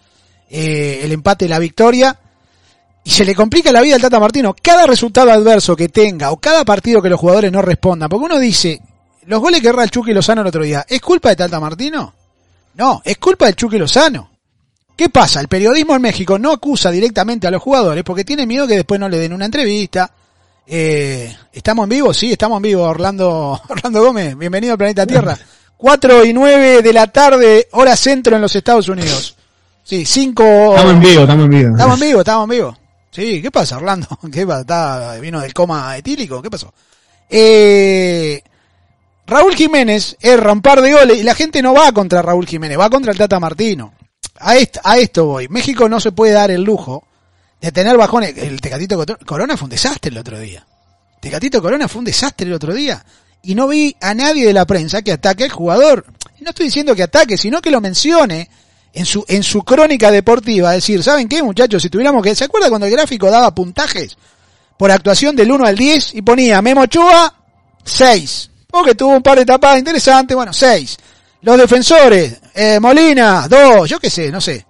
Eh, 0.48 1.00
el 1.02 1.10
empate 1.10 1.46
y 1.46 1.48
la 1.48 1.58
victoria. 1.58 2.16
Y 3.02 3.10
se 3.10 3.24
le 3.24 3.34
complica 3.34 3.72
la 3.72 3.82
vida 3.82 3.96
al 3.96 4.02
Tata 4.02 4.20
Martino. 4.20 4.54
Cada 4.62 4.86
resultado 4.86 5.32
adverso 5.32 5.74
que 5.74 5.88
tenga 5.88 6.30
o 6.30 6.36
cada 6.36 6.64
partido 6.64 7.02
que 7.02 7.10
los 7.10 7.18
jugadores 7.18 7.50
no 7.50 7.60
respondan. 7.60 8.08
Porque 8.08 8.26
uno 8.26 8.38
dice, 8.38 8.80
los 9.24 9.40
goles 9.40 9.60
que 9.60 9.66
erra 9.66 9.82
el 9.82 9.90
Chucky 9.90 10.12
Lozano 10.14 10.42
el 10.42 10.46
otro 10.46 10.62
día, 10.62 10.86
¿es 10.88 11.00
culpa 11.00 11.30
de 11.30 11.34
Tata 11.34 11.58
Martino? 11.58 12.14
No, 12.76 13.00
es 13.04 13.16
culpa 13.18 13.46
del 13.46 13.56
Chucky 13.56 13.78
Lozano. 13.78 14.30
¿Qué 14.96 15.08
pasa? 15.10 15.40
El 15.40 15.48
periodismo 15.48 15.94
en 15.94 16.02
México 16.02 16.38
no 16.38 16.52
acusa 16.52 16.90
directamente 16.90 17.46
a 17.46 17.50
los 17.50 17.62
jugadores 17.62 18.02
porque 18.04 18.24
tiene 18.24 18.46
miedo 18.46 18.66
que 18.66 18.76
después 18.76 18.98
no 18.98 19.08
le 19.08 19.18
den 19.18 19.32
una 19.32 19.44
entrevista. 19.44 20.10
Eh, 20.66 21.34
¿Estamos 21.52 21.84
en 21.84 21.88
vivo? 21.90 22.14
Sí, 22.14 22.32
estamos 22.32 22.56
en 22.56 22.62
vivo. 22.62 22.82
Orlando, 22.82 23.60
Orlando 23.68 24.02
Gómez, 24.02 24.36
bienvenido 24.36 24.72
al 24.72 24.78
Planeta 24.78 25.06
Tierra. 25.06 25.36
4 25.78 26.24
y 26.24 26.32
9 26.32 26.80
de 26.82 26.92
la 26.94 27.06
tarde, 27.08 27.68
hora 27.72 27.94
centro 27.96 28.36
en 28.36 28.42
los 28.42 28.56
Estados 28.56 28.88
Unidos. 28.88 29.36
Sí, 29.84 30.06
5... 30.06 30.42
Estamos 30.70 30.92
en 30.94 31.00
vivo, 31.00 31.20
estamos 31.20 31.44
en 31.44 31.50
vivo. 31.50 31.70
Estamos 31.72 31.94
en 32.00 32.08
vivo, 32.08 32.20
estamos 32.20 32.44
en 32.44 32.50
vivo. 32.50 32.78
Sí, 33.10 33.42
¿qué 33.42 33.50
pasa, 33.50 33.76
Orlando? 33.76 34.08
¿Qué 34.32 34.46
pasa? 34.46 34.60
¿Está- 34.62 35.16
¿Vino 35.20 35.40
del 35.40 35.52
coma 35.52 35.96
etílico? 35.96 36.40
¿Qué 36.40 36.50
pasó? 36.50 36.72
Eh, 37.28 38.42
Raúl 39.26 39.56
Jiménez 39.56 40.16
erra 40.20 40.52
un 40.52 40.62
par 40.62 40.80
de 40.80 40.92
goles 40.92 41.18
y 41.18 41.24
la 41.24 41.34
gente 41.34 41.60
no 41.60 41.74
va 41.74 41.90
contra 41.92 42.22
Raúl 42.22 42.46
Jiménez, 42.46 42.78
va 42.78 42.88
contra 42.88 43.10
el 43.10 43.18
Tata 43.18 43.40
Martino. 43.40 43.92
A 44.38 44.56
esto, 44.56 44.80
a 44.84 44.98
esto 44.98 45.26
voy. 45.26 45.48
México 45.48 45.88
no 45.88 45.98
se 45.98 46.12
puede 46.12 46.32
dar 46.32 46.50
el 46.50 46.62
lujo 46.62 47.04
de 47.60 47.72
tener 47.72 47.96
bajones. 47.96 48.36
El 48.36 48.60
Tecatito 48.60 49.04
Corona 49.24 49.56
fue 49.56 49.64
un 49.64 49.70
desastre 49.70 50.10
el 50.10 50.18
otro 50.18 50.38
día. 50.38 50.64
Tecatito 51.20 51.60
Corona 51.60 51.88
fue 51.88 52.00
un 52.00 52.04
desastre 52.04 52.46
el 52.46 52.52
otro 52.52 52.72
día. 52.72 53.04
Y 53.42 53.54
no 53.54 53.66
vi 53.66 53.96
a 54.00 54.14
nadie 54.14 54.46
de 54.46 54.52
la 54.52 54.64
prensa 54.64 55.02
que 55.02 55.12
ataque 55.12 55.44
al 55.44 55.50
jugador. 55.50 56.06
No 56.40 56.50
estoy 56.50 56.66
diciendo 56.66 56.94
que 56.94 57.02
ataque, 57.02 57.36
sino 57.36 57.60
que 57.60 57.70
lo 57.70 57.80
mencione 57.80 58.48
en 58.92 59.06
su, 59.06 59.24
en 59.26 59.42
su 59.42 59.62
crónica 59.62 60.12
deportiva. 60.12 60.70
Decir, 60.72 61.02
¿saben 61.02 61.28
qué, 61.28 61.42
muchachos? 61.42 61.82
Si 61.82 61.90
tuviéramos 61.90 62.22
que. 62.22 62.34
¿Se 62.34 62.44
acuerda 62.44 62.68
cuando 62.68 62.86
el 62.86 62.92
gráfico 62.92 63.28
daba 63.28 63.52
puntajes 63.52 64.16
por 64.78 64.92
actuación 64.92 65.34
del 65.34 65.50
1 65.50 65.64
al 65.64 65.76
10 65.76 66.14
y 66.14 66.22
ponía 66.22 66.62
Memo 66.62 66.82
Ochoa 66.82 67.34
6? 67.84 68.50
Porque 68.76 68.94
tuvo 68.94 69.16
un 69.16 69.22
par 69.22 69.38
de 69.38 69.46
tapadas 69.46 69.78
interesantes, 69.78 70.36
bueno, 70.36 70.52
6. 70.52 70.98
Los 71.40 71.56
defensores, 71.56 72.38
eh, 72.54 72.78
Molina, 72.78 73.48
2, 73.48 73.88
yo 73.88 73.98
qué 73.98 74.10
sé, 74.10 74.30
no 74.30 74.38
sé. 74.38 74.66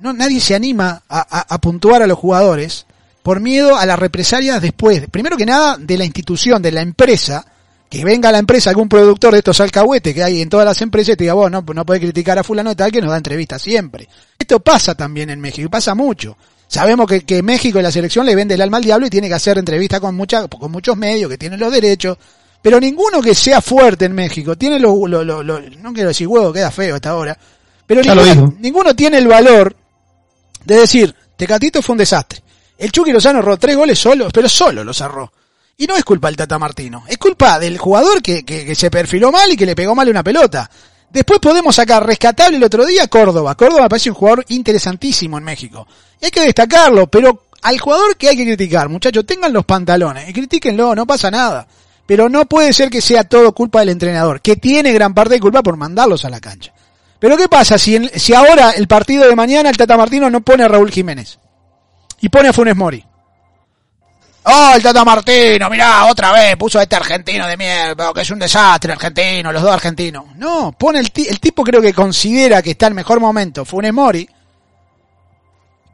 No, 0.00 0.12
nadie 0.12 0.40
se 0.40 0.56
anima 0.56 1.04
a, 1.08 1.54
a, 1.54 1.58
puntuar 1.58 2.02
a 2.02 2.08
los 2.08 2.18
jugadores 2.18 2.86
por 3.22 3.38
miedo 3.38 3.76
a 3.76 3.86
las 3.86 4.00
represalias 4.00 4.60
después. 4.60 5.08
Primero 5.12 5.36
que 5.36 5.46
nada, 5.46 5.76
de 5.78 5.96
la 5.96 6.04
institución, 6.04 6.60
de 6.60 6.72
la 6.72 6.80
empresa, 6.80 7.46
que 7.88 8.04
venga 8.04 8.32
la 8.32 8.38
empresa, 8.38 8.70
algún 8.70 8.88
productor 8.88 9.32
de 9.32 9.38
estos 9.38 9.60
alcahuetes 9.60 10.12
que 10.12 10.24
hay 10.24 10.42
en 10.42 10.48
todas 10.48 10.66
las 10.66 10.82
empresas 10.82 11.14
y 11.14 11.16
te 11.16 11.24
diga, 11.24 11.34
vos 11.34 11.48
no, 11.48 11.64
no 11.72 11.86
puede 11.86 12.00
criticar 12.00 12.36
a 12.40 12.42
fulano 12.42 12.72
y 12.72 12.74
tal 12.74 12.90
que 12.90 13.00
nos 13.00 13.10
da 13.10 13.16
entrevistas 13.16 13.62
siempre. 13.62 14.08
Esto 14.36 14.58
pasa 14.58 14.96
también 14.96 15.30
en 15.30 15.40
México, 15.40 15.70
pasa 15.70 15.94
mucho. 15.94 16.36
Sabemos 16.66 17.06
que, 17.06 17.24
que 17.24 17.44
México 17.44 17.78
y 17.78 17.82
la 17.82 17.92
selección 17.92 18.26
le 18.26 18.34
vende 18.34 18.54
el 18.54 18.60
alma 18.60 18.78
al 18.78 18.84
diablo 18.84 19.06
y 19.06 19.10
tiene 19.10 19.28
que 19.28 19.34
hacer 19.34 19.56
entrevistas 19.56 20.00
con, 20.00 20.16
mucha, 20.16 20.48
con 20.48 20.72
muchos 20.72 20.96
medios 20.96 21.30
que 21.30 21.38
tienen 21.38 21.60
los 21.60 21.72
derechos, 21.72 22.18
pero 22.62 22.80
ninguno 22.80 23.20
que 23.20 23.34
sea 23.34 23.60
fuerte 23.60 24.06
en 24.06 24.14
México 24.14 24.56
tiene 24.56 24.78
los, 24.78 24.94
lo, 25.08 25.24
lo, 25.24 25.42
no 25.42 25.92
quiero 25.92 26.08
decir 26.08 26.26
huevo, 26.26 26.52
queda 26.52 26.70
feo 26.70 26.96
hasta 26.96 27.10
ahora, 27.10 27.38
pero 27.86 28.02
ninguno, 28.02 28.54
ninguno, 28.58 28.96
tiene 28.96 29.18
el 29.18 29.28
valor 29.28 29.74
de 30.64 30.76
decir, 30.76 31.14
Tecatito 31.36 31.80
fue 31.80 31.92
un 31.92 31.98
desastre. 31.98 32.42
El 32.78 32.92
Chucky 32.92 33.12
Lozano 33.12 33.38
erró 33.38 33.56
tres 33.56 33.76
goles 33.76 33.98
solo, 33.98 34.28
pero 34.32 34.48
solo 34.48 34.84
los 34.84 34.96
cerró. 34.96 35.32
Y 35.78 35.86
no 35.86 35.96
es 35.96 36.04
culpa 36.04 36.28
del 36.28 36.36
Tata 36.36 36.58
Martino, 36.58 37.04
es 37.06 37.18
culpa 37.18 37.58
del 37.58 37.78
jugador 37.78 38.22
que, 38.22 38.44
que, 38.44 38.74
se 38.74 38.90
perfiló 38.90 39.30
mal 39.30 39.52
y 39.52 39.56
que 39.56 39.66
le 39.66 39.76
pegó 39.76 39.94
mal 39.94 40.08
una 40.08 40.24
pelota. 40.24 40.68
Después 41.10 41.38
podemos 41.38 41.76
sacar 41.76 42.04
rescatable 42.04 42.56
el 42.56 42.64
otro 42.64 42.84
día 42.84 43.06
Córdoba. 43.08 43.54
Córdoba 43.54 43.88
parece 43.88 44.10
un 44.10 44.16
jugador 44.16 44.44
interesantísimo 44.48 45.38
en 45.38 45.44
México. 45.44 45.86
Y 46.20 46.26
hay 46.26 46.30
que 46.30 46.40
destacarlo, 46.40 47.06
pero 47.06 47.44
al 47.62 47.78
jugador 47.78 48.16
que 48.16 48.28
hay 48.28 48.36
que 48.36 48.44
criticar, 48.44 48.88
muchachos, 48.88 49.24
tengan 49.26 49.52
los 49.52 49.64
pantalones 49.64 50.28
y 50.28 50.32
critíquenlo, 50.32 50.94
no 50.94 51.06
pasa 51.06 51.30
nada. 51.30 51.66
Pero 52.06 52.28
no 52.28 52.46
puede 52.46 52.72
ser 52.72 52.88
que 52.88 53.00
sea 53.00 53.24
todo 53.24 53.52
culpa 53.52 53.80
del 53.80 53.88
entrenador, 53.90 54.40
que 54.40 54.56
tiene 54.56 54.92
gran 54.92 55.12
parte 55.12 55.34
de 55.34 55.40
culpa 55.40 55.62
por 55.62 55.76
mandarlos 55.76 56.24
a 56.24 56.30
la 56.30 56.40
cancha. 56.40 56.72
Pero 57.18 57.36
¿qué 57.36 57.48
pasa 57.48 57.78
si, 57.78 58.08
si 58.14 58.34
ahora 58.34 58.70
el 58.70 58.86
partido 58.86 59.26
de 59.26 59.34
mañana 59.34 59.70
el 59.70 59.76
Tata 59.76 59.96
Martino 59.96 60.30
no 60.30 60.42
pone 60.42 60.64
a 60.64 60.68
Raúl 60.68 60.90
Jiménez? 60.90 61.38
Y 62.20 62.28
pone 62.28 62.48
a 62.48 62.52
Funes 62.52 62.76
Mori. 62.76 63.04
Oh, 64.44 64.72
el 64.76 64.82
Tata 64.82 65.04
Martino, 65.04 65.68
mirá, 65.68 66.06
otra 66.06 66.30
vez 66.30 66.56
puso 66.56 66.78
a 66.78 66.82
este 66.82 66.94
argentino 66.94 67.48
de 67.48 67.56
mierda, 67.56 68.12
que 68.14 68.20
es 68.20 68.30
un 68.30 68.38
desastre 68.38 68.92
argentino, 68.92 69.50
los 69.50 69.62
dos 69.62 69.72
argentinos. 69.72 70.36
No, 70.36 70.72
pone 70.78 71.00
el, 71.00 71.10
el 71.14 71.40
tipo 71.40 71.64
creo 71.64 71.82
que 71.82 71.92
considera 71.92 72.62
que 72.62 72.70
está 72.70 72.86
en 72.86 72.94
mejor 72.94 73.18
momento, 73.18 73.64
Funes 73.64 73.92
Mori, 73.92 74.28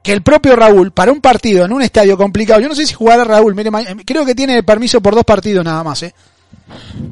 que 0.03 0.13
el 0.13 0.23
propio 0.23 0.57
Raúl, 0.57 0.91
para 0.91 1.13
un 1.13 1.21
partido 1.21 1.65
en 1.65 1.73
un 1.73 1.83
estadio 1.83 2.17
complicado, 2.17 2.61
yo 2.61 2.69
no 2.69 2.75
sé 2.75 2.87
si 2.87 2.95
jugará 2.95 3.25
Raúl, 3.25 3.55
mire, 3.55 3.71
creo 4.05 4.27
que 4.27 4.35
tiene 4.35 4.63
permiso 4.63 5.01
por 5.01 5.15
dos 5.15 5.25
partidos 5.25 5.65
nada 5.65 5.85
más, 5.85 6.03
¿eh? 6.03 6.15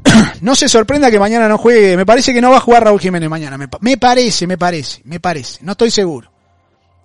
no 0.40 0.54
se 0.54 0.68
sorprenda 0.68 1.10
que 1.10 1.18
mañana 1.18 1.48
no 1.48 1.58
juegue, 1.58 1.96
me 1.96 2.06
parece 2.06 2.32
que 2.32 2.40
no 2.40 2.50
va 2.50 2.56
a 2.56 2.60
jugar 2.60 2.84
Raúl 2.84 3.00
Jiménez 3.00 3.28
mañana, 3.28 3.56
me, 3.58 3.96
parece, 3.96 4.46
me 4.46 4.58
parece, 4.58 5.00
me 5.04 5.20
parece, 5.20 5.58
no 5.62 5.72
estoy 5.72 5.90
seguro. 5.90 6.30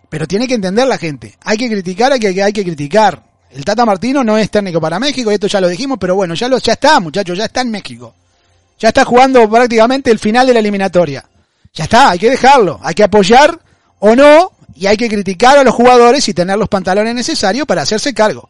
Pero 0.09 0.27
tiene 0.27 0.47
que 0.47 0.55
entender 0.55 0.87
la 0.87 0.97
gente, 0.97 1.35
hay 1.43 1.57
que 1.57 1.69
criticar, 1.69 2.11
hay 2.13 2.19
que, 2.19 2.43
hay 2.43 2.53
que 2.53 2.63
criticar. 2.63 3.21
El 3.51 3.63
Tata 3.63 3.85
Martino 3.85 4.23
no 4.23 4.37
es 4.37 4.49
técnico 4.49 4.81
para 4.81 4.99
México, 4.99 5.31
esto 5.31 5.47
ya 5.47 5.61
lo 5.61 5.67
dijimos, 5.67 5.97
pero 5.99 6.15
bueno, 6.15 6.33
ya, 6.33 6.47
lo, 6.47 6.57
ya 6.57 6.73
está, 6.73 6.99
muchachos, 6.99 7.37
ya 7.37 7.45
está 7.45 7.61
en 7.61 7.71
México. 7.71 8.13
Ya 8.77 8.89
está 8.89 9.05
jugando 9.05 9.49
prácticamente 9.49 10.11
el 10.11 10.19
final 10.19 10.45
de 10.47 10.53
la 10.53 10.59
eliminatoria. 10.59 11.23
Ya 11.73 11.85
está, 11.85 12.09
hay 12.11 12.19
que 12.19 12.29
dejarlo, 12.29 12.79
hay 12.83 12.93
que 12.93 13.03
apoyar 13.03 13.57
o 13.99 14.15
no 14.15 14.51
y 14.75 14.87
hay 14.87 14.97
que 14.97 15.07
criticar 15.07 15.57
a 15.57 15.63
los 15.63 15.73
jugadores 15.73 16.27
y 16.27 16.33
tener 16.33 16.57
los 16.57 16.67
pantalones 16.67 17.15
necesarios 17.15 17.65
para 17.65 17.81
hacerse 17.81 18.13
cargo. 18.13 18.49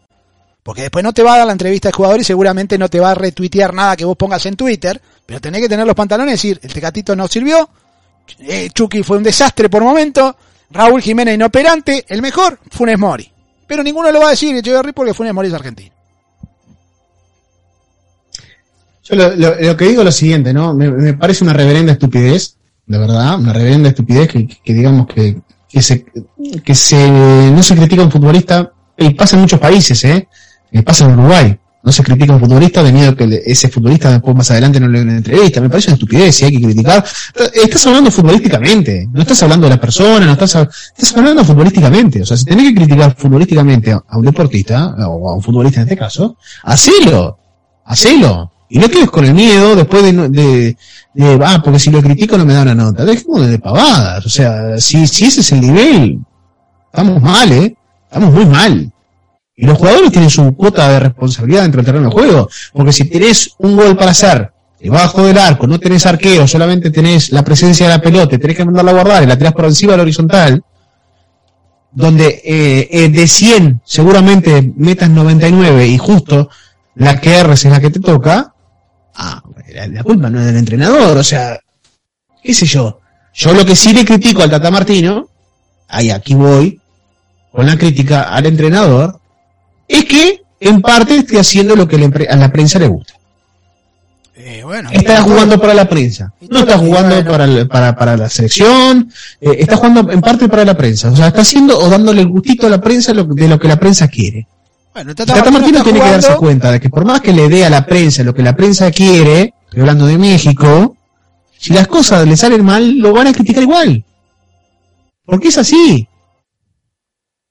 Porque 0.63 0.81
después 0.81 1.03
no 1.03 1.13
te 1.13 1.21
va 1.21 1.35
a 1.35 1.37
dar 1.37 1.45
la 1.45 1.53
entrevista 1.53 1.89
al 1.89 1.93
jugador 1.93 2.19
y 2.19 2.23
seguramente 2.23 2.77
no 2.77 2.89
te 2.89 2.99
va 2.99 3.11
a 3.11 3.15
retuitear 3.15 3.73
nada 3.73 3.95
que 3.95 4.03
vos 4.03 4.17
pongas 4.17 4.43
en 4.47 4.55
Twitter, 4.55 4.99
pero 5.25 5.39
tenés 5.39 5.61
que 5.61 5.69
tener 5.69 5.85
los 5.85 5.95
pantalones 5.95 6.43
y 6.43 6.49
decir, 6.49 6.59
el 6.63 6.73
Tecatito 6.73 7.15
no 7.15 7.27
sirvió, 7.27 7.69
eh, 8.39 8.69
Chucky 8.73 9.03
fue 9.03 9.17
un 9.17 9.23
desastre 9.23 9.69
por 9.69 9.83
momento, 9.83 10.35
Raúl 10.71 11.03
Jiménez 11.03 11.35
inoperante, 11.35 12.03
el 12.07 12.23
mejor, 12.23 12.59
Funes 12.71 12.97
Mori. 12.97 13.31
Pero 13.67 13.83
ninguno 13.83 14.11
lo 14.11 14.19
va 14.21 14.27
a 14.27 14.31
decir, 14.31 14.55
Echeverry, 14.55 14.91
porque 14.91 15.13
Funes 15.13 15.33
Mori 15.33 15.49
es 15.49 15.53
argentino. 15.53 15.93
Yo 19.03 19.15
lo, 19.15 19.77
que 19.77 19.85
digo 19.85 20.01
es 20.01 20.05
lo 20.05 20.11
siguiente, 20.11 20.51
¿no? 20.51 20.73
Me, 20.73 21.13
parece 21.13 21.43
una 21.43 21.53
reverenda 21.53 21.91
estupidez, 21.91 22.57
de 22.87 22.97
verdad, 22.97 23.37
una 23.37 23.53
reverenda 23.53 23.89
estupidez 23.89 24.29
que 24.29 24.73
digamos 24.73 25.05
que 25.05 25.39
que 25.75 25.81
se, 25.81 26.05
que 26.63 26.73
se, 26.73 27.11
no 27.51 27.61
se 27.61 27.75
critica 27.75 28.01
un 28.01 28.09
futbolista, 28.09 28.71
y 28.97 29.09
pasa 29.09 29.35
en 29.35 29.41
muchos 29.41 29.59
países, 29.59 30.01
¿eh? 30.05 30.25
pasa 30.85 31.03
en 31.03 31.19
Uruguay, 31.19 31.59
no 31.83 31.91
se 31.91 32.01
critica 32.01 32.31
un 32.31 32.39
futbolista 32.39 32.81
de 32.81 32.93
miedo 32.93 33.13
que 33.13 33.43
ese 33.45 33.67
futbolista 33.67 34.09
después 34.09 34.33
más 34.37 34.49
adelante 34.51 34.79
no 34.79 34.87
le 34.87 34.99
den 34.99 35.09
una 35.09 35.17
entrevista. 35.17 35.59
Me 35.59 35.69
parece 35.69 35.89
una 35.89 35.95
estupidez 35.95 36.41
y 36.41 36.45
hay 36.45 36.51
que 36.53 36.61
criticar. 36.61 37.03
Estás 37.53 37.85
hablando 37.87 38.09
futbolísticamente, 38.09 39.09
no 39.11 39.21
estás 39.21 39.43
hablando 39.43 39.67
de 39.67 39.75
la 39.75 39.81
persona, 39.81 40.25
no 40.25 40.31
estás, 40.31 40.55
estás 40.95 41.17
hablando 41.17 41.43
futbolísticamente. 41.43 42.21
O 42.21 42.25
sea, 42.25 42.37
si 42.37 42.45
tenés 42.45 42.69
que 42.69 42.75
criticar 42.75 43.13
futbolísticamente 43.17 43.91
a 43.91 44.17
un 44.17 44.23
deportista, 44.23 44.95
o 45.09 45.29
a 45.29 45.35
un 45.35 45.43
futbolista 45.43 45.81
en 45.81 45.87
este 45.87 45.97
caso, 45.97 46.37
hacelo, 46.63 47.37
hacelo. 47.83 48.54
Y 48.67 48.79
no 48.79 48.89
quedes 48.89 49.09
con 49.11 49.25
el 49.25 49.33
miedo 49.33 49.75
después 49.75 50.03
de, 50.03 50.29
de, 50.29 50.77
de, 51.13 51.39
ah, 51.45 51.61
porque 51.63 51.79
si 51.79 51.91
lo 51.91 52.01
critico 52.01 52.37
no 52.37 52.45
me 52.45 52.53
da 52.53 52.63
una 52.63 52.75
nota. 52.75 53.05
Dejemos 53.05 53.47
de 53.47 53.59
pavadas. 53.59 54.25
O 54.25 54.29
sea, 54.29 54.77
si, 54.79 55.07
si 55.07 55.25
ese 55.25 55.41
es 55.41 55.51
el 55.51 55.61
nivel, 55.61 56.19
estamos 56.87 57.21
mal, 57.21 57.51
¿eh? 57.51 57.75
Estamos 58.05 58.33
muy 58.33 58.45
mal. 58.45 58.91
Y 59.55 59.65
los 59.65 59.77
jugadores 59.77 60.11
tienen 60.11 60.29
su 60.29 60.55
cuota 60.55 60.89
de 60.89 60.99
responsabilidad 60.99 61.61
dentro 61.61 61.79
del 61.79 61.85
terreno 61.85 62.09
de 62.09 62.13
juego. 62.13 62.49
Porque 62.73 62.91
si 62.91 63.05
tenés 63.05 63.51
un 63.59 63.75
gol 63.75 63.95
para 63.95 64.11
hacer 64.11 64.51
debajo 64.79 65.23
del 65.23 65.37
arco, 65.37 65.67
no 65.67 65.79
tenés 65.79 66.05
arquero, 66.05 66.47
solamente 66.47 66.91
tenés 66.91 67.31
la 67.31 67.43
presencia 67.43 67.87
de 67.87 67.93
la 67.93 68.01
pelota, 68.01 68.37
tenés 68.37 68.57
que 68.57 68.65
mandarla 68.65 68.91
a 68.91 68.93
guardar 68.93 69.23
y 69.23 69.25
la 69.25 69.37
tirás 69.37 69.53
por 69.53 69.65
encima 69.65 69.93
de 69.93 69.97
la 69.97 70.03
horizontal, 70.03 70.63
donde 71.91 72.41
eh, 72.43 72.89
eh, 72.91 73.09
de 73.09 73.27
100 73.27 73.81
seguramente 73.85 74.73
metas 74.75 75.09
99 75.09 75.87
y 75.87 75.97
justo 75.97 76.49
la 76.95 77.19
que 77.19 77.35
erres 77.35 77.65
es 77.65 77.71
la 77.71 77.79
que 77.79 77.89
te 77.89 77.99
toca, 77.99 78.53
ah, 79.15 79.43
la, 79.73 80.03
culpa 80.03 80.29
no 80.29 80.39
es 80.39 80.45
del 80.45 80.57
entrenador, 80.57 81.17
o 81.17 81.23
sea, 81.23 81.59
qué 82.43 82.53
sé 82.53 82.65
yo. 82.65 82.99
Yo 83.33 83.53
lo 83.53 83.65
que 83.65 83.75
sí 83.75 83.93
le 83.93 84.05
critico 84.05 84.43
al 84.43 84.49
Tata 84.49 84.71
Martino, 84.71 85.29
ahí 85.87 86.09
aquí 86.09 86.35
voy, 86.35 86.79
con 87.51 87.65
la 87.65 87.77
crítica 87.77 88.23
al 88.23 88.45
entrenador, 88.45 89.19
es 89.87 90.05
que 90.05 90.41
en 90.59 90.81
parte 90.81 91.17
esté 91.17 91.39
haciendo 91.39 91.75
lo 91.75 91.87
que 91.87 91.97
a 92.29 92.35
la 92.35 92.51
prensa 92.51 92.79
le 92.79 92.87
gusta. 92.87 93.13
Eh, 94.37 94.61
bueno, 94.63 94.89
está 94.91 95.21
jugando 95.21 95.59
para 95.59 95.73
la 95.73 95.87
prensa, 95.87 96.33
no 96.49 96.59
está 96.59 96.77
jugando 96.77 97.15
para, 97.23 97.47
para, 97.67 97.95
para, 97.95 98.17
la 98.17 98.29
selección, 98.29 99.09
eh, 99.41 99.55
está 99.59 99.77
jugando 99.77 100.11
en 100.11 100.21
parte 100.21 100.47
para 100.49 100.65
la 100.65 100.75
prensa, 100.75 101.09
o 101.09 101.15
sea, 101.15 101.27
está 101.27 101.41
haciendo 101.41 101.79
o 101.79 101.89
dándole 101.89 102.21
el 102.21 102.27
gustito 102.27 102.67
a 102.67 102.69
la 102.69 102.81
prensa 102.81 103.13
de 103.13 103.47
lo 103.47 103.59
que 103.59 103.67
la 103.67 103.79
prensa 103.79 104.07
quiere. 104.07 104.47
Bueno, 104.95 105.13
Tata, 105.13 105.51
Martino, 105.51 105.83
tiene 105.83 105.99
que 105.99 106.09
darse 106.09 106.35
cuenta 106.35 106.71
de 106.71 106.79
que 106.79 106.89
por 106.89 107.03
más 107.03 107.19
que 107.19 107.33
le 107.33 107.49
dé 107.49 107.65
a 107.65 107.69
la 107.69 107.85
prensa 107.85 108.23
lo 108.23 108.33
que 108.33 108.41
la 108.41 108.55
prensa 108.55 108.89
quiere, 108.91 109.53
hablando 109.77 110.05
de 110.05 110.17
México, 110.17 110.95
si 111.57 111.73
las 111.73 111.85
cosas 111.89 112.25
le 112.25 112.37
salen 112.37 112.63
mal, 112.63 112.97
lo 112.99 113.11
van 113.11 113.27
a 113.27 113.33
criticar 113.33 113.61
igual. 113.61 114.05
Porque 115.25 115.49
es 115.49 115.57
así. 115.57 116.07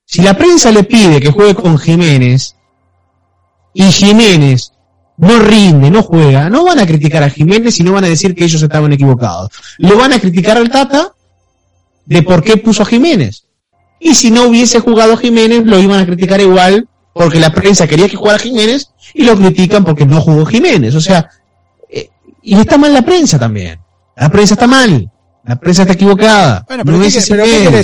Si 0.07 0.23
la 0.23 0.33
prensa 0.33 0.71
le 0.71 0.85
pide 0.85 1.21
que 1.21 1.31
juegue 1.31 1.55
con 1.55 1.77
Jiménez 1.77 2.57
y 3.75 3.93
Jiménez 3.93 4.73
no 5.19 5.39
rinde, 5.39 5.91
no 5.91 6.03
juega, 6.03 6.49
no 6.49 6.65
van 6.65 6.79
a 6.79 6.87
criticar 6.87 7.25
a 7.25 7.29
Jiménez 7.29 7.79
y 7.79 7.83
no 7.83 7.93
van 7.93 8.05
a 8.05 8.09
decir 8.09 8.35
que 8.35 8.45
ellos 8.45 8.63
estaban 8.63 8.95
equivocados. 8.95 9.51
Lo 9.77 9.99
van 9.99 10.15
a 10.15 10.19
criticar 10.19 10.57
al 10.57 10.71
Tata 10.71 11.13
de 12.07 12.23
por 12.23 12.43
qué 12.43 12.57
puso 12.57 12.85
a 12.85 12.87
Jiménez. 12.87 13.45
Y 14.01 14.15
si 14.15 14.31
no 14.31 14.45
hubiese 14.45 14.81
jugado 14.81 15.19
Jiménez, 15.19 15.67
lo 15.67 15.79
iban 15.79 16.01
a 16.01 16.07
criticar 16.07 16.41
igual 16.41 16.89
porque 17.15 17.39
la 17.41 17.51
prensa 17.51 17.87
quería 17.87 18.09
que 18.09 18.17
jugara 18.17 18.39
Jiménez 18.39 18.91
y 19.15 19.25
lo 19.25 19.37
critican 19.37 19.85
porque 19.85 20.05
no 20.05 20.21
jugó 20.21 20.45
Jiménez. 20.45 20.95
O 20.95 21.01
sea, 21.01 21.31
eh, 21.89 22.11
y 22.43 22.55
está 22.57 22.77
mal 22.77 22.93
la 22.93 23.03
prensa 23.03 23.39
también. 23.39 23.79
La 24.17 24.29
prensa 24.29 24.55
está 24.55 24.67
mal. 24.67 25.11
La 25.45 25.57
prensa 25.57 25.83
está 25.83 25.95
equivocada. 25.95 26.65
Bueno, 26.67 26.85
pero, 26.85 27.03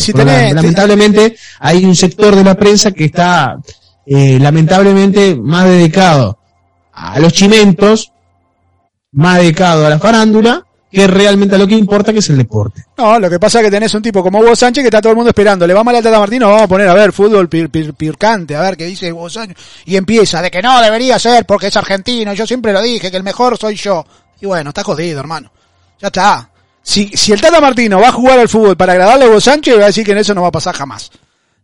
si 0.00 0.12
lamentablemente 0.12 1.36
hay 1.60 1.84
un 1.84 1.94
sector 1.94 2.34
de 2.34 2.42
la 2.42 2.54
prensa 2.54 2.90
que 2.90 3.04
está 3.04 3.58
eh, 4.04 4.38
lamentablemente 4.40 5.36
más 5.36 5.66
dedicado 5.66 6.38
a 6.92 7.20
los 7.20 7.32
chimentos, 7.32 8.12
más 9.12 9.38
dedicado 9.38 9.86
a 9.86 9.90
la 9.90 9.98
farándula 9.98 10.66
que 10.90 11.06
realmente 11.06 11.56
lo 11.56 11.66
que 11.66 11.74
importa 11.74 12.12
que 12.12 12.18
es 12.18 12.28
el 12.30 12.38
deporte. 12.38 12.84
No, 12.96 13.18
lo 13.18 13.30
que 13.30 13.38
pasa 13.38 13.60
es 13.60 13.66
que 13.66 13.70
tenés 13.70 13.94
un 13.94 14.02
tipo 14.02 14.22
como 14.22 14.40
Hugo 14.40 14.56
Sánchez 14.56 14.82
que 14.82 14.88
está 14.88 15.00
todo 15.00 15.10
el 15.10 15.16
mundo 15.16 15.30
esperando. 15.30 15.66
Le 15.66 15.72
va 15.72 15.84
mal 15.84 15.94
al 15.94 16.02
Tata 16.02 16.18
Martino, 16.18 16.48
vamos 16.48 16.62
a 16.62 16.68
poner 16.68 16.88
a 16.88 16.94
ver 16.94 17.12
fútbol 17.12 17.48
pircante, 17.48 18.56
a 18.56 18.62
ver 18.62 18.76
qué 18.76 18.86
dice 18.86 19.12
Hugo 19.12 19.30
Sánchez. 19.30 19.56
Y 19.84 19.96
empieza 19.96 20.42
de 20.42 20.50
que 20.50 20.60
no 20.60 20.80
debería 20.80 21.18
ser 21.18 21.46
porque 21.46 21.68
es 21.68 21.76
argentino. 21.76 22.34
Yo 22.34 22.46
siempre 22.46 22.72
lo 22.72 22.82
dije, 22.82 23.10
que 23.10 23.16
el 23.16 23.22
mejor 23.22 23.56
soy 23.56 23.76
yo. 23.76 24.04
Y 24.40 24.46
bueno, 24.46 24.70
está 24.70 24.82
jodido, 24.82 25.20
hermano. 25.20 25.52
Ya 26.00 26.08
está. 26.08 26.50
Si, 26.82 27.08
si 27.14 27.32
el 27.32 27.40
Tata 27.40 27.60
Martino 27.60 28.00
va 28.00 28.08
a 28.08 28.12
jugar 28.12 28.38
al 28.38 28.48
fútbol 28.48 28.76
para 28.76 28.92
agradarle 28.92 29.26
a 29.26 29.28
Hugo 29.28 29.40
Sánchez, 29.40 29.78
va 29.78 29.84
a 29.84 29.86
decir 29.86 30.04
que 30.04 30.12
en 30.12 30.18
eso 30.18 30.34
no 30.34 30.42
va 30.42 30.48
a 30.48 30.52
pasar 30.52 30.74
jamás. 30.74 31.10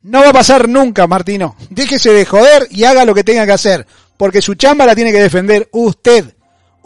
No 0.02 0.20
va 0.20 0.28
a 0.28 0.32
pasar 0.32 0.68
nunca, 0.68 1.08
Martino. 1.08 1.56
Déjese 1.68 2.12
de 2.12 2.24
joder 2.24 2.68
y 2.70 2.84
haga 2.84 3.04
lo 3.04 3.12
que 3.12 3.24
tenga 3.24 3.44
que 3.44 3.52
hacer. 3.52 3.84
Porque 4.16 4.40
su 4.40 4.54
chamba 4.54 4.86
la 4.86 4.94
tiene 4.94 5.10
que 5.10 5.20
defender 5.20 5.68
usted. 5.72 6.35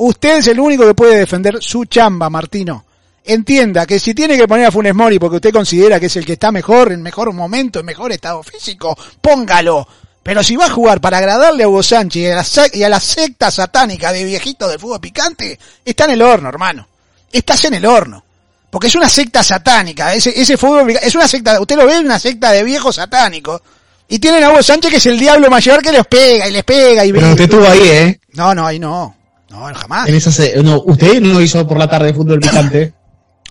Usted 0.03 0.39
es 0.39 0.47
el 0.47 0.59
único 0.59 0.87
que 0.87 0.95
puede 0.95 1.19
defender 1.19 1.59
su 1.61 1.85
chamba, 1.85 2.31
Martino. 2.31 2.87
entienda 3.23 3.85
que 3.85 3.99
si 3.99 4.15
tiene 4.15 4.35
que 4.35 4.49
poner 4.49 4.65
a 4.65 4.73
Funes 4.73 4.95
Mori 4.95 5.19
porque 5.19 5.37
usted 5.37 5.53
considera 5.53 6.01
que 6.01 6.07
es 6.07 6.17
el 6.17 6.25
que 6.25 6.33
está 6.33 6.51
mejor, 6.51 6.91
en 6.91 7.03
mejor 7.03 7.31
momento, 7.35 7.81
en 7.81 7.85
mejor 7.85 8.11
estado 8.11 8.43
físico, 8.43 8.97
póngalo. 9.21 9.87
Pero 10.23 10.43
si 10.43 10.57
va 10.57 10.65
a 10.65 10.71
jugar 10.71 11.03
para 11.03 11.19
agradarle 11.19 11.65
a 11.65 11.69
Hugo 11.69 11.83
Sánchez 11.83 12.23
y 12.23 12.27
a, 12.29 12.37
la, 12.37 12.45
y 12.73 12.83
a 12.83 12.89
la 12.89 12.99
secta 12.99 13.51
satánica 13.51 14.11
de 14.11 14.25
viejitos 14.25 14.71
del 14.71 14.81
fútbol 14.81 15.01
picante, 15.01 15.59
está 15.85 16.07
en 16.07 16.13
el 16.13 16.23
horno, 16.23 16.49
hermano. 16.49 16.89
Estás 17.31 17.67
en 17.67 17.75
el 17.75 17.85
horno. 17.85 18.25
Porque 18.71 18.87
es 18.87 18.95
una 18.95 19.09
secta 19.09 19.43
satánica. 19.43 20.15
Ese, 20.15 20.31
ese 20.41 20.57
fútbol 20.57 20.93
es 20.93 21.15
una 21.15 21.29
secta, 21.29 21.61
usted 21.61 21.77
lo 21.77 21.85
ve, 21.85 21.99
una 21.99 22.19
secta 22.19 22.53
de 22.53 22.65
viejos 22.65 22.97
satánicos. 22.97 23.61
Y 24.09 24.19
tienen 24.19 24.45
a 24.45 24.51
Hugo 24.51 24.63
Sánchez 24.63 24.93
que 24.93 24.97
es 24.97 25.07
el 25.07 25.19
diablo 25.19 25.51
mayor 25.51 25.83
que 25.83 25.93
les 25.93 26.07
pega 26.07 26.49
y 26.49 26.53
les 26.53 26.65
pega 26.65 27.05
y 27.05 27.13
Pero 27.13 27.29
usted 27.29 27.45
estuvo 27.45 27.67
ahí, 27.67 27.83
¿eh? 27.83 28.21
No, 28.33 28.55
no, 28.55 28.67
ahí 28.67 28.79
no. 28.79 29.20
No, 29.51 29.67
jamás. 29.75 30.09
En 30.09 30.15
esa 30.15 30.31
se- 30.33 30.63
no, 30.63 30.81
usted 30.87 31.21
no 31.21 31.35
lo 31.35 31.41
hizo 31.41 31.67
por 31.67 31.77
la 31.77 31.89
tarde 31.89 32.15
fútbol 32.15 32.41
picante. 32.41 32.95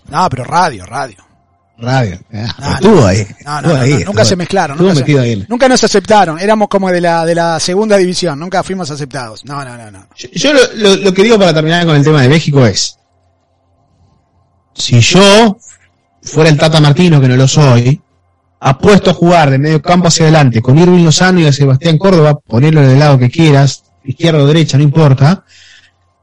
No, 0.08 0.28
pero 0.28 0.42
radio, 0.42 0.84
radio. 0.86 1.16
Radio. 1.78 2.18
Ah, 2.32 2.54
No, 2.58 2.74
estuvo 2.74 3.06
ahí. 3.06 3.26
No, 3.44 3.52
no, 3.52 3.58
estuvo 3.68 3.76
ahí, 3.82 3.90
estuvo 3.92 4.06
nunca 4.06 4.24
se 4.24 4.36
mezclaron. 4.36 4.78
Se- 4.96 5.18
ahí. 5.20 5.46
nunca 5.48 5.68
nos 5.68 5.84
aceptaron. 5.84 6.38
Éramos 6.40 6.68
como 6.68 6.90
de 6.90 7.00
la, 7.00 7.24
de 7.24 7.34
la 7.34 7.60
segunda 7.60 7.96
división. 7.96 8.38
Nunca 8.38 8.62
fuimos 8.64 8.90
aceptados. 8.90 9.44
No, 9.44 9.64
no, 9.64 9.76
no, 9.76 9.90
no. 9.90 10.06
Yo, 10.16 10.28
yo 10.32 10.52
lo, 10.52 10.60
lo- 10.74 10.96
lo 10.96 11.14
que 11.14 11.22
digo 11.22 11.38
para 11.38 11.54
terminar 11.54 11.86
con 11.86 11.94
el 11.94 12.02
tema 12.02 12.22
de 12.22 12.28
México 12.28 12.66
es, 12.66 12.98
si 14.74 15.00
yo 15.00 15.58
fuera 16.22 16.50
el 16.50 16.56
Tata 16.58 16.80
Martino, 16.80 17.20
que 17.20 17.28
no 17.28 17.36
lo 17.36 17.46
soy, 17.48 18.00
apuesto 18.60 19.10
a 19.10 19.14
jugar 19.14 19.50
de 19.50 19.58
medio 19.58 19.80
campo 19.80 20.08
hacia 20.08 20.24
adelante 20.24 20.60
con 20.60 20.78
Irving 20.78 21.04
Lozano 21.04 21.40
y 21.40 21.46
a 21.46 21.52
Sebastián 21.52 21.98
Córdoba, 21.98 22.38
ponerlo 22.40 22.80
del 22.82 22.98
lado 22.98 23.18
que 23.18 23.30
quieras, 23.30 23.84
izquierda 24.04 24.42
o 24.42 24.46
derecha, 24.46 24.76
no 24.76 24.82
importa. 24.84 25.44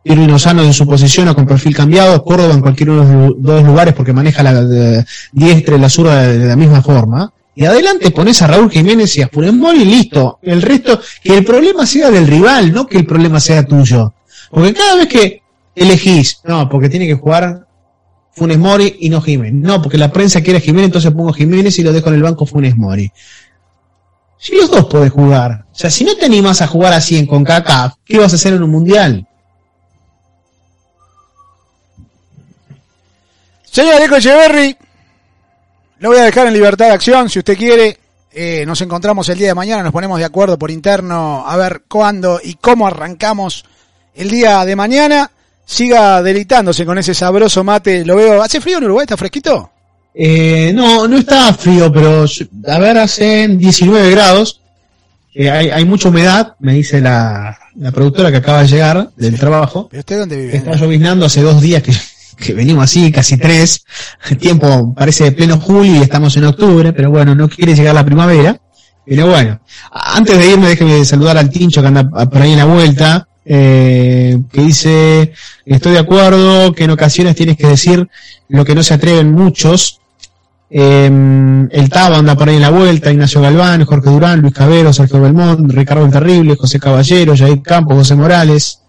Irving 0.07 0.27
Lozano 0.27 0.63
en 0.63 0.73
su 0.73 0.87
posición 0.87 1.27
o 1.27 1.35
con 1.35 1.45
perfil 1.45 1.75
cambiado, 1.75 2.23
Córdoba 2.23 2.53
en 2.53 2.61
cualquiera 2.61 2.93
de 2.93 2.99
los 2.99 3.35
dos 3.37 3.63
lugares 3.63 3.93
porque 3.93 4.13
maneja 4.13 4.43
la 4.43 5.03
diestra 5.31 5.75
y 5.75 5.79
la 5.79 5.89
zurda 5.89 6.23
de, 6.23 6.45
la 6.45 6.55
misma 6.55 6.81
forma. 6.81 7.31
Y 7.55 7.65
adelante 7.65 8.11
pones 8.11 8.41
a 8.41 8.47
Raúl 8.47 8.69
Jiménez 8.69 9.17
y 9.17 9.23
a 9.23 9.29
Mori 9.33 9.81
y 9.81 9.85
listo. 9.85 10.39
El 10.41 10.61
resto, 10.61 10.99
que 11.23 11.37
el 11.37 11.43
problema 11.43 11.85
sea 11.85 12.11
del 12.11 12.27
rival, 12.27 12.71
no 12.71 12.85
que 12.85 12.97
el 12.97 13.05
problema 13.05 13.39
sea 13.39 13.65
tuyo. 13.65 14.13
Porque 14.51 14.73
cada 14.73 14.95
vez 14.95 15.07
que 15.07 15.41
elegís, 15.75 16.39
no, 16.43 16.69
porque 16.69 16.87
tiene 16.87 17.07
que 17.07 17.15
jugar 17.15 17.67
Funes 18.31 18.59
Mori 18.59 18.97
y 18.99 19.09
no 19.09 19.21
Jiménez. 19.21 19.61
No, 19.61 19.81
porque 19.81 19.97
la 19.97 20.11
prensa 20.11 20.41
quiere 20.41 20.59
a 20.59 20.61
Jiménez, 20.61 20.85
entonces 20.85 21.11
pongo 21.11 21.33
Jiménez 21.33 21.77
y 21.79 21.83
lo 21.83 21.91
dejo 21.91 22.09
en 22.09 22.15
el 22.15 22.23
banco 22.23 22.45
Funes 22.45 22.77
Mori. 22.77 23.11
Si 24.37 24.55
los 24.55 24.69
dos 24.69 24.85
podés 24.85 25.11
jugar. 25.11 25.65
O 25.71 25.75
sea, 25.75 25.89
si 25.89 26.05
no 26.05 26.15
te 26.15 26.25
animás 26.25 26.61
a 26.61 26.67
jugar 26.67 26.93
así 26.93 27.17
en 27.17 27.25
CONCACAF, 27.25 27.95
¿qué 28.05 28.19
vas 28.19 28.31
a 28.33 28.35
hacer 28.35 28.53
en 28.53 28.63
un 28.63 28.69
mundial? 28.69 29.27
Señor 33.77 33.93
Alejo 33.93 34.15
Echeverry, 34.15 34.75
lo 35.99 36.09
voy 36.09 36.17
a 36.17 36.23
dejar 36.23 36.47
en 36.47 36.53
libertad 36.53 36.87
de 36.87 36.93
acción 36.93 37.29
si 37.29 37.37
usted 37.37 37.55
quiere. 37.55 37.95
Eh, 38.33 38.63
nos 38.65 38.81
encontramos 38.81 39.29
el 39.29 39.37
día 39.37 39.49
de 39.49 39.53
mañana, 39.53 39.83
nos 39.83 39.91
ponemos 39.91 40.17
de 40.17 40.25
acuerdo 40.25 40.57
por 40.57 40.71
interno 40.71 41.43
a 41.45 41.55
ver 41.57 41.83
cuándo 41.87 42.39
y 42.43 42.55
cómo 42.55 42.87
arrancamos 42.87 43.65
el 44.15 44.31
día 44.31 44.65
de 44.65 44.75
mañana. 44.75 45.29
Siga 45.63 46.23
delitándose 46.23 46.87
con 46.87 46.97
ese 46.97 47.13
sabroso 47.13 47.63
mate. 47.63 48.03
Lo 48.03 48.15
veo. 48.15 48.41
¿Hace 48.41 48.61
frío 48.61 48.79
en 48.79 48.85
Uruguay? 48.85 49.03
¿Está 49.03 49.15
fresquito? 49.15 49.69
Eh, 50.11 50.71
no, 50.73 51.07
no 51.07 51.19
está 51.19 51.53
frío, 51.53 51.93
pero 51.93 52.25
a 52.67 52.79
ver, 52.79 52.97
hacen 52.97 53.59
19 53.59 54.09
grados. 54.09 54.59
Eh, 55.35 55.51
hay, 55.51 55.69
hay 55.69 55.85
mucha 55.85 56.09
humedad, 56.09 56.55
me 56.61 56.73
dice 56.73 56.99
la, 56.99 57.55
la 57.75 57.91
productora 57.91 58.31
que 58.31 58.37
acaba 58.37 58.63
de 58.63 58.69
llegar 58.69 59.11
del 59.15 59.39
trabajo. 59.39 59.87
¿Pero 59.91 59.99
usted 59.99 60.17
dónde 60.17 60.35
vive? 60.35 60.57
Está 60.57 60.75
lloviznando 60.75 61.27
hace 61.27 61.43
dos 61.43 61.61
días 61.61 61.83
que, 61.83 61.93
que 62.37 62.53
venimos 62.53 62.83
así, 62.83 63.11
casi 63.11 63.37
tres. 63.37 63.83
El 64.29 64.37
tiempo 64.37 64.93
parece 64.93 65.25
de 65.25 65.31
pleno 65.31 65.59
julio 65.59 65.95
y 65.95 66.01
estamos 66.01 66.35
en 66.37 66.45
octubre, 66.45 66.93
pero 66.93 67.09
bueno, 67.09 67.35
no 67.35 67.49
quiere 67.49 67.75
llegar 67.75 67.95
la 67.95 68.05
primavera. 68.05 68.59
Pero 69.05 69.27
bueno, 69.27 69.59
antes 69.91 70.37
de 70.37 70.51
irme, 70.51 70.67
déjeme 70.67 71.03
saludar 71.05 71.37
al 71.37 71.49
Tincho 71.49 71.81
que 71.81 71.87
anda 71.87 72.09
por 72.09 72.41
ahí 72.41 72.51
en 72.51 72.57
la 72.57 72.65
vuelta, 72.65 73.27
eh, 73.45 74.37
que 74.51 74.61
dice, 74.61 75.33
estoy 75.65 75.93
de 75.93 75.99
acuerdo 75.99 76.73
que 76.73 76.83
en 76.83 76.91
ocasiones 76.91 77.35
tienes 77.35 77.55
que 77.55 77.67
decir 77.67 78.07
lo 78.49 78.65
que 78.65 78.75
no 78.75 78.83
se 78.83 78.93
atreven 78.93 79.31
muchos. 79.31 80.01
Eh, 80.69 81.05
el 81.71 81.89
Taba 81.89 82.17
anda 82.17 82.35
por 82.35 82.49
ahí 82.49 82.55
en 82.55 82.61
la 82.61 82.69
vuelta, 82.69 83.09
Ignacio 83.09 83.39
Galván, 83.39 83.85
Jorge 83.85 84.09
Durán, 84.09 84.41
Luis 84.41 84.53
Cabero, 84.53 84.91
Sergio 84.91 85.21
Belmont, 85.21 85.71
Ricardo 85.71 86.05
el 86.05 86.11
Terrible, 86.11 86.57
José 86.57 86.77
Caballero, 86.77 87.35
Jair 87.37 87.61
Campos, 87.61 87.95
José 87.95 88.15
Morales, 88.15 88.81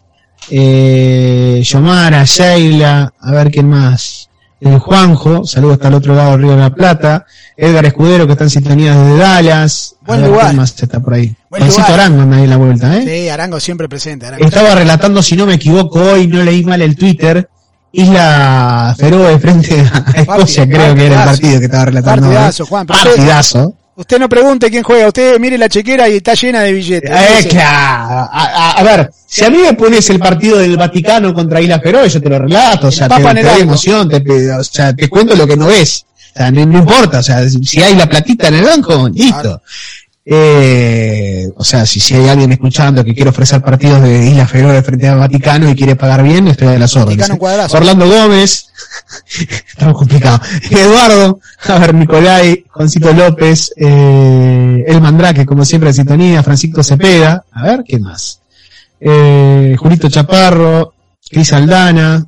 eh, 0.51 1.63
Yomara, 1.65 2.25
Sheila, 2.25 3.13
a 3.21 3.31
ver 3.33 3.51
quién 3.51 3.69
más. 3.69 4.29
El 4.61 4.79
Juanjo, 4.81 5.45
saludos 5.45 5.75
hasta 5.75 5.89
el 5.89 5.95
otro 5.95 6.15
lado 6.17 6.33
del 6.33 6.41
Río 6.43 6.51
de 6.53 6.57
la 6.57 6.75
Plata. 6.75 7.25
Edgar 7.57 7.87
Escudero, 7.87 8.27
que 8.27 8.33
está 8.33 8.45
en 8.45 8.51
sintonía 8.51 8.97
desde 8.97 9.17
Dallas. 9.17 9.95
Buen 10.01 10.21
ver 10.21 10.31
lugar. 10.31 10.47
quién 10.47 10.57
más 10.57 10.83
está 10.83 11.01
por 11.01 11.15
ahí. 11.15 11.35
Lugar. 11.51 11.91
Arango 11.93 12.23
anda 12.23 12.37
ahí 12.37 12.45
en 12.45 12.51
la 12.51 12.57
vuelta, 12.57 12.97
¿eh? 12.97 13.05
Sí, 13.07 13.29
Arango 13.29 13.61
siempre 13.61 13.89
presente. 13.89 14.27
Arango. 14.27 14.45
Estaba 14.45 14.75
relatando, 14.75 15.23
si 15.23 15.37
no 15.37 15.47
me 15.47 15.55
equivoco, 15.55 16.01
hoy 16.01 16.27
no 16.27 16.43
leí 16.43 16.65
mal 16.65 16.83
el 16.83 16.97
Twitter. 16.97 17.49
Isla 17.93 18.95
Feroe 18.99 19.39
frente 19.39 19.81
a 19.81 20.21
Escocia, 20.21 20.69
creo 20.69 20.95
que 20.95 21.07
era 21.07 21.21
el 21.21 21.25
partido 21.25 21.59
que 21.59 21.65
estaba 21.65 21.85
relatando. 21.87 22.27
¿eh? 22.27 22.35
Partidazo, 22.35 22.67
Juan, 22.67 22.87
Partidazo. 22.87 23.75
Usted 23.99 24.21
no 24.21 24.29
pregunte 24.29 24.71
quién 24.71 24.85
juega. 24.85 25.09
Usted 25.09 25.41
mire 25.41 25.59
la 25.59 25.69
chequera 25.69 26.09
y 26.09 26.19
está 26.19 26.35
llena 26.35 26.61
de 26.61 26.73
billetes. 26.73 27.11
Eh, 27.11 27.49
claro. 27.51 28.29
A, 28.33 28.75
a- 28.79 28.83
ver, 28.85 29.11
si 29.27 29.45
a 29.45 29.51
mí 29.51 29.59
me 29.59 29.73
pones 29.75 30.09
el 30.11 30.21
partido 30.21 30.59
del 30.59 30.77
Vaticano 30.77 31.35
contra 31.35 31.61
Isla 31.61 31.81
Feroe, 31.81 32.09
yo 32.09 32.23
te 32.23 32.29
lo 32.29 32.39
relato, 32.39 32.87
o 32.87 32.93
sea, 32.93 33.09
te, 33.09 33.17
te 33.17 33.43
doy 33.43 33.61
emoción, 33.63 34.09
te, 34.09 34.53
o 34.53 34.63
sea, 34.63 34.95
te 34.95 35.09
cuento 35.09 35.35
lo 35.35 35.49
que 35.49 35.57
no 35.57 35.67
ves. 35.67 36.05
O 36.33 36.39
sea, 36.39 36.49
no, 36.53 36.65
no 36.65 36.79
importa, 36.79 37.19
o 37.19 37.23
sea, 37.25 37.43
si 37.49 37.83
hay 37.83 37.97
la 37.97 38.09
platita 38.09 38.47
en 38.47 38.55
el 38.55 38.65
banco, 38.67 39.09
listo. 39.13 39.63
Eh, 40.31 41.49
o 41.57 41.65
sea, 41.65 41.87
si, 41.87 42.01
si 42.01 42.15
hay 42.15 42.29
alguien 42.29 42.53
escuchando 42.53 43.03
que 43.03 43.15
quiere 43.15 43.31
ofrecer 43.31 43.63
partidos 43.63 44.03
de 44.03 44.27
Isla 44.27 44.47
Feroe 44.47 44.83
frente 44.83 45.09
al 45.09 45.19
Vaticano 45.19 45.71
y 45.71 45.75
quiere 45.75 45.97
pagar 45.97 46.23
bien, 46.23 46.49
estoy 46.49 46.69
a 46.69 46.79
las 46.79 46.95
órdenes. 46.97 47.31
Orlando 47.73 48.07
Gómez, 48.07 48.69
estamos 49.69 49.97
complicados. 49.97 50.43
Eduardo, 50.71 51.41
a 51.67 51.79
ver, 51.79 51.95
Nicolai, 51.95 52.63
Juancito 52.69 53.11
López, 53.15 53.73
eh, 53.75 54.85
El 54.87 55.01
Mandrake, 55.01 55.47
como 55.47 55.65
siempre, 55.65 55.89
en 55.89 55.95
sintonía, 55.95 56.43
Francisco 56.43 56.83
Cepeda, 56.83 57.45
a 57.51 57.63
ver, 57.63 57.85
¿qué 57.89 57.99
más? 57.99 58.41
Eh, 59.01 59.77
Julito 59.79 60.11
Chaparro, 60.11 60.93
Cris 61.31 61.55
Aldana, 61.55 62.27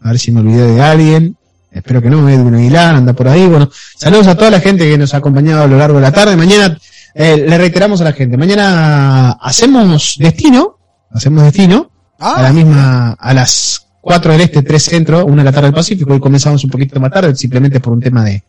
a 0.00 0.08
ver 0.08 0.18
si 0.18 0.32
me 0.32 0.40
olvidé 0.40 0.66
de 0.72 0.82
alguien. 0.82 1.37
Espero 1.70 2.00
que 2.00 2.10
no, 2.10 2.28
Edwin 2.28 2.54
Aguilar 2.54 2.94
anda 2.94 3.12
por 3.12 3.28
ahí. 3.28 3.46
Bueno, 3.46 3.70
saludos 3.96 4.26
a 4.26 4.34
toda 4.34 4.50
la 4.50 4.60
gente 4.60 4.88
que 4.88 4.98
nos 4.98 5.14
ha 5.14 5.18
acompañado 5.18 5.62
a 5.62 5.66
lo 5.66 5.78
largo 5.78 5.96
de 5.96 6.02
la 6.02 6.12
tarde. 6.12 6.36
Mañana, 6.36 6.78
eh, 7.14 7.44
le 7.48 7.58
reiteramos 7.58 8.00
a 8.00 8.04
la 8.04 8.12
gente, 8.12 8.36
mañana 8.36 9.32
hacemos 9.32 10.16
destino, 10.18 10.78
hacemos 11.10 11.44
destino, 11.44 11.90
Ah, 12.20 12.34
a 12.38 12.42
la 12.42 12.52
misma, 12.52 13.12
a 13.12 13.32
las 13.32 13.86
4 14.00 14.32
del 14.32 14.40
este, 14.40 14.62
3 14.62 14.82
centro, 14.82 15.24
1 15.24 15.36
de 15.36 15.44
la 15.44 15.52
tarde 15.52 15.68
del 15.68 15.74
Pacífico. 15.74 16.12
Hoy 16.12 16.18
comenzamos 16.18 16.64
un 16.64 16.70
poquito 16.70 16.98
más 16.98 17.12
tarde, 17.12 17.34
simplemente 17.36 17.78
por 17.78 17.92
un 17.92 18.00
tema 18.00 18.24
de, 18.24 18.42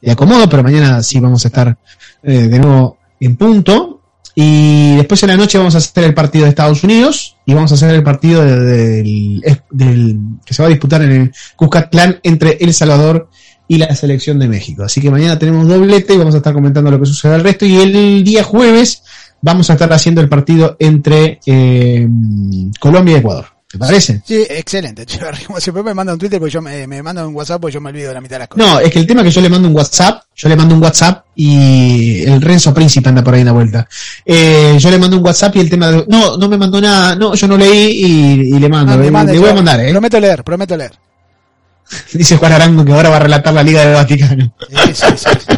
de 0.00 0.10
acomodo, 0.10 0.48
pero 0.48 0.64
mañana 0.64 1.02
sí 1.04 1.20
vamos 1.20 1.44
a 1.44 1.48
estar 1.48 1.76
eh, 2.24 2.48
de 2.48 2.58
nuevo 2.58 2.98
en 3.20 3.36
punto. 3.36 4.01
Y 4.34 4.96
después 4.96 5.22
en 5.22 5.28
la 5.30 5.36
noche 5.36 5.58
vamos 5.58 5.74
a 5.74 5.78
hacer 5.78 6.04
el 6.04 6.14
partido 6.14 6.44
de 6.44 6.50
Estados 6.50 6.82
Unidos 6.84 7.36
y 7.44 7.52
vamos 7.52 7.70
a 7.70 7.74
hacer 7.74 7.94
el 7.94 8.02
partido 8.02 8.42
de- 8.42 8.60
del, 8.60 9.42
del- 9.70 10.18
que 10.44 10.54
se 10.54 10.62
va 10.62 10.68
a 10.68 10.70
disputar 10.70 11.02
en 11.02 11.12
el 11.12 11.32
Cuscatlán 11.56 12.18
entre 12.22 12.56
El 12.60 12.72
Salvador 12.72 13.28
y 13.68 13.76
la 13.78 13.94
selección 13.94 14.38
de 14.38 14.48
México. 14.48 14.84
Así 14.84 15.00
que 15.00 15.10
mañana 15.10 15.38
tenemos 15.38 15.68
doblete 15.68 16.14
y 16.14 16.18
vamos 16.18 16.34
a 16.34 16.38
estar 16.38 16.54
comentando 16.54 16.90
lo 16.90 16.98
que 16.98 17.06
sucede 17.06 17.34
al 17.34 17.44
resto. 17.44 17.66
Y 17.66 17.76
el 17.76 18.24
día 18.24 18.42
jueves 18.42 19.02
vamos 19.42 19.68
a 19.70 19.74
estar 19.74 19.92
haciendo 19.92 20.20
el 20.22 20.28
partido 20.28 20.76
entre 20.78 21.38
eh, 21.46 22.08
Colombia 22.80 23.16
y 23.16 23.18
Ecuador. 23.18 23.46
¿Te 23.72 23.78
parece? 23.78 24.20
Sí, 24.26 24.46
excelente. 24.50 25.06
Como 25.46 25.58
siempre 25.58 25.82
me 25.82 25.94
manda 25.94 26.12
un 26.12 26.18
Twitter 26.18 26.38
porque 26.38 26.52
yo 26.52 26.60
me, 26.60 26.86
me 26.86 27.02
manda 27.02 27.26
un 27.26 27.34
WhatsApp 27.34 27.58
porque 27.58 27.72
yo 27.72 27.80
me 27.80 27.88
olvido 27.88 28.08
de 28.08 28.14
la 28.14 28.20
mitad 28.20 28.34
de 28.34 28.40
las 28.40 28.48
cosas. 28.48 28.66
No, 28.66 28.78
es 28.78 28.92
que 28.92 28.98
el 28.98 29.06
tema 29.06 29.22
es 29.22 29.28
que 29.28 29.30
yo 29.30 29.40
le 29.40 29.48
mando 29.48 29.66
un 29.66 29.74
WhatsApp, 29.74 30.24
yo 30.36 30.48
le 30.50 30.56
mando 30.56 30.74
un 30.74 30.82
WhatsApp 30.82 31.24
y 31.34 32.22
el 32.24 32.42
Renzo 32.42 32.74
Príncipe 32.74 33.08
anda 33.08 33.24
por 33.24 33.32
ahí 33.32 33.40
en 33.40 33.46
la 33.46 33.52
vuelta. 33.52 33.88
Eh, 34.26 34.76
yo 34.78 34.90
le 34.90 34.98
mando 34.98 35.16
un 35.16 35.24
WhatsApp 35.24 35.56
y 35.56 35.60
el 35.60 35.70
tema 35.70 35.90
de, 35.90 36.04
no, 36.06 36.36
no 36.36 36.48
me 36.50 36.58
mandó 36.58 36.82
nada, 36.82 37.16
no, 37.16 37.34
yo 37.34 37.48
no 37.48 37.56
leí 37.56 37.92
y, 37.92 38.56
y 38.56 38.58
le 38.58 38.68
mando, 38.68 38.92
Mande, 38.92 39.04
le, 39.06 39.10
mande, 39.10 39.32
le 39.32 39.38
voy 39.38 39.48
a 39.48 39.54
mandar, 39.54 39.80
eh. 39.80 39.90
Prometo 39.90 40.20
leer, 40.20 40.44
prometo 40.44 40.76
leer. 40.76 40.92
Dice 42.12 42.36
Juan 42.36 42.52
Arango 42.52 42.84
que 42.84 42.92
ahora 42.92 43.08
va 43.08 43.16
a 43.16 43.20
relatar 43.20 43.54
la 43.54 43.62
Liga 43.62 43.86
del 43.86 43.94
Vaticano. 43.94 44.54
Sí, 44.68 44.92
sí, 44.92 45.06
sí. 45.16 45.56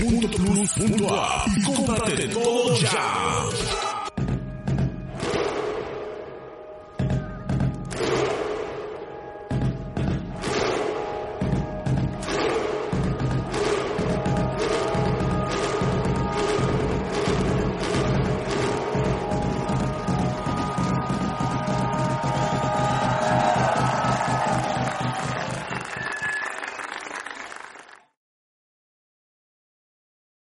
www.plus.app 0.00 1.48
y 1.56 1.62
cómprate 1.62 2.28
todo 2.28 2.76
ya. 2.80 4.01